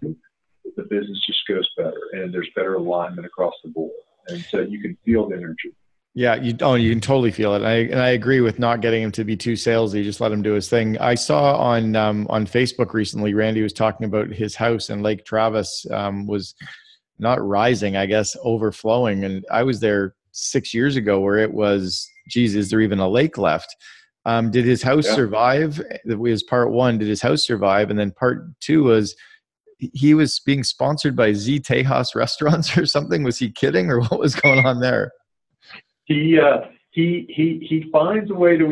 The 0.77 0.85
business 0.85 1.23
just 1.27 1.47
goes 1.49 1.69
better, 1.77 2.01
and 2.13 2.33
there's 2.33 2.49
better 2.57 2.75
alignment 2.75 3.27
across 3.27 3.55
the 3.63 3.71
board, 3.71 3.93
and 4.29 4.45
so 4.51 4.61
you 4.61 4.81
can 4.81 4.97
feel 5.05 5.29
the 5.29 5.37
energy. 5.37 5.75
Yeah, 6.15 6.37
you 6.37 6.57
oh 6.61 6.75
you 6.75 6.91
can 6.91 7.01
totally 7.01 7.33
feel 7.33 7.55
it. 7.55 7.59
And 7.59 7.67
I 7.67 7.75
and 7.75 8.01
I 8.01 8.11
agree 8.11 8.41
with 8.41 8.59
not 8.59 8.81
getting 8.81 9.03
him 9.03 9.13
to 9.13 9.25
be 9.25 9.37
too 9.37 9.55
salesy. 9.55 10.05
Just 10.05 10.21
let 10.21 10.31
him 10.31 10.43
do 10.43 10.53
his 10.53 10.69
thing. 10.69 10.97
I 10.99 11.17
saw 11.17 11.57
on 11.57 11.97
um, 11.97 12.27
on 12.31 12.47
Facebook 12.47 12.93
recently, 12.95 13.35
Randy 13.35 13.63
was 13.63 13.73
talking 13.73 14.07
about 14.07 14.29
his 14.29 14.55
house 14.55 14.91
in 14.91 15.03
Lake 15.03 15.25
Travis 15.25 15.85
um, 15.91 16.27
was 16.27 16.55
not 17.19 17.45
rising, 17.45 17.97
I 17.97 18.07
guess, 18.07 18.37
overflowing. 18.43 19.25
And 19.25 19.45
I 19.51 19.63
was 19.63 19.81
there 19.81 20.15
six 20.33 20.75
years 20.75 20.97
ago 20.97 21.21
where 21.21 21.39
it 21.39 21.53
was, 21.53 22.09
geez, 22.29 22.55
is 22.55 22.71
there 22.71 22.81
even 22.81 22.99
a 22.99 23.09
lake 23.09 23.39
left? 23.39 23.75
Um, 24.27 24.51
did 24.51 24.65
his 24.65 24.83
house 24.83 25.07
yeah. 25.07 25.15
survive? 25.15 25.83
That 26.05 26.19
was 26.19 26.43
part 26.43 26.71
one. 26.71 26.99
Did 26.99 27.09
his 27.09 27.23
house 27.23 27.45
survive? 27.45 27.91
And 27.91 27.99
then 27.99 28.11
part 28.11 28.59
two 28.61 28.85
was 28.85 29.15
he 29.93 30.15
was 30.15 30.41
being 30.41 30.65
sponsored 30.65 31.17
by 31.17 31.33
Z 31.33 31.61
Tejas 31.61 32.15
restaurants 32.15 32.77
or 32.77 32.87
something. 32.87 33.23
Was 33.23 33.39
he 33.39 33.51
kidding 33.51 33.91
or 33.91 34.01
what 34.01 34.19
was 34.19 34.35
going 34.35 34.65
on 34.65 34.81
there? 34.81 35.13
He, 36.05 36.39
uh, 36.39 36.69
he, 36.91 37.27
he, 37.29 37.67
he 37.69 37.91
finds 37.91 38.31
a 38.31 38.35
way 38.35 38.57
to, 38.57 38.67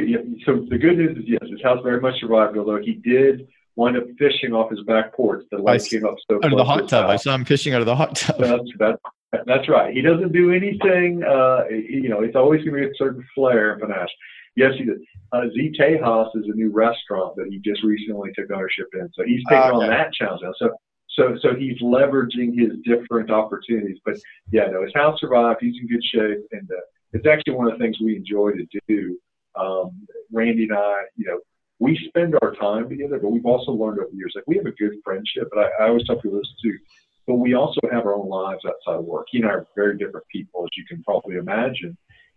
so 0.46 0.64
the 0.70 0.78
good 0.78 0.98
news 0.98 1.18
is 1.18 1.24
yes, 1.26 1.42
his 1.50 1.62
house 1.62 1.80
very 1.82 2.00
much 2.00 2.20
survived, 2.20 2.56
although 2.56 2.80
he 2.80 2.94
did 2.94 3.48
wind 3.74 3.96
up 3.96 4.04
fishing 4.18 4.52
off 4.52 4.70
his 4.70 4.80
back 4.82 5.14
porch. 5.14 5.44
The 5.50 5.58
light 5.58 5.82
came 5.84 6.04
up 6.04 6.16
so 6.30 6.36
out 6.36 6.52
of 6.52 6.58
the 6.58 6.64
hot 6.64 6.88
tub. 6.88 7.08
I 7.08 7.16
saw 7.16 7.34
him 7.34 7.44
fishing 7.44 7.74
out 7.74 7.80
of 7.80 7.86
the 7.86 7.96
hot 7.96 8.14
tub. 8.16 8.38
That's, 8.38 8.62
that's, 8.78 8.98
that's 9.46 9.68
right. 9.68 9.94
He 9.94 10.02
doesn't 10.02 10.32
do 10.32 10.52
anything. 10.52 11.24
Uh, 11.24 11.64
you 11.70 12.10
know, 12.10 12.20
it's 12.20 12.36
always 12.36 12.62
going 12.64 12.74
to 12.74 12.80
be 12.82 12.92
a 12.92 12.94
certain 12.96 13.24
flair 13.34 13.72
and 13.72 13.80
panache. 13.80 14.10
Yes, 14.54 14.72
he 14.76 14.84
does. 14.84 14.98
Uh, 15.32 15.44
Z 15.54 15.72
Tejas 15.80 16.28
is 16.36 16.44
a 16.44 16.54
new 16.54 16.70
restaurant 16.70 17.34
that 17.36 17.46
he 17.48 17.58
just 17.60 17.82
recently 17.82 18.30
took 18.36 18.50
ownership 18.50 18.88
in, 18.92 19.08
so 19.14 19.24
he's 19.24 19.42
taking 19.48 19.70
uh, 19.70 19.76
on 19.76 19.88
that 19.88 20.12
challenge 20.12 20.42
now. 20.44 20.52
So, 20.58 20.70
so, 21.14 21.36
so 21.40 21.54
he's 21.54 21.80
leveraging 21.80 22.58
his 22.58 22.78
different 22.84 23.30
opportunities. 23.30 23.98
But 24.04 24.16
yeah, 24.50 24.66
no, 24.66 24.82
his 24.82 24.94
house 24.94 25.20
survived. 25.20 25.58
He's 25.60 25.80
in 25.80 25.88
good 25.88 26.04
shape, 26.04 26.46
and 26.52 26.70
uh, 26.70 26.80
it's 27.12 27.26
actually 27.26 27.54
one 27.54 27.70
of 27.70 27.78
the 27.78 27.84
things 27.84 27.98
we 28.00 28.16
enjoy 28.16 28.52
to 28.52 28.66
do. 28.88 29.18
Um, 29.54 30.06
Randy 30.32 30.64
and 30.64 30.72
I, 30.72 31.02
you 31.16 31.26
know, 31.26 31.40
we 31.78 31.98
spend 32.08 32.34
our 32.40 32.54
time 32.54 32.88
together, 32.88 33.18
but 33.18 33.30
we've 33.30 33.44
also 33.44 33.72
learned 33.72 33.98
over 33.98 34.08
the 34.10 34.16
years, 34.16 34.32
like 34.34 34.44
we 34.46 34.56
have 34.56 34.66
a 34.66 34.72
good 34.72 34.92
friendship, 35.04 35.48
but 35.52 35.64
I, 35.64 35.84
I 35.84 35.88
always 35.88 36.06
tell 36.06 36.16
people 36.16 36.38
this 36.38 36.54
too, 36.62 36.78
but 37.26 37.34
we 37.34 37.54
also 37.54 37.80
have 37.90 38.06
our 38.06 38.14
own 38.14 38.28
lives 38.28 38.62
outside 38.64 39.00
of 39.00 39.04
work. 39.04 39.26
He 39.30 39.38
and 39.38 39.46
I 39.46 39.50
are 39.50 39.66
very 39.74 39.98
different 39.98 40.26
people, 40.28 40.64
as 40.64 40.70
you 40.76 40.84
can 40.86 41.02
probably 41.02 41.36
imagine. 41.36 41.96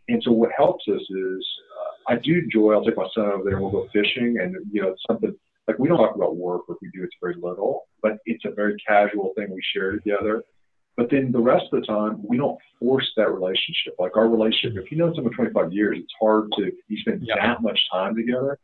And 0.10 0.22
so 0.24 0.32
what 0.32 0.52
helps 0.58 0.86
us 0.88 1.02
is 1.02 1.48
uh, 1.80 2.14
I 2.14 2.16
do 2.18 2.40
enjoy, 2.40 2.74
I'll 2.74 2.84
take 2.84 2.98
my 2.98 3.08
son 3.16 3.26
over 3.26 3.44
there 3.44 3.54
and 3.54 3.62
we'll 3.62 3.72
go 3.72 3.88
fishing 3.94 4.38
and, 4.42 4.56
you 4.72 4.82
know, 4.82 4.90
it's 4.90 5.04
something 5.08 5.34
like 5.68 5.80
we 5.80 5.88
don't 5.88 5.98
talk 5.98 6.16
about 6.16 6.36
work, 6.36 6.62
or 6.68 6.76
if 6.76 6.80
we 6.82 6.90
do, 6.94 7.04
it's 7.04 7.16
very 7.22 7.36
little, 7.36 7.88
but 8.02 8.18
it's 8.26 8.46
a 8.46 8.52
very 8.52 8.76
casual 8.88 9.34
thing 9.36 9.48
we 9.52 9.62
share 9.74 9.92
together. 9.92 10.44
But 10.98 11.10
then 11.12 11.32
the 11.32 11.42
rest 11.42 11.66
of 11.74 11.82
the 11.82 11.86
time, 11.86 12.22
we 12.26 12.38
don't 12.38 12.58
force 12.80 13.10
that 13.18 13.32
relationship. 13.32 13.96
Like 14.00 14.16
our 14.16 14.30
relationship, 14.30 14.84
if 14.84 14.92
you 14.92 14.98
know 14.98 15.14
someone 15.14 15.34
25 15.34 15.74
years, 15.74 15.98
it's 16.00 16.14
hard 16.20 16.50
to, 16.58 16.72
you 16.88 16.98
spend 17.00 17.24
yeah. 17.24 17.36
that 17.36 17.62
much 17.62 17.80
time 17.92 18.16
together. 18.16 18.58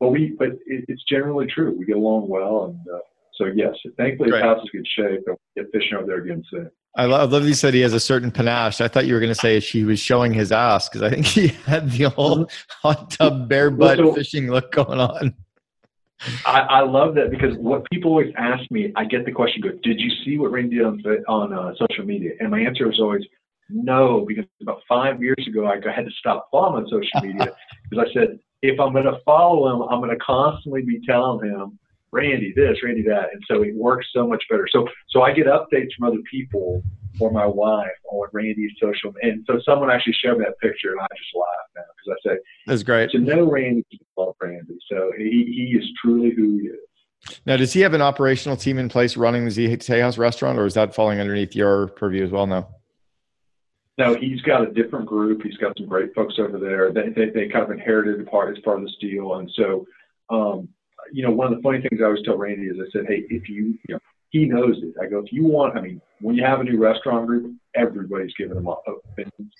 But 0.00 0.08
we, 0.08 0.34
but 0.38 0.48
it, 0.66 0.84
it's 0.88 1.02
generally 1.08 1.46
true. 1.46 1.76
We 1.78 1.84
get 1.84 1.96
along 1.96 2.28
well, 2.28 2.64
and 2.64 2.94
uh, 2.94 2.98
so 3.34 3.46
yes, 3.54 3.74
thankfully 3.96 4.30
his 4.30 4.40
house 4.40 4.62
is 4.62 4.70
in 4.74 4.80
good 4.80 4.88
shape. 4.88 5.20
I'll 5.28 5.40
get 5.56 5.70
fishing 5.72 5.96
over 5.96 6.06
there 6.06 6.22
again 6.22 6.42
soon. 6.50 6.70
I 6.96 7.04
love, 7.04 7.32
I 7.32 7.36
love 7.36 7.46
you 7.46 7.54
said 7.54 7.74
he 7.74 7.80
has 7.80 7.92
a 7.92 8.00
certain 8.00 8.32
panache. 8.32 8.80
I 8.80 8.88
thought 8.88 9.06
you 9.06 9.14
were 9.14 9.20
going 9.20 9.32
to 9.32 9.40
say 9.40 9.60
he 9.60 9.84
was 9.84 10.00
showing 10.00 10.32
his 10.32 10.50
ass 10.50 10.88
because 10.88 11.02
I 11.02 11.10
think 11.10 11.26
he 11.26 11.48
had 11.66 11.90
the 11.90 12.08
whole 12.10 12.50
hot 12.68 13.12
tub 13.12 13.48
bare 13.48 13.70
butt 13.70 13.98
so, 13.98 14.14
fishing 14.14 14.50
look 14.50 14.72
going 14.72 14.98
on. 14.98 15.34
I, 16.44 16.60
I, 16.60 16.80
love 16.80 17.14
that 17.14 17.30
because 17.30 17.56
what 17.58 17.84
people 17.92 18.10
always 18.10 18.32
ask 18.36 18.68
me, 18.70 18.92
I 18.96 19.04
get 19.04 19.24
the 19.24 19.32
question, 19.32 19.62
"Go, 19.62 19.70
did 19.82 20.00
you 20.00 20.10
see 20.24 20.36
what 20.36 20.50
Randy 20.50 20.76
did 20.76 20.84
on 20.84 21.00
on 21.28 21.52
uh, 21.52 21.72
social 21.78 22.04
media?" 22.04 22.32
And 22.40 22.50
my 22.50 22.60
answer 22.60 22.90
is 22.90 22.98
always 22.98 23.22
no, 23.70 24.24
because 24.26 24.44
about 24.60 24.80
five 24.88 25.22
years 25.22 25.44
ago 25.46 25.66
I 25.66 25.74
had 25.74 26.06
to 26.06 26.10
stop 26.18 26.48
following 26.50 26.84
on 26.84 26.90
social 26.90 27.20
media 27.22 27.54
because 27.90 28.06
I 28.08 28.12
said 28.12 28.38
if 28.62 28.80
I'm 28.80 28.92
going 28.92 29.04
to 29.04 29.18
follow 29.24 29.72
him, 29.72 29.82
I'm 29.88 30.00
going 30.00 30.10
to 30.10 30.24
constantly 30.24 30.82
be 30.82 31.00
telling 31.06 31.48
him, 31.48 31.78
Randy 32.10 32.52
this, 32.56 32.82
Randy 32.82 33.02
that, 33.02 33.28
and 33.32 33.42
so 33.46 33.62
it 33.62 33.74
works 33.74 34.06
so 34.14 34.26
much 34.26 34.42
better. 34.50 34.66
So, 34.72 34.88
so 35.10 35.22
I 35.22 35.32
get 35.32 35.46
updates 35.46 35.90
from 35.96 36.08
other 36.08 36.22
people 36.30 36.82
or 37.20 37.30
my 37.30 37.46
wife 37.46 37.88
on 38.10 38.28
Randy's 38.32 38.72
social, 38.80 39.12
and 39.22 39.44
so 39.46 39.60
someone 39.64 39.90
actually 39.90 40.14
showed 40.14 40.38
me 40.38 40.44
that 40.44 40.58
picture, 40.60 40.92
and 40.92 41.00
I 41.00 41.06
just 41.16 41.34
laughed 41.34 41.70
now 41.76 41.82
because 41.96 42.18
I 42.18 42.28
said, 42.28 42.38
that's 42.66 42.82
great. 42.82 43.10
To 43.10 43.18
know 43.18 43.50
Randy, 43.50 43.84
love 44.16 44.34
Randy. 44.40 44.78
So 44.90 45.12
he 45.16 45.24
he 45.24 45.78
is 45.78 45.84
truly 46.02 46.30
who 46.30 46.58
he 46.58 46.66
is. 46.68 46.78
Now, 47.46 47.56
does 47.56 47.72
he 47.72 47.80
have 47.80 47.94
an 47.94 48.02
operational 48.02 48.56
team 48.56 48.78
in 48.78 48.88
place 48.88 49.16
running 49.16 49.44
the 49.44 49.50
Z 49.50 49.68
Tejas 49.78 50.18
restaurant, 50.18 50.58
or 50.58 50.66
is 50.66 50.74
that 50.74 50.94
falling 50.94 51.20
underneath 51.20 51.54
your 51.54 51.88
purview 51.88 52.24
as 52.24 52.30
well 52.30 52.46
now? 52.46 52.68
No, 53.98 54.14
he's 54.14 54.40
got 54.42 54.62
a 54.62 54.70
different 54.70 55.06
group. 55.06 55.42
He's 55.42 55.56
got 55.56 55.76
some 55.76 55.88
great 55.88 56.14
folks 56.14 56.34
over 56.38 56.58
there. 56.58 56.92
They 56.92 57.08
they, 57.10 57.30
they 57.30 57.48
kind 57.48 57.64
of 57.64 57.70
inherited 57.72 58.20
the 58.20 58.30
part 58.30 58.56
as 58.56 58.62
part 58.62 58.78
of 58.78 58.84
this 58.84 58.96
deal, 59.00 59.34
and 59.34 59.50
so 59.56 59.86
um, 60.30 60.68
you 61.12 61.24
know 61.24 61.32
one 61.32 61.52
of 61.52 61.58
the 61.58 61.62
funny 61.62 61.80
things 61.80 62.00
I 62.00 62.04
always 62.04 62.22
tell 62.24 62.36
Randy 62.36 62.66
is 62.66 62.76
I 62.80 62.88
said, 62.92 63.06
hey, 63.08 63.24
if 63.28 63.48
you 63.48 63.76
you 63.88 63.94
know 63.94 63.98
he 64.30 64.44
knows 64.44 64.76
it. 64.82 64.94
I 65.00 65.06
go, 65.06 65.18
if 65.18 65.32
you 65.32 65.44
want, 65.44 65.76
I 65.76 65.80
mean, 65.80 66.00
when 66.20 66.34
you 66.34 66.44
have 66.44 66.60
a 66.60 66.64
new 66.64 66.78
restaurant 66.78 67.26
group, 67.26 67.54
everybody's 67.74 68.32
giving 68.38 68.56
him 68.56 68.68
opinions. 68.68 69.52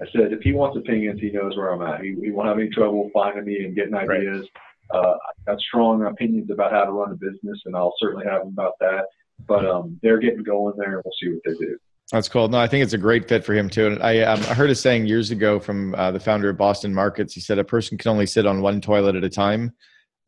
I 0.00 0.06
said, 0.12 0.32
if 0.32 0.40
he 0.40 0.52
wants 0.52 0.76
opinions, 0.76 1.20
he 1.20 1.30
knows 1.30 1.56
where 1.56 1.72
I'm 1.72 1.82
at. 1.82 2.02
He, 2.02 2.14
he 2.22 2.30
won't 2.30 2.48
have 2.48 2.58
any 2.58 2.68
trouble 2.68 3.10
finding 3.14 3.44
me 3.44 3.64
and 3.64 3.74
getting 3.74 3.94
ideas. 3.94 4.46
Right. 4.92 4.98
Uh, 4.98 5.12
I've 5.14 5.46
got 5.46 5.60
strong 5.60 6.04
opinions 6.04 6.50
about 6.50 6.72
how 6.72 6.84
to 6.84 6.92
run 6.92 7.12
a 7.12 7.14
business, 7.14 7.60
and 7.64 7.74
I'll 7.74 7.94
certainly 7.98 8.26
have 8.26 8.42
them 8.42 8.52
about 8.52 8.74
that. 8.80 9.06
But 9.46 9.66
um, 9.66 9.98
they're 10.02 10.18
getting 10.18 10.42
going 10.42 10.74
there, 10.76 10.94
and 10.96 11.02
we'll 11.04 11.14
see 11.20 11.30
what 11.30 11.40
they 11.44 11.54
do. 11.64 11.76
That's 12.12 12.28
cool. 12.28 12.48
No, 12.48 12.58
I 12.58 12.68
think 12.68 12.84
it's 12.84 12.92
a 12.92 12.98
great 12.98 13.28
fit 13.28 13.44
for 13.44 13.52
him 13.52 13.68
too. 13.68 13.88
And 13.88 14.02
I, 14.02 14.20
um, 14.20 14.38
I 14.42 14.54
heard 14.54 14.70
a 14.70 14.76
saying 14.76 15.06
years 15.06 15.32
ago 15.32 15.58
from 15.58 15.94
uh, 15.96 16.12
the 16.12 16.20
founder 16.20 16.48
of 16.48 16.56
Boston 16.56 16.94
Markets. 16.94 17.34
He 17.34 17.40
said 17.40 17.58
a 17.58 17.64
person 17.64 17.98
can 17.98 18.10
only 18.10 18.26
sit 18.26 18.46
on 18.46 18.62
one 18.62 18.80
toilet 18.80 19.16
at 19.16 19.24
a 19.24 19.28
time, 19.28 19.72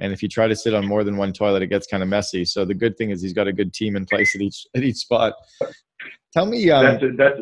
and 0.01 0.13
if 0.13 0.23
you 0.23 0.29
try 0.29 0.47
to 0.47 0.57
sit 0.57 0.75
on 0.75 0.87
more 0.87 1.05
than 1.05 1.17
one 1.17 1.33
toilet, 1.33 1.63
it 1.63 1.69
gets 1.69 1.87
kind 1.87 2.03
of 2.03 2.09
messy. 2.09 2.45
So 2.45 2.65
the 2.65 2.75
good 2.75 2.97
thing 2.97 3.11
is 3.11 3.23
he's 3.23 3.33
got 3.33 3.49
a 3.49 3.53
good 3.53 3.73
team 3.73 3.97
in 3.97 4.07
place 4.07 4.35
at 4.35 4.41
each 4.41 4.67
at 4.75 4.83
each 4.83 4.97
spot. 4.97 5.35
Tell 6.33 6.47
me, 6.47 6.71
um, 6.71 6.85
that's 6.85 7.03
it. 7.03 7.17
That's 7.17 7.41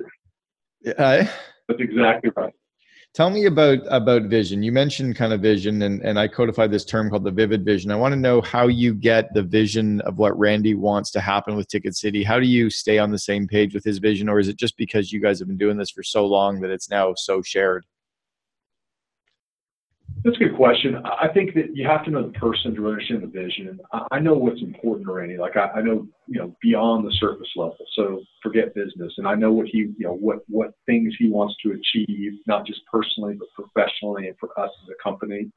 it. 0.83 0.99
Uh, 0.99 1.27
that's 1.69 1.81
exactly 1.81 2.31
right. 2.37 2.53
Tell 3.15 3.31
me 3.31 3.47
about 3.47 3.79
about 3.89 4.25
vision. 4.25 4.63
You 4.63 4.73
mentioned 4.73 5.17
kind 5.17 5.33
of 5.33 5.41
vision, 5.41 5.81
and, 5.81 6.03
and 6.03 6.19
I 6.19 6.29
codified 6.29 6.71
this 6.71 6.85
term 6.85 7.09
called 7.09 7.25
the 7.25 7.31
vivid 7.31 7.65
vision. 7.65 7.91
I 7.91 7.97
want 7.97 8.13
to 8.13 8.21
know 8.21 8.43
how 8.43 8.67
you 8.67 8.95
get 8.95 9.33
the 9.33 9.43
vision 9.43 10.03
of 10.03 10.19
what 10.19 10.39
Randy 10.39 10.75
wants 10.75 11.11
to 11.13 11.21
happen 11.21 11.57
with 11.57 11.67
TicketCity. 11.69 12.27
How 12.27 12.39
do 12.39 12.47
you 12.47 12.69
stay 12.69 12.99
on 12.99 13.11
the 13.11 13.19
same 13.19 13.49
page 13.49 13.75
with 13.75 13.85
his 13.85 13.99
vision, 13.99 14.29
or 14.29 14.39
is 14.39 14.49
it 14.49 14.59
just 14.59 14.77
because 14.77 15.13
you 15.13 15.21
guys 15.21 15.39
have 15.39 15.49
been 15.49 15.57
doing 15.57 15.79
this 15.79 15.91
for 15.91 16.03
so 16.03 16.27
long 16.27 16.61
that 16.61 16.71
it's 16.71 16.91
now 16.91 17.15
so 17.17 17.41
shared? 17.41 17.87
That's 20.27 20.39
a 20.39 20.41
good 20.41 20.57
question. 20.57 20.97
I 21.05 21.29
think 21.29 21.55
that 21.55 21.77
you 21.77 21.87
have 21.87 22.05
to 22.05 22.11
know 22.11 22.27
the 22.27 22.37
person 22.37 22.75
to 22.75 22.89
understand 22.89 23.23
the 23.23 23.29
vision. 23.29 23.79
I 24.11 24.19
know 24.19 24.35
what's 24.35 24.61
important 24.61 25.07
to 25.07 25.13
Randy. 25.13 25.37
Like 25.37 25.57
I, 25.57 25.69
I 25.77 25.83
know, 25.83 26.09
you 26.27 26.41
know, 26.41 26.53
beyond 26.61 27.07
the 27.07 27.13
surface 27.13 27.47
level. 27.55 27.77
So 27.95 28.23
forget 28.43 28.75
business, 28.75 29.15
and 29.19 29.29
I 29.29 29.37
know 29.37 29.53
what 29.53 29.67
he, 29.69 29.79
you 29.79 29.95
know, 30.01 30.15
what 30.15 30.39
what 30.49 30.73
things 30.85 31.15
he 31.17 31.31
wants 31.31 31.55
to 31.63 31.79
achieve, 31.79 32.33
not 32.49 32.67
just 32.67 32.81
personally 32.91 33.39
but 33.39 33.47
professionally, 33.55 34.27
and 34.27 34.37
for 34.41 34.49
us 34.59 34.71
as 34.83 34.89
a 34.89 35.01
company. 35.01 35.49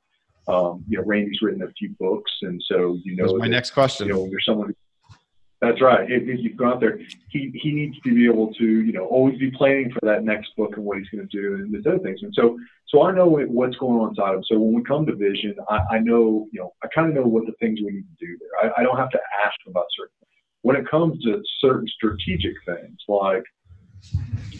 Um, 0.47 0.83
you 0.87 0.99
know, 0.99 1.03
Randy's 1.03 1.41
written 1.41 1.63
a 1.63 1.71
few 1.71 1.95
books, 1.99 2.31
and 2.43 2.61
so 2.67 2.99
you 3.03 3.15
know. 3.15 3.23
That's 3.23 3.39
my 3.39 3.45
that, 3.47 3.51
next 3.51 3.71
question. 3.71 4.05
You 4.05 4.13
know, 4.13 4.21
when 4.21 4.29
you're 4.29 4.39
someone 4.39 4.75
that's 5.61 5.81
right. 5.81 6.09
If, 6.09 6.23
if, 6.23 6.39
you've 6.39 6.55
gone 6.55 6.79
there, 6.79 6.99
he, 7.29 7.51
he 7.53 7.71
needs 7.73 7.99
to 7.99 8.15
be 8.15 8.25
able 8.25 8.53
to, 8.53 8.63
you 8.63 8.93
know, 8.93 9.05
always 9.05 9.37
be 9.37 9.51
planning 9.51 9.91
for 9.91 9.99
that 10.05 10.23
next 10.23 10.55
book 10.55 10.77
and 10.77 10.85
what 10.85 10.97
he's 10.97 11.09
going 11.09 11.27
to 11.27 11.37
do 11.37 11.55
and 11.55 11.73
these 11.73 11.85
other 11.85 11.99
things. 11.99 12.21
And 12.23 12.33
so, 12.33 12.57
so 12.87 13.03
I 13.03 13.11
know 13.11 13.27
what's 13.27 13.75
going 13.75 13.99
on 13.99 14.09
inside 14.09 14.35
him. 14.35 14.43
So 14.45 14.57
when 14.57 14.73
we 14.73 14.83
come 14.83 15.05
to 15.05 15.15
vision, 15.15 15.55
I, 15.67 15.79
I 15.91 15.99
know, 15.99 16.47
you 16.53 16.61
know, 16.61 16.73
I 16.81 16.87
kind 16.95 17.09
of 17.09 17.15
know 17.15 17.27
what 17.27 17.45
the 17.45 17.51
things 17.59 17.79
we 17.81 17.91
need 17.91 18.05
to 18.19 18.25
do 18.25 18.37
there. 18.39 18.71
I, 18.71 18.81
I 18.81 18.83
don't 18.83 18.97
have 18.97 19.09
to 19.09 19.19
ask 19.45 19.55
about 19.67 19.85
certain. 19.97 20.13
things. 20.21 20.29
When 20.61 20.75
it 20.77 20.89
comes 20.89 21.21
to 21.23 21.41
certain 21.59 21.87
strategic 21.87 22.53
things, 22.65 22.97
like, 23.09 23.43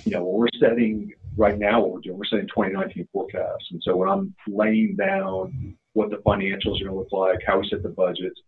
you 0.03 0.11
know, 0.11 0.23
we're 0.23 0.47
setting 0.59 1.13
right 1.37 1.57
now, 1.57 1.79
what 1.79 1.91
we're 1.91 2.01
doing, 2.01 2.17
we're 2.17 2.25
setting 2.25 2.47
2019 2.47 3.07
forecasts. 3.13 3.67
And 3.71 3.81
so 3.83 3.95
when 3.95 4.09
I'm 4.09 4.35
laying 4.47 4.97
down 4.97 5.77
what 5.93 6.09
the 6.09 6.17
financials 6.17 6.81
are 6.81 6.85
going 6.85 6.87
to 6.87 6.93
look 6.93 7.11
like, 7.13 7.39
how 7.47 7.59
we 7.59 7.69
set 7.69 7.83
the 7.83 7.89
budgets, 7.89 8.39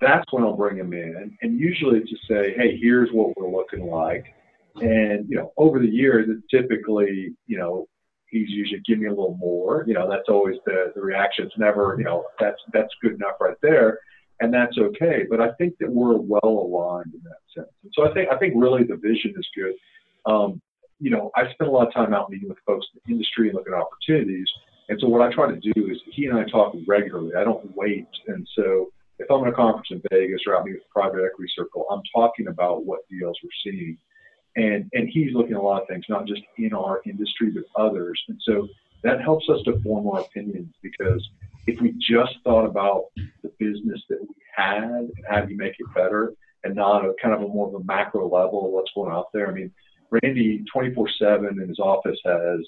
that's 0.00 0.24
when 0.32 0.44
I'll 0.44 0.56
bring 0.56 0.76
him 0.76 0.92
in. 0.92 1.36
And 1.42 1.58
usually 1.58 2.00
to 2.00 2.16
say, 2.28 2.54
hey, 2.56 2.78
here's 2.80 3.10
what 3.10 3.36
we're 3.36 3.50
looking 3.50 3.86
like. 3.86 4.24
And, 4.76 5.28
you 5.28 5.36
know, 5.36 5.52
over 5.56 5.78
the 5.78 5.88
years, 5.88 6.28
it's 6.28 6.46
typically, 6.50 7.34
you 7.46 7.58
know, 7.58 7.88
he's 8.26 8.48
usually 8.48 8.82
give 8.86 8.98
me 8.98 9.06
a 9.06 9.10
little 9.10 9.36
more. 9.40 9.84
You 9.86 9.94
know, 9.94 10.08
that's 10.08 10.28
always 10.28 10.56
the, 10.66 10.92
the 10.94 11.00
reaction. 11.00 11.46
It's 11.46 11.58
never, 11.58 11.96
you 11.98 12.04
know, 12.04 12.24
that's 12.38 12.60
that's 12.72 12.92
good 13.02 13.14
enough 13.14 13.40
right 13.40 13.56
there. 13.62 13.98
And 14.40 14.54
that's 14.54 14.78
okay. 14.78 15.24
But 15.28 15.40
I 15.40 15.50
think 15.52 15.74
that 15.80 15.90
we're 15.90 16.16
well 16.16 16.38
aligned 16.44 17.12
in 17.12 17.20
that 17.24 17.40
sense. 17.54 17.72
And 17.82 17.92
so 17.94 18.08
I 18.08 18.14
think 18.14 18.28
I 18.30 18.38
think 18.38 18.54
really 18.56 18.84
the 18.84 18.96
vision 18.96 19.34
is 19.36 19.48
good. 19.56 19.74
Um, 20.30 20.60
you 21.00 21.10
know, 21.10 21.30
I 21.34 21.50
spend 21.52 21.70
a 21.70 21.72
lot 21.72 21.88
of 21.88 21.94
time 21.94 22.12
out 22.12 22.30
meeting 22.30 22.48
with 22.48 22.58
folks 22.66 22.86
in 22.94 23.00
the 23.04 23.12
industry 23.12 23.48
and 23.48 23.56
looking 23.56 23.72
at 23.72 23.80
opportunities. 23.80 24.48
And 24.88 24.98
so 25.00 25.08
what 25.08 25.22
I 25.22 25.32
try 25.32 25.48
to 25.50 25.58
do 25.58 25.90
is 25.90 25.98
he 26.12 26.26
and 26.26 26.38
I 26.38 26.44
talk 26.44 26.74
regularly. 26.86 27.32
I 27.36 27.44
don't 27.44 27.74
wait. 27.76 28.06
And 28.26 28.46
so 28.54 28.90
if 29.18 29.30
I'm 29.30 29.42
in 29.42 29.48
a 29.48 29.52
conference 29.52 29.88
in 29.90 30.02
Vegas 30.10 30.40
or 30.46 30.56
out 30.56 30.64
meeting 30.64 30.80
with 30.80 30.90
private 30.90 31.24
equity 31.24 31.50
circle, 31.56 31.86
I'm 31.90 32.02
talking 32.14 32.48
about 32.48 32.84
what 32.84 33.08
deals 33.08 33.36
we're 33.42 33.72
seeing. 33.72 33.98
And, 34.56 34.90
and 34.92 35.08
he's 35.08 35.34
looking 35.34 35.52
at 35.52 35.58
a 35.58 35.62
lot 35.62 35.82
of 35.82 35.88
things, 35.88 36.04
not 36.08 36.26
just 36.26 36.42
in 36.56 36.72
our 36.72 37.00
industry, 37.06 37.50
but 37.50 37.64
others. 37.80 38.20
And 38.28 38.38
so 38.44 38.68
that 39.04 39.20
helps 39.20 39.48
us 39.48 39.60
to 39.64 39.80
form 39.82 40.08
our 40.08 40.20
opinions 40.20 40.74
because 40.82 41.26
if 41.66 41.80
we 41.80 41.92
just 42.00 42.34
thought 42.44 42.64
about 42.64 43.04
the 43.42 43.52
business 43.58 44.00
that 44.08 44.20
we 44.20 44.34
had 44.56 44.82
and 44.82 45.12
how 45.28 45.40
do 45.42 45.52
you 45.52 45.56
make 45.56 45.74
it 45.78 45.94
better 45.94 46.32
and 46.64 46.74
not 46.74 47.04
a 47.04 47.12
kind 47.22 47.34
of 47.34 47.42
a 47.42 47.48
more 47.48 47.68
of 47.68 47.74
a 47.74 47.84
macro 47.84 48.24
level 48.24 48.66
of 48.66 48.72
what's 48.72 48.90
going 48.94 49.10
on 49.10 49.18
out 49.18 49.26
there. 49.32 49.48
I 49.48 49.52
mean, 49.52 49.70
Randy 50.10 50.64
24 50.72 51.08
seven 51.18 51.60
in 51.60 51.68
his 51.68 51.78
office 51.78 52.18
has, 52.24 52.60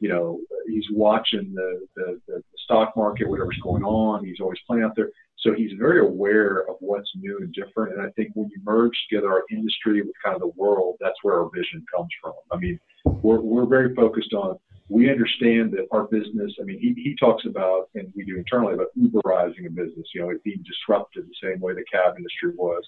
you 0.00 0.08
know, 0.08 0.40
he's 0.66 0.86
watching 0.90 1.52
the, 1.54 1.86
the, 1.94 2.20
the 2.26 2.42
stock 2.64 2.96
market, 2.96 3.28
whatever's 3.28 3.58
going 3.62 3.84
on. 3.84 4.24
He's 4.24 4.40
always 4.40 4.58
playing 4.66 4.84
out 4.84 4.96
there. 4.96 5.10
So 5.40 5.54
he's 5.54 5.72
very 5.78 6.00
aware 6.00 6.68
of 6.68 6.76
what's 6.80 7.10
new 7.14 7.38
and 7.38 7.52
different. 7.52 7.94
And 7.94 8.02
I 8.02 8.10
think 8.10 8.32
when 8.34 8.48
you 8.48 8.60
merge 8.64 8.92
together 9.08 9.30
our 9.32 9.44
industry 9.50 10.02
with 10.02 10.14
kind 10.24 10.34
of 10.34 10.40
the 10.40 10.52
world, 10.60 10.96
that's 11.00 11.16
where 11.22 11.40
our 11.40 11.50
vision 11.54 11.84
comes 11.94 12.08
from. 12.20 12.32
I 12.50 12.56
mean, 12.56 12.78
we're, 13.04 13.40
we're 13.40 13.66
very 13.66 13.94
focused 13.94 14.32
on, 14.32 14.58
we 14.88 15.10
understand 15.10 15.72
that 15.72 15.86
our 15.92 16.04
business, 16.04 16.52
I 16.60 16.64
mean, 16.64 16.80
he, 16.80 16.94
he 17.00 17.14
talks 17.14 17.44
about, 17.46 17.88
and 17.94 18.12
we 18.16 18.24
do 18.24 18.36
internally, 18.36 18.74
about 18.74 18.88
Uberizing 18.98 19.66
a 19.66 19.70
business, 19.70 20.08
you 20.14 20.22
know, 20.22 20.30
it 20.30 20.42
being 20.42 20.64
disrupted 20.66 21.26
the 21.26 21.48
same 21.48 21.60
way 21.60 21.74
the 21.74 21.84
cab 21.92 22.14
industry 22.16 22.52
was. 22.56 22.82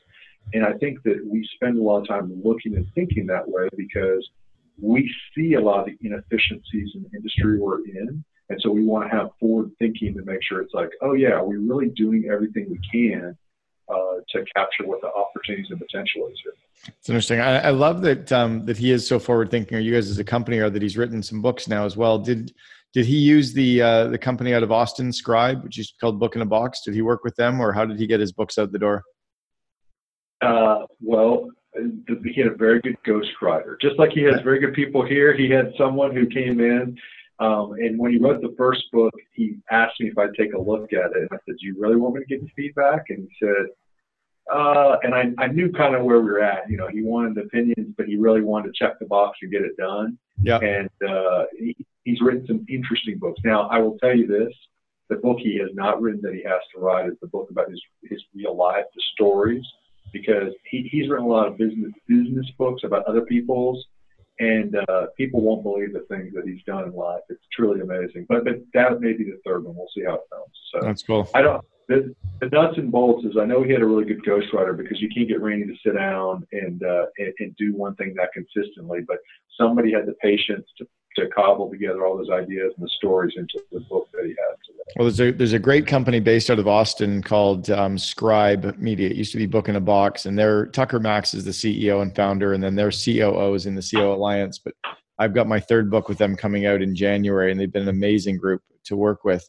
And 0.52 0.64
I 0.64 0.72
think 0.78 1.02
that 1.04 1.24
we 1.24 1.48
spend 1.54 1.78
a 1.78 1.82
lot 1.82 2.00
of 2.00 2.08
time 2.08 2.32
looking 2.42 2.74
and 2.74 2.86
thinking 2.94 3.26
that 3.26 3.46
way 3.46 3.68
because 3.76 4.28
we 4.80 5.12
see 5.36 5.54
a 5.54 5.60
lot 5.60 5.80
of 5.80 5.86
the 5.86 5.98
inefficiencies 6.06 6.90
in 6.94 7.02
the 7.02 7.16
industry 7.16 7.60
we're 7.60 7.84
in 7.84 8.24
and 8.50 8.60
so 8.60 8.70
we 8.70 8.84
want 8.84 9.08
to 9.08 9.16
have 9.16 9.30
forward 9.38 9.70
thinking 9.78 10.12
to 10.14 10.22
make 10.24 10.42
sure 10.42 10.60
it's 10.60 10.74
like, 10.74 10.90
oh 11.02 11.14
yeah, 11.14 11.30
are 11.30 11.46
we 11.46 11.56
really 11.56 11.88
doing 11.90 12.28
everything 12.30 12.66
we 12.68 12.80
can 12.92 13.36
uh, 13.88 14.16
to 14.30 14.44
capture 14.56 14.86
what 14.86 15.00
the 15.00 15.06
opportunities 15.06 15.70
and 15.70 15.78
potential 15.78 16.28
is 16.28 16.38
here? 16.42 16.52
It's 16.98 17.08
interesting. 17.08 17.40
I, 17.40 17.68
I 17.68 17.70
love 17.70 18.02
that 18.02 18.30
um, 18.32 18.66
that 18.66 18.76
he 18.76 18.90
is 18.90 19.06
so 19.06 19.18
forward 19.20 19.50
thinking, 19.50 19.78
or 19.78 19.80
you 19.80 19.94
guys 19.94 20.10
as 20.10 20.18
a 20.18 20.24
company 20.24 20.58
are 20.58 20.68
that 20.68 20.82
he's 20.82 20.96
written 20.96 21.22
some 21.22 21.40
books 21.40 21.68
now 21.68 21.84
as 21.84 21.96
well. 21.96 22.18
Did 22.18 22.52
did 22.92 23.06
he 23.06 23.16
use 23.16 23.52
the 23.52 23.82
uh, 23.82 24.08
the 24.08 24.18
company 24.18 24.52
out 24.52 24.64
of 24.64 24.72
Austin, 24.72 25.12
Scribe, 25.12 25.62
which 25.62 25.78
is 25.78 25.94
called 26.00 26.18
Book 26.18 26.34
in 26.34 26.42
a 26.42 26.46
Box? 26.46 26.80
Did 26.84 26.94
he 26.94 27.02
work 27.02 27.22
with 27.22 27.36
them, 27.36 27.60
or 27.60 27.72
how 27.72 27.84
did 27.84 28.00
he 28.00 28.06
get 28.08 28.18
his 28.18 28.32
books 28.32 28.58
out 28.58 28.72
the 28.72 28.78
door? 28.80 29.04
Uh, 30.40 30.86
well, 31.00 31.46
he 31.74 32.34
had 32.36 32.48
a 32.48 32.56
very 32.56 32.80
good 32.80 32.96
ghostwriter. 33.06 33.80
Just 33.80 33.96
like 33.98 34.10
he 34.10 34.22
has 34.22 34.40
very 34.40 34.58
good 34.58 34.74
people 34.74 35.06
here, 35.06 35.36
he 35.36 35.48
had 35.48 35.72
someone 35.78 36.12
who 36.16 36.26
came 36.26 36.58
in 36.58 36.98
um, 37.40 37.72
and 37.72 37.98
when 37.98 38.12
he 38.12 38.18
wrote 38.18 38.42
the 38.42 38.54
first 38.56 38.84
book, 38.92 39.14
he 39.32 39.56
asked 39.70 39.98
me 39.98 40.08
if 40.08 40.18
I'd 40.18 40.34
take 40.38 40.52
a 40.52 40.60
look 40.60 40.92
at 40.92 41.12
it. 41.12 41.16
And 41.16 41.28
I 41.32 41.36
said, 41.46 41.56
Do 41.58 41.66
you 41.66 41.74
really 41.78 41.96
want 41.96 42.14
me 42.14 42.20
to 42.20 42.26
give 42.26 42.42
you 42.42 42.48
feedback? 42.54 43.06
And 43.08 43.26
he 43.28 43.46
said, 43.46 43.66
uh, 44.52 44.96
and 45.02 45.14
I, 45.14 45.30
I 45.38 45.46
knew 45.46 45.70
kind 45.70 45.94
of 45.94 46.04
where 46.04 46.20
we 46.20 46.30
were 46.30 46.42
at. 46.42 46.68
You 46.68 46.76
know, 46.76 46.88
he 46.88 47.02
wanted 47.02 47.38
opinions, 47.38 47.94
but 47.96 48.06
he 48.06 48.16
really 48.16 48.42
wanted 48.42 48.74
to 48.74 48.84
check 48.84 48.98
the 48.98 49.06
box 49.06 49.38
and 49.42 49.50
get 49.50 49.62
it 49.62 49.76
done. 49.76 50.18
Yeah. 50.42 50.58
And 50.58 50.90
uh, 51.08 51.44
he, 51.56 51.76
he's 52.04 52.20
written 52.20 52.46
some 52.46 52.66
interesting 52.68 53.18
books. 53.18 53.40
Now, 53.44 53.68
I 53.68 53.78
will 53.78 53.96
tell 53.98 54.14
you 54.14 54.26
this 54.26 54.52
the 55.08 55.16
book 55.16 55.38
he 55.40 55.58
has 55.58 55.70
not 55.74 56.00
written 56.00 56.20
that 56.22 56.34
he 56.34 56.42
has 56.44 56.60
to 56.74 56.80
write 56.80 57.08
is 57.08 57.16
the 57.20 57.26
book 57.26 57.48
about 57.50 57.68
his, 57.68 57.82
his 58.04 58.22
real 58.34 58.56
life, 58.56 58.84
the 58.94 59.02
stories, 59.12 59.64
because 60.12 60.52
he, 60.70 60.88
he's 60.90 61.08
written 61.08 61.26
a 61.26 61.28
lot 61.28 61.48
of 61.48 61.56
business 61.56 61.92
business 62.06 62.46
books 62.58 62.82
about 62.84 63.04
other 63.06 63.22
people's 63.22 63.84
and 64.40 64.74
uh, 64.88 65.06
people 65.16 65.42
won't 65.42 65.62
believe 65.62 65.92
the 65.92 66.06
things 66.08 66.32
that 66.34 66.44
he's 66.46 66.62
done 66.64 66.84
in 66.84 66.94
life. 66.94 67.20
It's 67.28 67.44
truly 67.52 67.80
amazing. 67.80 68.26
But 68.28 68.44
but 68.44 68.56
that 68.74 69.00
may 69.00 69.12
be 69.12 69.24
the 69.24 69.40
third 69.44 69.64
one. 69.64 69.76
We'll 69.76 69.88
see 69.94 70.02
how 70.04 70.14
it 70.14 70.30
goes. 70.32 70.48
So 70.72 70.80
that's 70.82 71.02
cool. 71.02 71.28
I 71.34 71.42
don't. 71.42 71.64
The, 71.88 72.14
the 72.40 72.46
nuts 72.46 72.78
and 72.78 72.92
bolts 72.92 73.26
is 73.26 73.36
I 73.36 73.44
know 73.44 73.64
he 73.64 73.72
had 73.72 73.82
a 73.82 73.86
really 73.86 74.04
good 74.04 74.22
ghostwriter 74.24 74.76
because 74.76 75.00
you 75.02 75.08
can't 75.08 75.26
get 75.26 75.42
Randy 75.42 75.66
to 75.66 75.74
sit 75.84 75.96
down 75.96 76.46
and, 76.52 76.82
uh, 76.84 77.06
and 77.18 77.34
and 77.40 77.56
do 77.56 77.74
one 77.74 77.96
thing 77.96 78.14
that 78.14 78.30
consistently. 78.32 79.00
But 79.06 79.18
somebody 79.58 79.92
had 79.92 80.06
the 80.06 80.14
patience 80.14 80.66
to 80.78 80.86
to 81.20 81.28
cobble 81.28 81.70
together 81.70 82.06
all 82.06 82.16
those 82.16 82.30
ideas 82.30 82.72
and 82.76 82.84
the 82.84 82.90
stories 82.90 83.34
into 83.36 83.62
the 83.72 83.80
book 83.80 84.08
that 84.12 84.24
he 84.24 84.30
had 84.30 84.56
today. 84.64 84.82
Well, 84.96 85.04
there's 85.04 85.20
a 85.20 85.30
there's 85.30 85.52
a 85.52 85.58
great 85.58 85.86
company 85.86 86.20
based 86.20 86.50
out 86.50 86.58
of 86.58 86.66
Austin 86.66 87.22
called 87.22 87.70
um, 87.70 87.96
Scribe 87.96 88.76
Media. 88.78 89.08
It 89.08 89.16
used 89.16 89.32
to 89.32 89.38
be 89.38 89.46
Book 89.46 89.68
in 89.68 89.76
a 89.76 89.80
Box, 89.80 90.26
and 90.26 90.38
their 90.38 90.66
Tucker 90.66 90.98
Max 90.98 91.34
is 91.34 91.44
the 91.44 91.50
CEO 91.50 92.02
and 92.02 92.14
founder, 92.14 92.54
and 92.54 92.62
then 92.62 92.74
their 92.74 92.90
COO 92.90 93.54
is 93.54 93.66
in 93.66 93.74
the 93.74 93.88
COO 93.88 94.14
Alliance. 94.14 94.58
But 94.58 94.74
I've 95.18 95.34
got 95.34 95.46
my 95.46 95.60
third 95.60 95.90
book 95.90 96.08
with 96.08 96.18
them 96.18 96.36
coming 96.36 96.66
out 96.66 96.82
in 96.82 96.94
January, 96.94 97.50
and 97.50 97.60
they've 97.60 97.72
been 97.72 97.82
an 97.82 97.88
amazing 97.88 98.38
group 98.38 98.62
to 98.84 98.96
work 98.96 99.24
with. 99.24 99.48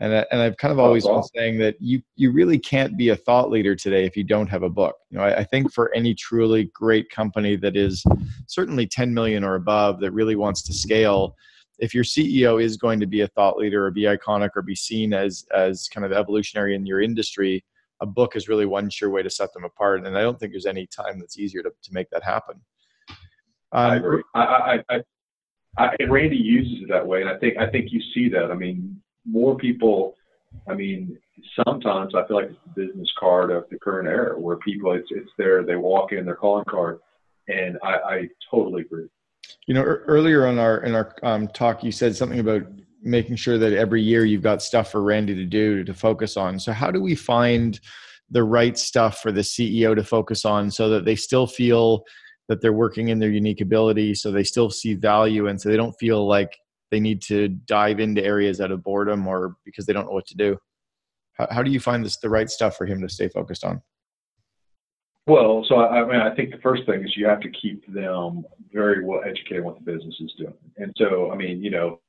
And, 0.00 0.14
I, 0.14 0.26
and 0.30 0.40
I've 0.40 0.56
kind 0.56 0.70
of 0.70 0.78
always 0.78 1.04
been 1.04 1.22
saying 1.34 1.58
that 1.58 1.74
you 1.80 2.00
you 2.14 2.30
really 2.30 2.58
can't 2.58 2.96
be 2.96 3.08
a 3.08 3.16
thought 3.16 3.50
leader 3.50 3.74
today 3.74 4.04
if 4.04 4.16
you 4.16 4.22
don't 4.22 4.46
have 4.46 4.62
a 4.62 4.70
book. 4.70 4.94
You 5.10 5.18
know, 5.18 5.24
I, 5.24 5.38
I, 5.38 5.44
think 5.44 5.72
for 5.72 5.92
any 5.92 6.14
truly 6.14 6.70
great 6.72 7.10
company 7.10 7.56
that 7.56 7.76
is 7.76 8.04
certainly 8.46 8.86
10 8.86 9.12
million 9.12 9.42
or 9.42 9.56
above 9.56 9.98
that 10.00 10.12
really 10.12 10.36
wants 10.36 10.62
to 10.62 10.72
scale, 10.72 11.34
if 11.80 11.94
your 11.94 12.04
CEO 12.04 12.62
is 12.62 12.76
going 12.76 13.00
to 13.00 13.06
be 13.06 13.22
a 13.22 13.28
thought 13.28 13.56
leader 13.56 13.86
or 13.86 13.90
be 13.90 14.02
iconic 14.02 14.50
or 14.54 14.62
be 14.62 14.76
seen 14.76 15.12
as 15.12 15.44
as 15.52 15.88
kind 15.88 16.04
of 16.04 16.12
evolutionary 16.12 16.76
in 16.76 16.86
your 16.86 17.00
industry, 17.00 17.64
a 18.00 18.06
book 18.06 18.36
is 18.36 18.48
really 18.48 18.66
one 18.66 18.88
sure 18.90 19.10
way 19.10 19.22
to 19.22 19.30
set 19.30 19.52
them 19.52 19.64
apart. 19.64 20.06
And 20.06 20.16
I 20.16 20.22
don't 20.22 20.38
think 20.38 20.52
there's 20.52 20.66
any 20.66 20.86
time 20.86 21.18
that's 21.18 21.38
easier 21.38 21.62
to, 21.62 21.70
to 21.70 21.92
make 21.92 22.08
that 22.10 22.22
happen. 22.22 22.60
Um, 23.72 23.90
I 23.90 23.96
agree. 23.96 24.22
I, 24.34 24.40
I, 24.40 24.84
I, 24.90 25.00
I, 25.78 26.04
Randy 26.08 26.36
uses 26.36 26.84
it 26.84 26.88
that 26.88 27.06
way, 27.06 27.20
and 27.20 27.28
I 27.30 27.36
think 27.38 27.56
I 27.58 27.68
think 27.68 27.92
you 27.92 28.00
see 28.14 28.28
that. 28.30 28.50
I 28.50 28.54
mean, 28.54 29.00
more 29.28 29.56
people, 29.56 30.14
I 30.68 30.74
mean, 30.74 31.18
sometimes 31.64 32.14
I 32.14 32.26
feel 32.26 32.36
like 32.36 32.50
it's 32.50 32.58
the 32.74 32.86
business 32.86 33.10
card 33.18 33.50
of 33.50 33.64
the 33.70 33.78
current 33.78 34.08
era 34.08 34.38
where 34.38 34.56
people, 34.56 34.92
it's, 34.92 35.08
it's 35.10 35.30
there, 35.38 35.64
they 35.64 35.76
walk 35.76 36.12
in 36.12 36.24
their 36.24 36.34
calling 36.34 36.64
card. 36.64 36.98
And 37.48 37.78
I, 37.82 37.94
I 37.94 38.28
totally 38.50 38.82
agree. 38.82 39.06
You 39.66 39.74
know, 39.74 39.82
earlier 39.82 40.46
in 40.46 40.58
our, 40.58 40.82
in 40.82 40.94
our 40.94 41.14
um, 41.22 41.48
talk, 41.48 41.82
you 41.82 41.92
said 41.92 42.14
something 42.14 42.40
about 42.40 42.62
making 43.02 43.36
sure 43.36 43.58
that 43.58 43.72
every 43.72 44.02
year 44.02 44.24
you've 44.24 44.42
got 44.42 44.62
stuff 44.62 44.90
for 44.90 45.02
Randy 45.02 45.34
to 45.34 45.44
do 45.44 45.84
to 45.84 45.94
focus 45.94 46.36
on. 46.36 46.58
So 46.58 46.72
how 46.72 46.90
do 46.90 47.00
we 47.00 47.14
find 47.14 47.78
the 48.30 48.42
right 48.42 48.76
stuff 48.76 49.20
for 49.20 49.32
the 49.32 49.40
CEO 49.40 49.94
to 49.94 50.04
focus 50.04 50.44
on 50.44 50.70
so 50.70 50.88
that 50.90 51.04
they 51.04 51.16
still 51.16 51.46
feel 51.46 52.04
that 52.48 52.60
they're 52.60 52.72
working 52.72 53.08
in 53.08 53.18
their 53.18 53.30
unique 53.30 53.60
ability 53.60 54.14
so 54.14 54.30
they 54.30 54.44
still 54.44 54.70
see 54.70 54.94
value 54.94 55.48
and 55.48 55.60
so 55.60 55.68
they 55.68 55.76
don't 55.76 55.94
feel 55.98 56.26
like 56.26 56.58
they 56.90 57.00
need 57.00 57.22
to 57.22 57.48
dive 57.48 58.00
into 58.00 58.24
areas 58.24 58.60
out 58.60 58.70
of 58.70 58.82
boredom 58.82 59.26
or 59.26 59.56
because 59.64 59.86
they 59.86 59.92
don't 59.92 60.06
know 60.06 60.12
what 60.12 60.26
to 60.26 60.36
do? 60.36 60.58
How, 61.34 61.48
how 61.50 61.62
do 61.62 61.70
you 61.70 61.80
find 61.80 62.04
this 62.04 62.16
the 62.18 62.30
right 62.30 62.48
stuff 62.50 62.76
for 62.76 62.86
him 62.86 63.00
to 63.02 63.08
stay 63.08 63.28
focused 63.28 63.64
on? 63.64 63.82
Well, 65.26 65.64
so 65.68 65.76
I, 65.76 66.02
I 66.02 66.06
mean, 66.06 66.20
I 66.20 66.34
think 66.34 66.52
the 66.52 66.60
first 66.62 66.86
thing 66.86 67.04
is 67.04 67.14
you 67.16 67.26
have 67.26 67.40
to 67.40 67.50
keep 67.50 67.84
them 67.92 68.44
very 68.72 69.04
well 69.04 69.20
educated 69.24 69.62
what 69.62 69.78
the 69.78 69.92
business 69.92 70.16
is 70.20 70.32
doing. 70.38 70.54
And 70.78 70.92
so, 70.96 71.30
I 71.30 71.36
mean, 71.36 71.62
you 71.62 71.70
know, 71.70 72.00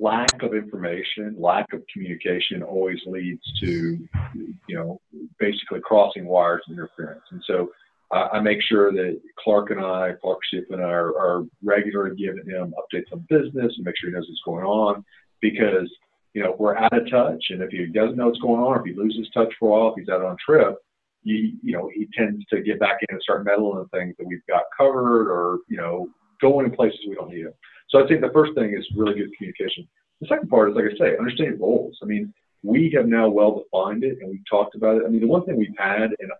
lack 0.00 0.42
of 0.42 0.54
information, 0.54 1.36
lack 1.38 1.72
of 1.72 1.82
communication 1.92 2.62
always 2.62 2.98
leads 3.06 3.42
to, 3.60 3.98
you 4.34 4.74
know, 4.74 5.00
basically 5.38 5.80
crossing 5.80 6.26
wires 6.26 6.62
and 6.66 6.78
interference. 6.78 7.22
And 7.30 7.42
so 7.46 7.70
uh, 8.14 8.28
I 8.32 8.40
make 8.40 8.58
sure 8.62 8.92
that 8.92 9.20
Clark 9.42 9.70
and 9.70 9.80
I, 9.80 10.12
Clark 10.20 10.38
Schiff 10.50 10.64
and 10.70 10.80
I 10.80 10.88
are, 10.88 11.18
are 11.18 11.44
regularly 11.62 12.16
giving 12.16 12.46
him 12.46 12.72
updates 12.78 13.12
on 13.12 13.26
business 13.28 13.72
and 13.76 13.84
make 13.84 13.94
sure 13.98 14.10
he 14.10 14.14
knows 14.14 14.26
what's 14.28 14.42
going 14.44 14.64
on 14.64 15.04
because, 15.40 15.90
you 16.32 16.42
know, 16.42 16.54
we're 16.58 16.76
out 16.76 16.96
of 16.96 17.10
touch. 17.10 17.44
And 17.50 17.62
if 17.62 17.70
he 17.70 17.86
doesn't 17.86 18.16
know 18.16 18.26
what's 18.26 18.38
going 18.40 18.62
on, 18.62 18.78
if 18.78 18.84
he 18.84 18.94
loses 18.94 19.28
touch 19.34 19.52
for 19.58 19.68
a 19.68 19.72
while, 19.72 19.90
if 19.90 19.98
he's 19.98 20.08
out 20.08 20.22
on 20.22 20.36
trip, 20.44 20.76
you, 21.24 21.54
you 21.62 21.72
know, 21.72 21.90
he 21.92 22.06
tends 22.16 22.44
to 22.46 22.62
get 22.62 22.78
back 22.78 22.98
in 23.08 23.14
and 23.14 23.22
start 23.22 23.44
meddling 23.44 23.80
in 23.80 23.88
things 23.88 24.14
that 24.18 24.26
we've 24.28 24.46
got 24.48 24.62
covered 24.76 25.28
or, 25.28 25.58
you 25.68 25.76
know, 25.76 26.08
going 26.40 26.66
in 26.66 26.72
places 26.72 27.00
we 27.08 27.16
don't 27.16 27.30
need 27.30 27.46
him. 27.46 27.54
So 27.88 28.02
I 28.02 28.06
think 28.06 28.20
the 28.20 28.30
first 28.32 28.54
thing 28.54 28.74
is 28.76 28.86
really 28.96 29.14
good 29.14 29.36
communication. 29.36 29.88
The 30.20 30.28
second 30.28 30.48
part 30.48 30.70
is, 30.70 30.76
like 30.76 30.84
I 30.84 30.96
say, 30.96 31.18
understanding 31.18 31.60
roles. 31.60 31.98
I 32.02 32.06
mean, 32.06 32.32
we 32.62 32.92
have 32.96 33.06
now 33.06 33.28
well 33.28 33.64
defined 33.64 34.04
it 34.04 34.18
and 34.20 34.30
we've 34.30 34.48
talked 34.48 34.76
about 34.76 34.98
it. 34.98 35.02
I 35.04 35.08
mean, 35.08 35.20
the 35.20 35.26
one 35.26 35.44
thing 35.44 35.56
we've 35.56 35.76
had, 35.76 36.10
and 36.20 36.30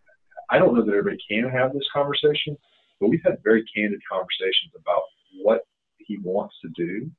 I 0.50 0.58
don't 0.58 0.74
know 0.74 0.84
that 0.84 0.90
everybody 0.90 1.18
can 1.28 1.48
have 1.50 1.72
this 1.72 1.86
conversation, 1.92 2.56
but 3.00 3.08
we've 3.08 3.22
had 3.24 3.42
very 3.42 3.64
candid 3.74 4.00
conversations 4.10 4.72
about 4.74 5.02
what 5.42 5.62
he 5.98 6.18
wants 6.18 6.54
to 6.62 6.68
do. 6.74 7.10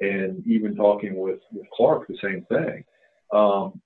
And 0.00 0.44
even 0.46 0.74
talking 0.74 1.16
with, 1.16 1.40
with 1.52 1.66
Clark, 1.72 2.08
the 2.08 2.18
same 2.22 2.44
thing. 2.48 2.84
Um, 3.32 3.80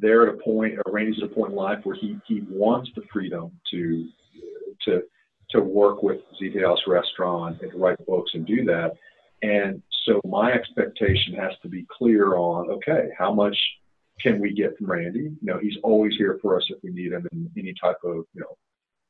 they're 0.00 0.28
at 0.28 0.34
a 0.34 0.38
point, 0.38 0.74
or 0.78 0.92
Randy's 0.92 1.22
at 1.22 1.30
a 1.30 1.34
point 1.34 1.50
in 1.50 1.56
life 1.56 1.78
where 1.84 1.96
he, 1.96 2.18
he 2.26 2.42
wants 2.48 2.90
the 2.96 3.02
freedom 3.12 3.52
to 3.70 4.08
to 4.84 5.02
to 5.50 5.60
work 5.60 6.02
with 6.02 6.18
Z 6.38 6.52
Tejas 6.54 6.86
Restaurant 6.86 7.60
and 7.62 7.72
write 7.74 8.04
books 8.06 8.32
and 8.34 8.46
do 8.46 8.64
that. 8.64 8.92
And 9.42 9.82
so 10.04 10.20
my 10.24 10.52
expectation 10.52 11.34
has 11.34 11.52
to 11.62 11.68
be 11.68 11.86
clear 11.96 12.36
on 12.36 12.70
okay, 12.70 13.08
how 13.16 13.32
much 13.32 13.56
can 14.20 14.40
we 14.40 14.52
get 14.52 14.76
from 14.76 14.90
Randy? 14.90 15.20
You 15.20 15.38
know, 15.42 15.58
he's 15.58 15.76
always 15.82 16.14
here 16.16 16.38
for 16.42 16.56
us 16.56 16.66
if 16.68 16.78
we 16.82 16.90
need 16.90 17.12
him 17.12 17.26
in 17.32 17.50
any 17.56 17.74
type 17.80 17.98
of 18.04 18.24
you 18.34 18.40
know 18.40 18.56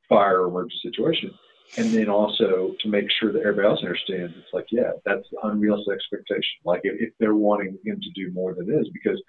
fire 0.07 0.41
or 0.41 0.47
emergency 0.47 0.79
situation. 0.83 1.31
And 1.77 1.93
then 1.93 2.09
also 2.09 2.73
to 2.79 2.89
make 2.89 3.11
sure 3.11 3.31
that 3.31 3.41
everybody 3.41 3.67
else 3.67 3.79
understands, 3.81 4.33
it's 4.35 4.53
like, 4.53 4.65
yeah, 4.71 4.91
that's 5.05 5.27
the 5.31 5.37
unrealistic 5.47 5.93
expectation. 5.93 6.57
Like 6.65 6.81
if, 6.83 6.99
if 6.99 7.13
they're 7.19 7.35
wanting 7.35 7.77
him 7.85 8.01
to 8.01 8.09
do 8.15 8.31
more 8.33 8.55
than 8.55 8.65
this, 8.65 8.87
because 8.91 9.21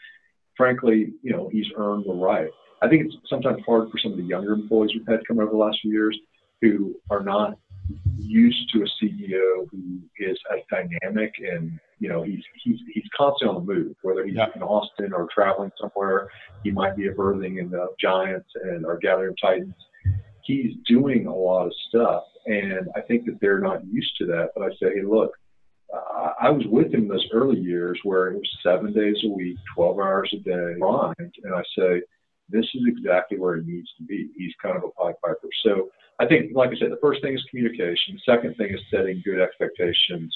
frankly, 0.57 1.13
you 1.23 1.33
know, 1.33 1.51
he's 1.53 1.67
earned 1.77 2.07
the 2.07 2.15
right. 2.15 2.51
I 2.83 2.89
think 2.89 3.05
it's 3.05 3.17
sometimes 3.29 3.63
hard 3.67 3.91
for 3.91 3.99
some 3.99 4.13
of 4.13 4.17
the 4.17 4.25
younger 4.25 4.55
employees 4.55 4.93
we've 4.95 5.07
had 5.07 5.27
come 5.29 5.39
over 5.39 5.51
the 5.51 5.57
last 5.59 5.81
few 5.83 5.93
years 5.93 6.19
who 6.63 6.95
are 7.11 7.23
not 7.23 7.59
used 8.17 8.71
to 8.73 8.83
a 8.83 9.05
CEO 9.05 9.67
who 9.71 10.01
is 10.19 10.39
as 10.53 10.61
dynamic 10.71 11.35
and 11.39 11.79
you 12.01 12.09
know 12.09 12.23
he's 12.23 12.43
he's 12.65 12.79
he's 12.93 13.05
constantly 13.17 13.55
on 13.57 13.67
the 13.67 13.73
move. 13.73 13.95
Whether 14.03 14.25
he's 14.25 14.35
yeah. 14.35 14.47
in 14.57 14.63
Austin 14.63 15.13
or 15.13 15.29
traveling 15.33 15.71
somewhere, 15.81 16.29
he 16.65 16.71
might 16.71 16.97
be 16.97 17.07
a 17.07 17.13
birthing 17.15 17.61
in 17.61 17.71
the 17.71 17.89
Giants 18.01 18.49
and 18.65 18.85
or 18.85 18.99
Gathering 18.99 19.37
Titans. 19.41 19.75
He's 20.43 20.75
doing 20.89 21.27
a 21.27 21.35
lot 21.35 21.67
of 21.67 21.73
stuff, 21.89 22.25
and 22.47 22.89
I 22.97 23.03
think 23.03 23.27
that 23.27 23.39
they're 23.41 23.61
not 23.61 23.85
used 23.87 24.17
to 24.19 24.27
that. 24.27 24.49
But 24.57 24.65
I 24.65 24.69
say, 24.71 24.95
hey, 24.95 25.03
look, 25.07 25.33
uh, 25.95 26.33
I 26.41 26.49
was 26.49 26.65
with 26.67 26.93
him 26.93 27.03
in 27.03 27.09
those 27.09 27.29
early 27.33 27.61
years 27.61 28.01
where 28.03 28.29
it 28.29 28.37
was 28.37 28.59
seven 28.63 28.93
days 28.93 29.17
a 29.25 29.29
week, 29.29 29.59
12 29.77 29.99
hours 29.99 30.35
a 30.35 30.39
day, 30.39 30.79
grind, 30.81 31.15
and 31.19 31.55
I 31.55 31.63
say, 31.77 32.03
this 32.49 32.65
is 32.75 32.83
exactly 32.87 33.39
where 33.39 33.57
he 33.57 33.71
needs 33.71 33.89
to 33.99 34.05
be. 34.05 34.31
He's 34.37 34.53
kind 34.61 34.77
of 34.77 34.83
a 34.83 34.91
pipe 34.91 35.17
piper. 35.23 35.49
So 35.65 35.91
I 36.19 36.27
think, 36.27 36.51
like 36.55 36.71
I 36.71 36.79
said, 36.81 36.91
the 36.91 36.99
first 37.01 37.23
thing 37.23 37.35
is 37.35 37.45
communication. 37.51 38.15
The 38.15 38.33
second 38.33 38.57
thing 38.57 38.75
is 38.75 38.81
setting 38.91 39.23
good 39.25 39.41
expectations 39.41 40.35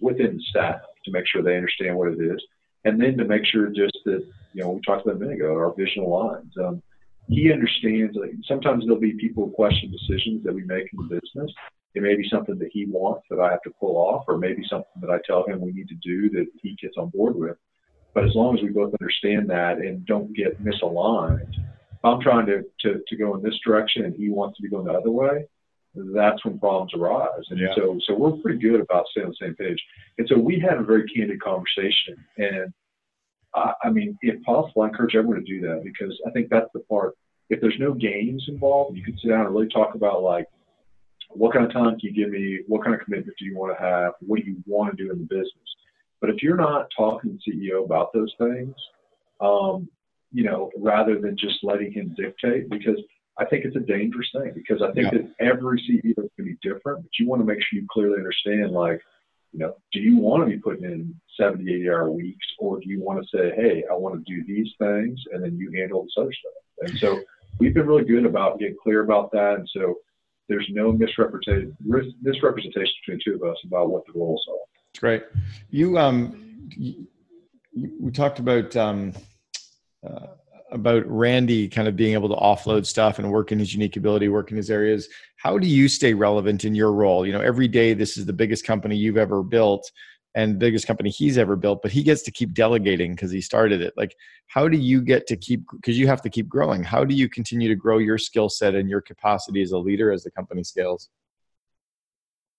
within 0.00 0.40
staff 0.50 0.80
to 1.04 1.10
make 1.10 1.26
sure 1.26 1.42
they 1.42 1.56
understand 1.56 1.96
what 1.96 2.12
it 2.12 2.20
is, 2.20 2.42
and 2.84 3.00
then 3.00 3.16
to 3.18 3.24
make 3.24 3.44
sure 3.46 3.68
just 3.68 3.98
that 4.04 4.26
you 4.52 4.62
know 4.62 4.70
we 4.70 4.80
talked 4.82 5.06
about 5.06 5.16
a 5.16 5.18
minute 5.18 5.36
ago, 5.36 5.54
our 5.54 5.74
vision 5.74 6.04
aligns. 6.04 6.56
Um, 6.58 6.82
he 7.28 7.50
understands. 7.52 8.16
Like, 8.20 8.32
sometimes 8.46 8.84
there'll 8.84 9.00
be 9.00 9.14
people 9.14 9.46
who 9.46 9.52
question 9.52 9.90
decisions 9.90 10.44
that 10.44 10.54
we 10.54 10.64
make 10.64 10.84
in 10.92 11.08
the 11.08 11.20
business, 11.20 11.50
it 11.94 12.02
may 12.02 12.16
be 12.16 12.28
something 12.28 12.58
that 12.58 12.70
he 12.72 12.86
wants 12.86 13.24
that 13.30 13.38
I 13.38 13.50
have 13.50 13.62
to 13.62 13.70
pull 13.78 13.96
off, 13.96 14.24
or 14.26 14.36
maybe 14.36 14.64
something 14.68 15.00
that 15.00 15.10
I 15.10 15.18
tell 15.24 15.46
him 15.46 15.60
we 15.60 15.72
need 15.72 15.88
to 15.88 15.94
do 15.96 16.28
that 16.30 16.46
he 16.60 16.76
gets 16.80 16.96
on 16.98 17.10
board 17.10 17.36
with. 17.36 17.56
But 18.14 18.24
as 18.24 18.34
long 18.34 18.56
as 18.56 18.62
we 18.62 18.70
both 18.70 18.94
understand 19.00 19.48
that 19.50 19.78
and 19.78 20.04
don't 20.06 20.34
get 20.34 20.62
misaligned, 20.62 21.52
if 21.52 22.04
I'm 22.04 22.20
trying 22.20 22.46
to, 22.46 22.64
to, 22.80 23.00
to 23.06 23.16
go 23.16 23.34
in 23.36 23.42
this 23.42 23.58
direction 23.64 24.04
and 24.04 24.14
he 24.14 24.28
wants 24.28 24.56
to 24.56 24.62
be 24.62 24.68
going 24.68 24.86
the 24.86 24.92
other 24.92 25.10
way, 25.10 25.46
that's 25.94 26.44
when 26.44 26.58
problems 26.58 26.92
arise. 26.94 27.44
And 27.50 27.60
yeah. 27.60 27.74
so, 27.76 27.98
so 28.06 28.14
we're 28.14 28.32
pretty 28.32 28.58
good 28.58 28.80
about 28.80 29.06
staying 29.10 29.26
on 29.26 29.34
the 29.38 29.46
same 29.46 29.54
page. 29.54 29.82
And 30.18 30.28
so 30.28 30.36
we 30.36 30.58
had 30.58 30.78
a 30.78 30.82
very 30.82 31.08
candid 31.08 31.40
conversation. 31.40 32.16
And 32.36 32.72
I, 33.54 33.72
I 33.84 33.90
mean, 33.90 34.18
if 34.22 34.42
possible, 34.42 34.82
I 34.82 34.88
encourage 34.88 35.14
everyone 35.14 35.44
to 35.44 35.46
do 35.46 35.60
that 35.62 35.82
because 35.84 36.18
I 36.26 36.30
think 36.30 36.48
that's 36.50 36.70
the 36.74 36.80
part. 36.80 37.14
If 37.50 37.60
there's 37.60 37.78
no 37.78 37.92
games 37.92 38.44
involved, 38.48 38.96
you 38.96 39.04
can 39.04 39.16
sit 39.18 39.28
down 39.28 39.46
and 39.46 39.54
really 39.54 39.68
talk 39.68 39.94
about 39.94 40.22
like, 40.22 40.46
what 41.28 41.52
kind 41.52 41.64
of 41.64 41.72
time 41.72 41.98
can 41.98 42.00
you 42.02 42.12
give 42.12 42.30
me? 42.30 42.60
What 42.66 42.82
kind 42.82 42.94
of 42.94 43.00
commitment 43.00 43.36
do 43.38 43.44
you 43.44 43.56
want 43.56 43.76
to 43.76 43.82
have? 43.82 44.12
What 44.20 44.40
do 44.40 44.46
you 44.46 44.56
want 44.66 44.96
to 44.96 45.04
do 45.04 45.10
in 45.12 45.18
the 45.18 45.24
business? 45.24 45.50
But 46.20 46.30
if 46.30 46.42
you're 46.42 46.56
not 46.56 46.88
talking 46.96 47.38
to 47.44 47.52
the 47.52 47.58
CEO 47.58 47.84
about 47.84 48.12
those 48.12 48.32
things, 48.38 48.74
um, 49.40 49.88
you 50.32 50.44
know, 50.44 50.70
rather 50.76 51.20
than 51.20 51.36
just 51.36 51.62
letting 51.62 51.92
him 51.92 52.14
dictate, 52.16 52.68
because 52.70 52.98
I 53.38 53.44
think 53.44 53.64
it's 53.64 53.76
a 53.76 53.80
dangerous 53.80 54.28
thing 54.32 54.52
because 54.54 54.80
I 54.82 54.92
think 54.92 55.12
yeah. 55.12 55.18
that 55.18 55.34
every 55.40 55.80
CEO 55.80 56.10
is 56.10 56.14
going 56.16 56.28
to 56.38 56.42
be 56.42 56.56
different, 56.62 57.02
but 57.02 57.10
you 57.18 57.28
want 57.28 57.42
to 57.42 57.46
make 57.46 57.58
sure 57.58 57.80
you 57.80 57.86
clearly 57.90 58.18
understand, 58.18 58.70
like, 58.70 59.00
you 59.52 59.58
know, 59.60 59.76
do 59.92 60.00
you 60.00 60.18
want 60.18 60.44
to 60.44 60.50
be 60.50 60.60
putting 60.60 60.84
in 60.84 61.14
70, 61.38 61.72
80 61.72 61.88
hour 61.88 62.10
weeks, 62.10 62.46
or 62.58 62.80
do 62.80 62.88
you 62.88 63.02
want 63.02 63.24
to 63.24 63.36
say, 63.36 63.52
hey, 63.56 63.84
I 63.90 63.94
want 63.94 64.14
to 64.14 64.32
do 64.32 64.44
these 64.46 64.68
things, 64.78 65.20
and 65.32 65.42
then 65.42 65.56
you 65.56 65.72
handle 65.72 66.02
this 66.02 66.14
other 66.16 66.32
stuff? 66.32 66.88
And 66.88 66.98
so 66.98 67.20
we've 67.58 67.74
been 67.74 67.86
really 67.86 68.04
good 68.04 68.26
about 68.26 68.58
getting 68.58 68.76
clear 68.82 69.02
about 69.02 69.30
that. 69.32 69.54
And 69.58 69.68
so 69.72 69.96
there's 70.48 70.66
no 70.70 70.92
misrepresentation 70.92 71.76
misrepresentation 72.22 72.92
between 73.06 73.20
two 73.24 73.34
of 73.42 73.50
us 73.50 73.56
about 73.64 73.90
what 73.90 74.04
the 74.06 74.18
roles 74.18 74.44
are. 74.48 74.56
That's 74.88 75.00
great. 75.00 75.24
You 75.70 75.98
um, 75.98 76.68
you, 76.76 77.06
we 78.00 78.10
talked 78.10 78.38
about 78.38 78.76
um, 78.76 79.12
uh, 80.06 80.26
about 80.74 81.06
Randy 81.06 81.68
kind 81.68 81.88
of 81.88 81.96
being 81.96 82.14
able 82.14 82.28
to 82.28 82.34
offload 82.34 82.84
stuff 82.84 83.18
and 83.18 83.30
work 83.30 83.52
in 83.52 83.58
his 83.58 83.72
unique 83.72 83.96
ability, 83.96 84.28
work 84.28 84.50
in 84.50 84.56
his 84.56 84.70
areas. 84.70 85.08
How 85.36 85.58
do 85.58 85.66
you 85.66 85.88
stay 85.88 86.14
relevant 86.14 86.64
in 86.64 86.74
your 86.74 86.92
role? 86.92 87.24
You 87.24 87.32
know, 87.32 87.40
every 87.40 87.68
day 87.68 87.94
this 87.94 88.16
is 88.16 88.26
the 88.26 88.32
biggest 88.32 88.64
company 88.64 88.96
you've 88.96 89.16
ever 89.16 89.42
built 89.42 89.90
and 90.34 90.58
biggest 90.58 90.86
company 90.86 91.10
he's 91.10 91.38
ever 91.38 91.54
built, 91.54 91.80
but 91.80 91.92
he 91.92 92.02
gets 92.02 92.22
to 92.22 92.32
keep 92.32 92.52
delegating 92.54 93.14
because 93.14 93.30
he 93.30 93.40
started 93.40 93.80
it. 93.80 93.94
Like, 93.96 94.16
how 94.48 94.68
do 94.68 94.76
you 94.76 95.00
get 95.00 95.28
to 95.28 95.36
keep, 95.36 95.62
because 95.70 95.96
you 95.96 96.08
have 96.08 96.22
to 96.22 96.28
keep 96.28 96.48
growing. 96.48 96.82
How 96.82 97.04
do 97.04 97.14
you 97.14 97.28
continue 97.28 97.68
to 97.68 97.76
grow 97.76 97.98
your 97.98 98.18
skill 98.18 98.48
set 98.48 98.74
and 98.74 98.90
your 98.90 99.00
capacity 99.00 99.62
as 99.62 99.70
a 99.70 99.78
leader 99.78 100.10
as 100.10 100.24
the 100.24 100.32
company 100.32 100.64
scales? 100.64 101.08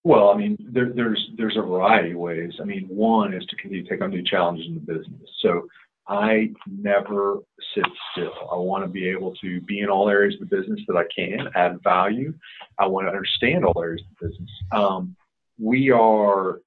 Well, 0.05 0.29
I 0.29 0.37
mean, 0.37 0.55
there, 0.59 0.91
there's 0.93 1.31
there's 1.35 1.57
a 1.57 1.63
variety 1.63 2.11
of 2.11 2.17
ways. 2.17 2.53
I 2.61 2.63
mean, 2.63 2.85
one 2.87 3.33
is 3.33 3.43
to 3.47 3.55
continue 3.55 3.83
to 3.83 3.89
take 3.89 4.03
on 4.03 4.11
new 4.11 4.23
challenges 4.23 4.67
in 4.67 4.75
the 4.75 4.79
business. 4.79 5.27
So 5.41 5.67
I 6.07 6.51
never 6.67 7.39
sit 7.73 7.85
still. 8.11 8.33
I 8.51 8.55
want 8.57 8.83
to 8.83 8.87
be 8.87 9.09
able 9.09 9.35
to 9.37 9.61
be 9.61 9.79
in 9.79 9.89
all 9.89 10.09
areas 10.09 10.39
of 10.39 10.47
the 10.47 10.55
business 10.55 10.79
that 10.87 10.95
I 10.95 11.05
can, 11.15 11.49
add 11.55 11.81
value. 11.83 12.33
I 12.77 12.85
want 12.85 13.07
to 13.07 13.11
understand 13.11 13.65
all 13.65 13.81
areas 13.81 14.01
of 14.01 14.17
the 14.19 14.27
business. 14.27 14.49
Um, 14.71 15.15
we 15.57 15.89
are 15.89 16.59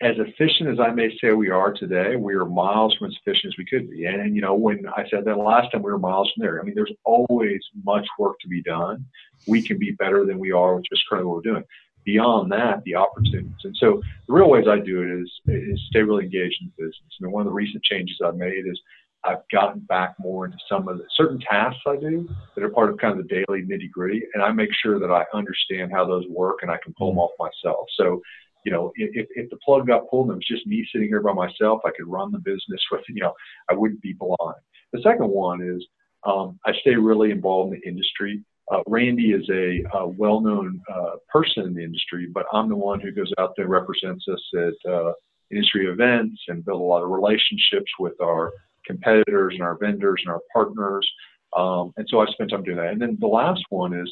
as 0.00 0.16
efficient 0.18 0.68
as 0.68 0.80
I 0.80 0.90
may 0.90 1.16
say 1.18 1.32
we 1.32 1.50
are 1.50 1.72
today, 1.72 2.16
we 2.16 2.34
are 2.34 2.44
miles 2.44 2.94
from 2.96 3.08
as 3.08 3.16
efficient 3.24 3.54
as 3.54 3.58
we 3.58 3.64
could 3.64 3.90
be. 3.90 4.04
And, 4.04 4.34
you 4.34 4.42
know, 4.42 4.54
when 4.54 4.86
I 4.86 5.08
said 5.08 5.24
that 5.24 5.38
last 5.38 5.72
time, 5.72 5.82
we 5.82 5.90
were 5.90 5.98
miles 5.98 6.30
from 6.34 6.42
there. 6.42 6.60
I 6.60 6.64
mean, 6.64 6.74
there's 6.74 6.92
always 7.04 7.60
much 7.84 8.06
work 8.18 8.38
to 8.40 8.48
be 8.48 8.62
done. 8.62 9.06
We 9.46 9.62
can 9.62 9.78
be 9.78 9.92
better 9.92 10.26
than 10.26 10.38
we 10.38 10.52
are 10.52 10.76
with 10.76 10.84
just 10.90 11.08
currently 11.08 11.28
what 11.28 11.36
we're 11.36 11.52
doing. 11.52 11.64
Beyond 12.04 12.52
that, 12.52 12.82
the 12.84 12.94
opportunities. 12.94 13.52
And 13.64 13.76
so 13.78 14.02
the 14.26 14.32
real 14.32 14.50
ways 14.50 14.66
I 14.68 14.78
do 14.78 15.02
it 15.02 15.22
is, 15.22 15.30
is 15.46 15.80
stay 15.88 16.02
really 16.02 16.24
engaged 16.24 16.56
in 16.60 16.70
the 16.76 16.84
business. 16.84 17.20
Mean, 17.20 17.32
one 17.32 17.42
of 17.42 17.46
the 17.46 17.52
recent 17.52 17.82
changes 17.82 18.16
I've 18.24 18.36
made 18.36 18.66
is 18.66 18.78
I've 19.24 19.48
gotten 19.50 19.80
back 19.80 20.14
more 20.18 20.44
into 20.44 20.58
some 20.68 20.86
of 20.86 20.98
the 20.98 21.04
certain 21.16 21.40
tasks 21.40 21.80
I 21.86 21.96
do 21.96 22.28
that 22.54 22.62
are 22.64 22.68
part 22.68 22.90
of 22.90 22.98
kind 22.98 23.18
of 23.18 23.26
the 23.26 23.34
daily 23.34 23.62
nitty 23.62 23.90
gritty. 23.90 24.22
And 24.34 24.42
I 24.42 24.52
make 24.52 24.68
sure 24.82 24.98
that 24.98 25.10
I 25.10 25.24
understand 25.32 25.92
how 25.92 26.04
those 26.04 26.26
work 26.28 26.58
and 26.60 26.70
I 26.70 26.76
can 26.84 26.92
pull 26.98 27.10
them 27.10 27.18
off 27.18 27.30
myself. 27.38 27.86
So 27.96 28.20
you 28.64 28.72
know, 28.72 28.92
if, 28.96 29.26
if 29.34 29.50
the 29.50 29.58
plug 29.64 29.86
got 29.86 30.08
pulled 30.08 30.28
and 30.28 30.32
it 30.32 30.36
was 30.36 30.46
just 30.48 30.66
me 30.66 30.86
sitting 30.90 31.08
here 31.08 31.20
by 31.20 31.32
myself, 31.32 31.82
I 31.84 31.90
could 31.96 32.06
run 32.06 32.32
the 32.32 32.38
business 32.38 32.80
with, 32.90 33.02
you 33.08 33.22
know, 33.22 33.34
I 33.70 33.74
wouldn't 33.74 34.00
be 34.00 34.14
blind. 34.14 34.60
The 34.92 35.02
second 35.02 35.28
one 35.28 35.62
is 35.62 35.84
um, 36.24 36.58
I 36.64 36.72
stay 36.80 36.94
really 36.94 37.30
involved 37.30 37.74
in 37.74 37.80
the 37.80 37.88
industry. 37.88 38.42
Uh, 38.72 38.80
Randy 38.86 39.32
is 39.32 39.48
a, 39.50 39.82
a 39.96 40.08
well-known 40.08 40.80
uh, 40.92 41.16
person 41.30 41.64
in 41.64 41.74
the 41.74 41.84
industry, 41.84 42.28
but 42.32 42.46
I'm 42.52 42.68
the 42.68 42.76
one 42.76 43.00
who 43.00 43.12
goes 43.12 43.30
out 43.38 43.52
there 43.56 43.66
and 43.66 43.72
represents 43.72 44.24
us 44.28 44.42
at 44.56 44.90
uh, 44.90 45.12
industry 45.50 45.86
events 45.86 46.40
and 46.48 46.64
build 46.64 46.80
a 46.80 46.84
lot 46.84 47.02
of 47.02 47.10
relationships 47.10 47.90
with 47.98 48.18
our 48.22 48.52
competitors 48.86 49.54
and 49.54 49.62
our 49.62 49.76
vendors 49.78 50.20
and 50.24 50.32
our 50.32 50.40
partners. 50.52 51.08
Um, 51.56 51.92
and 51.96 52.06
so 52.08 52.20
I 52.20 52.26
spent 52.26 52.50
time 52.50 52.64
doing 52.64 52.78
that. 52.78 52.88
And 52.88 53.00
then 53.00 53.16
the 53.20 53.26
last 53.26 53.62
one 53.70 53.92
is 53.92 54.10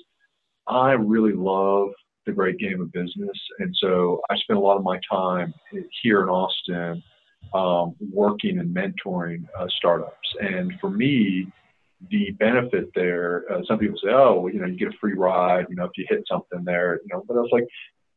I 0.69 0.93
really 0.93 1.33
love 1.33 1.89
the 2.27 2.33
great 2.33 2.59
game 2.59 2.81
of 2.81 2.93
business. 2.93 3.39
And 3.59 3.75
so 3.79 4.21
I 4.31 4.37
spent 4.37 4.59
a 4.59 4.63
lot 4.63 4.77
of 4.77 4.85
my 4.85 5.01
time 5.11 5.53
here 6.03 6.23
in 6.23 6.29
Austin 6.29 7.03
um, 7.55 7.97
working 8.13 8.59
and 8.61 8.75
mentoring 8.75 9.45
uh, 9.59 9.67
startups. 9.77 10.29
And 10.41 10.73
for 10.81 10.91
me, 10.91 11.49
the 12.11 12.31
benefit 12.33 12.91
there, 12.95 13.45
uh, 13.51 13.63
some 13.67 13.79
people 13.79 13.99
say, 14.03 14.11
oh, 14.11 14.41
well, 14.41 14.53
you 14.53 14.61
know, 14.61 14.67
you 14.67 14.77
get 14.77 14.89
a 14.89 14.99
free 15.01 15.15
ride, 15.15 15.67
you 15.69 15.77
know, 15.77 15.85
if 15.85 15.93
you 15.97 16.07
hit 16.09 16.25
something 16.29 16.65
there, 16.65 17.01
you 17.03 17.09
know, 17.13 17.25
but 17.27 17.37
I 17.37 17.41
was 17.41 17.51
like, 17.53 17.67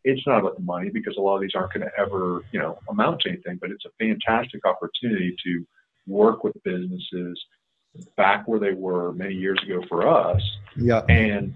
it's 0.03 0.25
not 0.27 0.39
about 0.39 0.55
the 0.55 0.63
money 0.63 0.89
because 0.89 1.15
a 1.17 1.21
lot 1.21 1.35
of 1.35 1.41
these 1.41 1.55
aren't 1.55 1.73
going 1.73 1.85
to 1.85 1.91
ever, 1.99 2.41
you 2.51 2.59
know, 2.59 2.79
amount 2.89 3.21
to 3.21 3.29
anything, 3.29 3.57
but 3.59 3.71
it's 3.71 3.85
a 3.85 3.89
fantastic 3.99 4.65
opportunity 4.65 5.35
to 5.43 5.65
work 6.07 6.43
with 6.43 6.53
businesses 6.63 7.43
back 8.15 8.47
where 8.47 8.59
they 8.59 8.73
were 8.73 9.13
many 9.13 9.33
years 9.33 9.59
ago 9.63 9.81
for 9.89 10.07
us. 10.07 10.41
Yeah. 10.75 11.01
And 11.09 11.55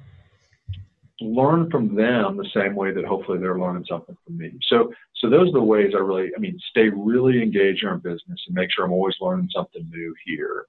learn 1.21 1.69
from 1.69 1.95
them 1.95 2.37
the 2.37 2.49
same 2.53 2.75
way 2.75 2.93
that 2.93 3.05
hopefully 3.05 3.39
they're 3.39 3.59
learning 3.59 3.85
something 3.87 4.17
from 4.25 4.37
me. 4.37 4.51
So, 4.67 4.91
so 5.15 5.29
those 5.29 5.49
are 5.49 5.53
the 5.53 5.61
ways 5.61 5.91
I 5.93 5.99
really, 5.99 6.31
I 6.35 6.39
mean, 6.39 6.57
stay 6.69 6.89
really 6.89 7.43
engaged 7.43 7.83
in 7.83 7.89
our 7.89 7.97
business 7.97 8.39
and 8.47 8.55
make 8.55 8.69
sure 8.71 8.85
I'm 8.85 8.93
always 8.93 9.15
learning 9.19 9.49
something 9.53 9.87
new 9.91 10.15
here. 10.25 10.65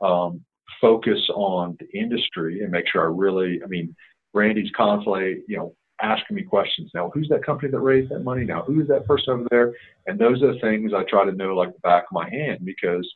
Um, 0.00 0.44
focus 0.80 1.20
on 1.34 1.76
the 1.80 1.98
industry 1.98 2.62
and 2.62 2.70
make 2.70 2.86
sure 2.90 3.02
I 3.02 3.14
really, 3.14 3.60
I 3.62 3.66
mean, 3.66 3.94
Randy's 4.34 4.70
constantly, 4.76 5.42
you 5.46 5.56
know, 5.56 5.74
asking 6.00 6.36
me 6.36 6.42
questions. 6.42 6.90
Now, 6.94 7.10
who's 7.14 7.28
that 7.28 7.44
company 7.44 7.70
that 7.70 7.78
raised 7.78 8.10
that 8.10 8.24
money? 8.24 8.44
Now, 8.44 8.62
who 8.62 8.80
is 8.80 8.88
that 8.88 9.06
person 9.06 9.34
over 9.34 9.46
there? 9.50 9.74
And 10.06 10.18
those 10.18 10.42
are 10.42 10.52
the 10.52 10.60
things 10.60 10.92
I 10.92 11.04
try 11.04 11.24
to 11.24 11.32
know 11.32 11.54
like 11.54 11.72
the 11.72 11.80
back 11.80 12.04
of 12.04 12.12
my 12.12 12.28
hand 12.28 12.60
because 12.64 13.08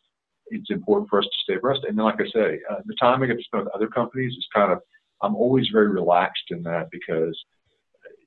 it's 0.48 0.70
important 0.70 1.10
for 1.10 1.18
us 1.18 1.24
to 1.24 1.38
stay 1.42 1.56
abreast. 1.56 1.80
And 1.88 1.98
then, 1.98 2.04
like 2.04 2.20
I 2.20 2.28
say, 2.32 2.60
uh, 2.70 2.76
the 2.84 2.94
time 3.00 3.22
I 3.22 3.26
get 3.26 3.38
to 3.38 3.42
spend 3.42 3.64
with 3.64 3.74
other 3.74 3.88
companies 3.88 4.32
is 4.32 4.46
kind 4.54 4.70
of, 4.70 4.78
I'm 5.22 5.34
always 5.34 5.68
very 5.72 5.88
relaxed 5.88 6.44
in 6.50 6.62
that 6.62 6.88
because, 6.92 7.36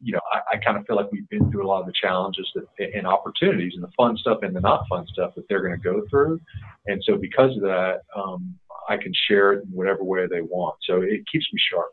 you 0.02 0.12
know, 0.14 0.20
I, 0.34 0.56
I 0.56 0.58
kind 0.58 0.78
of 0.78 0.86
feel 0.86 0.98
like 0.98 1.12
we've 1.12 1.30
been 1.30 1.50
through 1.50 1.66
a 1.66 1.70
lot 1.70 1.80
of 1.80 1.86
the 1.86 1.94
challenges 1.94 2.50
that, 2.56 2.66
and 2.94 3.08
opportunities 3.08 3.74
and 3.76 3.84
the 3.84 3.92
fun 3.96 4.18
stuff 4.18 4.40
and 4.42 4.54
the 4.54 4.60
not 4.60 4.86
fun 4.90 5.06
stuff 5.08 5.36
that 5.36 5.48
they're 5.48 5.62
going 5.62 5.80
to 5.80 5.84
go 5.84 6.04
through. 6.10 6.42
And 6.88 7.02
so, 7.06 7.16
because 7.16 7.56
of 7.56 7.62
that, 7.62 8.02
um, 8.14 8.59
I 8.88 8.98
can 8.98 9.12
share 9.28 9.54
it 9.54 9.64
in 9.64 9.70
whatever 9.72 10.04
way 10.04 10.28
they 10.28 10.42
want. 10.42 10.76
So 10.84 11.02
it 11.02 11.22
keeps 11.32 11.48
me 11.52 11.60
sharp. 11.72 11.90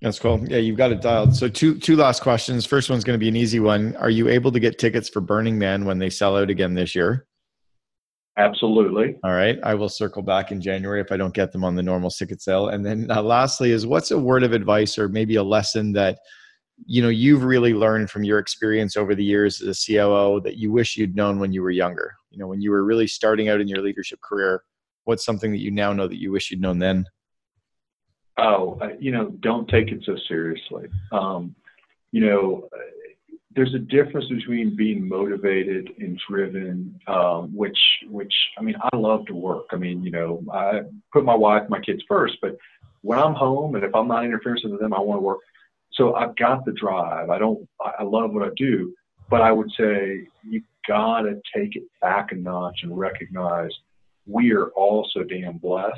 That's 0.00 0.18
cool. 0.18 0.44
Yeah, 0.48 0.58
you've 0.58 0.76
got 0.76 0.92
it 0.92 1.00
dialed. 1.00 1.34
So 1.34 1.48
two 1.48 1.76
two 1.78 1.96
last 1.96 2.22
questions. 2.22 2.64
First 2.64 2.88
one's 2.88 3.02
going 3.02 3.18
to 3.18 3.20
be 3.22 3.28
an 3.28 3.36
easy 3.36 3.58
one. 3.58 3.96
Are 3.96 4.10
you 4.10 4.28
able 4.28 4.52
to 4.52 4.60
get 4.60 4.78
tickets 4.78 5.08
for 5.08 5.20
Burning 5.20 5.58
Man 5.58 5.84
when 5.84 5.98
they 5.98 6.08
sell 6.08 6.36
out 6.36 6.50
again 6.50 6.74
this 6.74 6.94
year? 6.94 7.26
Absolutely. 8.36 9.18
All 9.24 9.32
right. 9.32 9.58
I 9.64 9.74
will 9.74 9.88
circle 9.88 10.22
back 10.22 10.52
in 10.52 10.60
January 10.60 11.00
if 11.00 11.10
I 11.10 11.16
don't 11.16 11.34
get 11.34 11.50
them 11.50 11.64
on 11.64 11.74
the 11.74 11.82
normal 11.82 12.08
ticket 12.08 12.40
sale. 12.40 12.68
And 12.68 12.86
then 12.86 13.10
uh, 13.10 13.20
lastly 13.20 13.72
is 13.72 13.84
what's 13.84 14.12
a 14.12 14.18
word 14.18 14.44
of 14.44 14.52
advice 14.52 14.96
or 14.96 15.08
maybe 15.08 15.34
a 15.34 15.42
lesson 15.42 15.92
that 15.94 16.20
you 16.86 17.02
know 17.02 17.08
you've 17.08 17.42
really 17.42 17.74
learned 17.74 18.08
from 18.08 18.22
your 18.22 18.38
experience 18.38 18.96
over 18.96 19.16
the 19.16 19.24
years 19.24 19.60
as 19.60 19.84
a 19.88 19.92
COO 19.92 20.40
that 20.44 20.56
you 20.56 20.70
wish 20.70 20.96
you'd 20.96 21.16
known 21.16 21.40
when 21.40 21.52
you 21.52 21.60
were 21.60 21.72
younger? 21.72 22.14
You 22.30 22.38
know, 22.38 22.46
when 22.46 22.60
you 22.60 22.70
were 22.70 22.84
really 22.84 23.08
starting 23.08 23.48
out 23.48 23.60
in 23.60 23.66
your 23.66 23.82
leadership 23.82 24.20
career, 24.20 24.62
what's 25.08 25.24
something 25.24 25.52
that 25.52 25.62
you 25.62 25.70
now 25.70 25.90
know 25.90 26.06
that 26.06 26.20
you 26.20 26.30
wish 26.30 26.50
you'd 26.50 26.60
known 26.60 26.78
then? 26.78 27.06
Oh, 28.36 28.78
uh, 28.82 28.90
you 29.00 29.10
know, 29.10 29.30
don't 29.40 29.66
take 29.66 29.88
it 29.88 30.02
so 30.04 30.14
seriously. 30.28 30.86
Um, 31.12 31.56
you 32.12 32.26
know, 32.26 32.68
there's 33.56 33.74
a 33.74 33.78
difference 33.78 34.28
between 34.28 34.76
being 34.76 35.08
motivated 35.08 35.88
and 35.98 36.20
driven, 36.28 37.00
um, 37.06 37.56
which, 37.56 37.78
which, 38.10 38.34
I 38.58 38.62
mean, 38.62 38.76
I 38.92 38.96
love 38.98 39.24
to 39.26 39.34
work. 39.34 39.64
I 39.72 39.76
mean, 39.76 40.02
you 40.02 40.10
know, 40.10 40.42
I 40.52 40.82
put 41.10 41.24
my 41.24 41.34
wife, 41.34 41.62
my 41.70 41.80
kids 41.80 42.02
first, 42.06 42.36
but 42.42 42.58
when 43.00 43.18
I'm 43.18 43.34
home 43.34 43.76
and 43.76 43.84
if 43.84 43.94
I'm 43.94 44.08
not 44.08 44.26
interfering 44.26 44.60
with 44.70 44.78
them, 44.78 44.92
I 44.92 45.00
want 45.00 45.20
to 45.20 45.22
work. 45.22 45.38
So 45.94 46.16
I've 46.16 46.36
got 46.36 46.66
the 46.66 46.72
drive. 46.72 47.30
I 47.30 47.38
don't, 47.38 47.66
I 47.80 48.02
love 48.02 48.34
what 48.34 48.46
I 48.46 48.50
do, 48.58 48.94
but 49.30 49.40
I 49.40 49.52
would 49.52 49.70
say 49.74 50.28
you 50.46 50.62
gotta 50.86 51.40
take 51.56 51.76
it 51.76 51.84
back 52.02 52.32
a 52.32 52.34
notch 52.34 52.80
and 52.82 52.96
recognize 52.96 53.70
we 54.28 54.52
are 54.52 54.68
all 54.70 55.08
so 55.12 55.24
damn 55.24 55.58
blessed. 55.58 55.96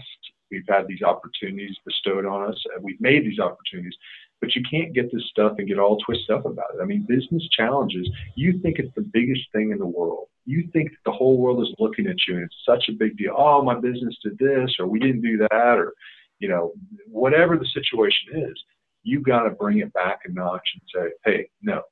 We've 0.51 0.65
had 0.69 0.87
these 0.87 1.03
opportunities 1.03 1.77
bestowed 1.85 2.27
on 2.27 2.49
us, 2.49 2.65
and 2.75 2.83
we've 2.83 3.01
made 3.01 3.25
these 3.25 3.39
opportunities. 3.39 3.95
But 4.41 4.57
you 4.57 4.63
can't 4.71 4.95
get 4.95 5.13
this 5.13 5.27
stuff 5.31 5.53
and 5.59 5.69
get 5.69 5.79
all 5.79 5.99
twisted 5.99 6.35
up 6.35 6.47
about 6.47 6.75
it. 6.75 6.83
I 6.83 6.87
mean, 6.87 7.05
business 7.07 7.47
challenges, 7.57 8.09
you 8.37 8.59
think 8.61 8.79
it's 8.79 8.95
the 8.95 9.03
biggest 9.13 9.43
thing 9.53 9.71
in 9.71 9.79
the 9.79 9.87
world. 9.87 10.29
You 10.47 10.69
think 10.73 10.91
that 10.91 11.05
the 11.05 11.13
whole 11.13 11.37
world 11.37 11.63
is 11.63 11.75
looking 11.79 12.07
at 12.07 12.17
you 12.27 12.37
and 12.37 12.45
it's 12.45 12.57
such 12.67 12.89
a 12.89 12.97
big 12.97 13.19
deal. 13.19 13.35
Oh, 13.37 13.63
my 13.63 13.79
business 13.79 14.17
did 14.23 14.39
this, 14.39 14.75
or 14.79 14.87
we 14.87 14.99
didn't 14.99 15.21
do 15.21 15.37
that, 15.37 15.79
or, 15.79 15.93
you 16.39 16.49
know, 16.49 16.73
whatever 17.07 17.59
the 17.59 17.69
situation 17.75 18.49
is, 18.51 18.59
you 19.03 19.21
got 19.21 19.43
to 19.43 19.51
bring 19.51 19.79
it 19.79 19.93
back 19.93 20.21
a 20.25 20.33
notch 20.33 20.69
and 20.75 20.83
say, 20.95 21.13
hey, 21.25 21.49
no, 21.63 21.83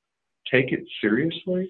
take 0.50 0.72
it 0.72 0.84
seriously 1.00 1.68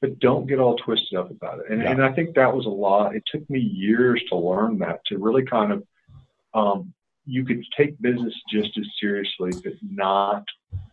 but 0.00 0.18
don't 0.20 0.46
get 0.46 0.60
all 0.60 0.76
twisted 0.76 1.18
up 1.18 1.30
about 1.30 1.60
it. 1.60 1.66
And, 1.70 1.82
yeah. 1.82 1.90
and 1.90 2.04
I 2.04 2.12
think 2.12 2.34
that 2.34 2.54
was 2.54 2.66
a 2.66 2.70
lot. 2.70 3.16
It 3.16 3.24
took 3.30 3.48
me 3.50 3.58
years 3.58 4.22
to 4.28 4.36
learn 4.36 4.78
that, 4.78 5.00
to 5.06 5.18
really 5.18 5.44
kind 5.44 5.72
of, 5.72 5.84
um, 6.54 6.92
you 7.24 7.44
could 7.44 7.62
take 7.76 8.00
business 8.00 8.34
just 8.50 8.70
as 8.78 8.86
seriously, 9.00 9.50
but 9.62 9.74
not 9.82 10.44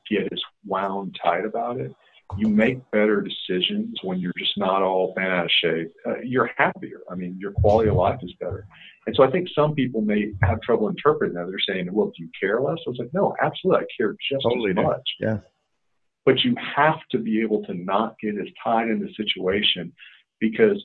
get 0.10 0.32
as 0.32 0.42
wound 0.66 1.18
tight 1.24 1.46
about 1.46 1.80
it. 1.80 1.96
You 2.38 2.48
make 2.48 2.80
better 2.90 3.22
decisions 3.22 4.00
when 4.02 4.20
you're 4.20 4.34
just 4.38 4.58
not 4.58 4.82
all 4.82 5.14
bent 5.14 5.30
out 5.30 5.46
of 5.46 5.52
shape. 5.62 5.94
Uh, 6.08 6.18
you're 6.24 6.50
happier. 6.58 7.02
I 7.10 7.14
mean, 7.14 7.38
your 7.40 7.52
quality 7.52 7.90
of 7.90 7.96
life 7.96 8.20
is 8.24 8.34
better. 8.40 8.68
And 9.06 9.16
so 9.16 9.24
I 9.24 9.30
think 9.30 9.48
some 9.54 9.76
people 9.76 10.02
may 10.02 10.32
have 10.42 10.60
trouble 10.62 10.90
interpreting 10.90 11.36
that. 11.36 11.46
They're 11.48 11.60
saying, 11.60 11.94
well, 11.94 12.08
do 12.08 12.24
you 12.24 12.30
care 12.38 12.60
less? 12.60 12.80
I 12.88 12.90
was 12.90 12.98
like, 12.98 13.14
no, 13.14 13.36
absolutely. 13.44 13.84
I 13.84 13.88
care 13.96 14.16
just 14.32 14.44
totally 14.44 14.72
as 14.72 14.76
much. 14.78 15.08
Yeah 15.20 15.38
but 16.26 16.44
you 16.44 16.56
have 16.76 17.00
to 17.12 17.20
be 17.20 17.42
able 17.42 17.64
to 17.66 17.74
not 17.74 18.16
get 18.20 18.38
as 18.38 18.48
tied 18.64 18.90
in 18.90 19.00
the 19.00 19.14
situation 19.16 19.92
because 20.40 20.84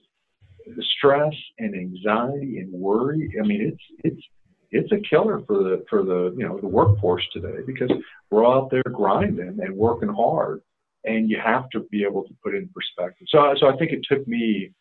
stress 0.99 1.35
and 1.59 1.75
anxiety 1.75 2.59
and 2.59 2.71
worry 2.73 3.35
i 3.43 3.47
mean 3.47 3.61
it's 3.73 3.83
it's 4.05 4.23
it's 4.71 4.93
a 4.93 4.99
killer 5.09 5.41
for 5.47 5.59
the 5.63 5.85
for 5.89 6.03
the 6.05 6.35
you 6.37 6.47
know 6.47 6.59
the 6.61 6.67
workforce 6.67 7.27
today 7.33 7.59
because 7.67 7.91
we're 8.31 8.45
all 8.45 8.65
out 8.65 8.71
there 8.71 8.83
grinding 8.93 9.59
and 9.61 9.77
working 9.77 10.09
hard 10.09 10.61
and 11.05 11.31
you 11.31 11.39
have 11.43 11.69
to 11.71 11.81
be 11.91 12.05
able 12.05 12.23
to 12.25 12.35
put 12.43 12.55
it 12.55 12.59
in 12.59 12.69
perspective. 12.69 13.27
So 13.31 13.55
so 13.59 13.69
i 13.69 13.77
think 13.77 13.93
it 13.93 14.05
took 14.09 14.27
me 14.29 14.73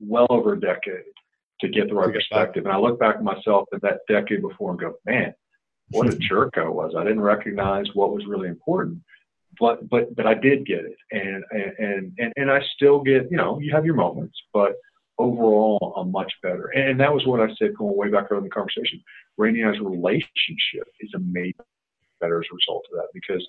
well 0.00 0.26
over 0.30 0.54
a 0.54 0.60
decade 0.60 1.04
to 1.60 1.68
get 1.68 1.88
the 1.88 1.94
right 1.94 2.12
perspective. 2.12 2.64
And 2.64 2.72
i 2.72 2.78
look 2.78 2.98
back 2.98 3.16
at 3.16 3.22
myself 3.22 3.68
in 3.72 3.80
that 3.82 4.00
decade 4.08 4.42
before 4.42 4.70
and 4.70 4.80
go 4.80 4.94
man 5.06 5.34
what 5.90 6.08
a 6.08 6.16
jerk 6.16 6.54
i 6.56 6.68
was. 6.68 6.94
I 6.96 7.02
didn't 7.02 7.20
recognize 7.20 7.86
what 7.94 8.12
was 8.12 8.26
really 8.26 8.48
important 8.48 8.98
but 9.60 9.88
but 9.88 10.16
but 10.16 10.26
I 10.26 10.34
did 10.34 10.66
get 10.66 10.80
it, 10.84 10.96
and 11.12 11.44
and 11.50 12.12
and 12.18 12.32
and 12.36 12.50
I 12.50 12.60
still 12.74 13.00
get 13.00 13.30
you 13.30 13.36
know 13.36 13.60
you 13.60 13.72
have 13.74 13.84
your 13.84 13.94
moments, 13.94 14.36
but 14.52 14.72
overall 15.18 15.94
I'm 15.96 16.10
much 16.10 16.32
better. 16.42 16.68
And 16.74 16.98
that 16.98 17.12
was 17.12 17.26
what 17.26 17.40
I 17.40 17.54
said 17.58 17.76
going 17.76 17.96
way 17.96 18.08
back 18.08 18.26
early 18.30 18.38
in 18.38 18.44
the 18.44 18.50
conversation. 18.50 19.02
Randy 19.36 19.60
and 19.60 19.70
I's 19.70 19.80
relationship 19.80 20.88
is 21.00 21.10
made 21.20 21.54
better 22.20 22.40
as 22.40 22.46
a 22.50 22.54
result 22.54 22.86
of 22.90 22.98
that 22.98 23.08
because 23.14 23.46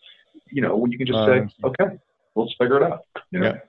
you 0.51 0.61
know 0.61 0.75
when 0.75 0.91
you 0.91 0.97
can 0.97 1.07
just 1.07 1.19
say 1.25 1.39
uh, 1.63 1.67
okay, 1.67 1.97
let's 2.35 2.53
figure 2.59 2.77
it 2.77 2.83
out. 2.83 3.05
You 3.31 3.39
know? 3.39 3.45
Yeah. 3.47 3.59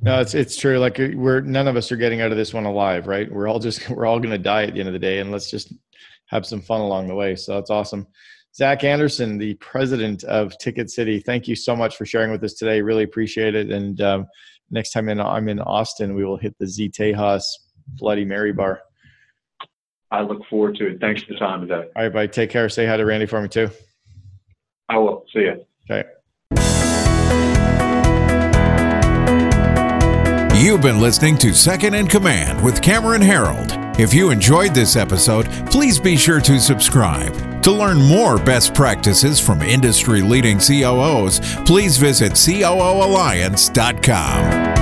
No, 0.00 0.20
it's 0.20 0.34
it's 0.34 0.56
true. 0.56 0.78
Like 0.78 0.98
we're 0.98 1.40
none 1.40 1.68
of 1.68 1.76
us 1.76 1.90
are 1.90 1.96
getting 1.96 2.20
out 2.20 2.30
of 2.30 2.36
this 2.36 2.52
one 2.52 2.64
alive, 2.64 3.06
right? 3.06 3.30
We're 3.30 3.48
all 3.48 3.58
just 3.58 3.88
we're 3.90 4.06
all 4.06 4.20
going 4.20 4.30
to 4.30 4.38
die 4.38 4.64
at 4.64 4.74
the 4.74 4.80
end 4.80 4.88
of 4.88 4.92
the 4.92 4.98
day, 4.98 5.20
and 5.20 5.32
let's 5.32 5.50
just 5.50 5.72
have 6.26 6.44
some 6.46 6.60
fun 6.60 6.80
along 6.80 7.08
the 7.08 7.14
way. 7.14 7.34
So 7.34 7.54
that's 7.54 7.70
awesome. 7.70 8.06
Zach 8.58 8.82
Anderson, 8.82 9.38
the 9.38 9.54
president 9.54 10.24
of 10.24 10.52
TicketCity, 10.60 11.24
thank 11.24 11.46
you 11.46 11.54
so 11.54 11.76
much 11.76 11.96
for 11.96 12.04
sharing 12.04 12.32
with 12.32 12.42
us 12.42 12.54
today. 12.54 12.82
Really 12.82 13.04
appreciate 13.04 13.54
it. 13.54 13.70
And 13.70 14.00
um, 14.00 14.26
next 14.72 14.90
time 14.90 15.08
in, 15.08 15.20
I'm 15.20 15.48
in 15.48 15.60
Austin, 15.60 16.16
we 16.16 16.24
will 16.24 16.36
hit 16.36 16.56
the 16.58 16.66
Z 16.66 16.90
Tejas 16.90 17.44
Bloody 17.86 18.24
Mary 18.24 18.52
bar. 18.52 18.80
I 20.10 20.22
look 20.22 20.44
forward 20.50 20.74
to 20.76 20.88
it. 20.88 21.00
Thanks 21.00 21.22
for 21.22 21.34
the 21.34 21.38
time 21.38 21.60
today. 21.60 21.86
All 21.94 22.02
right, 22.02 22.12
bye. 22.12 22.26
Take 22.26 22.50
care. 22.50 22.68
Say 22.68 22.84
hi 22.84 22.96
to 22.96 23.04
Randy 23.04 23.26
for 23.26 23.40
me 23.40 23.46
too. 23.46 23.70
I 24.88 24.98
will. 24.98 25.24
See 25.32 25.40
you. 25.40 25.64
Okay. 25.88 26.08
You've 30.60 30.82
been 30.82 31.00
listening 31.00 31.38
to 31.38 31.54
Second 31.54 31.94
in 31.94 32.08
Command 32.08 32.64
with 32.64 32.82
Cameron 32.82 33.22
Herold. 33.22 34.00
If 34.00 34.12
you 34.12 34.30
enjoyed 34.30 34.74
this 34.74 34.96
episode, 34.96 35.46
please 35.70 36.00
be 36.00 36.16
sure 36.16 36.40
to 36.40 36.58
subscribe. 36.58 37.57
To 37.68 37.74
learn 37.74 38.00
more 38.00 38.38
best 38.38 38.72
practices 38.72 39.38
from 39.38 39.60
industry 39.60 40.22
leading 40.22 40.58
COOs, 40.58 41.38
please 41.66 41.98
visit 41.98 42.32
COOalliance.com. 42.32 44.77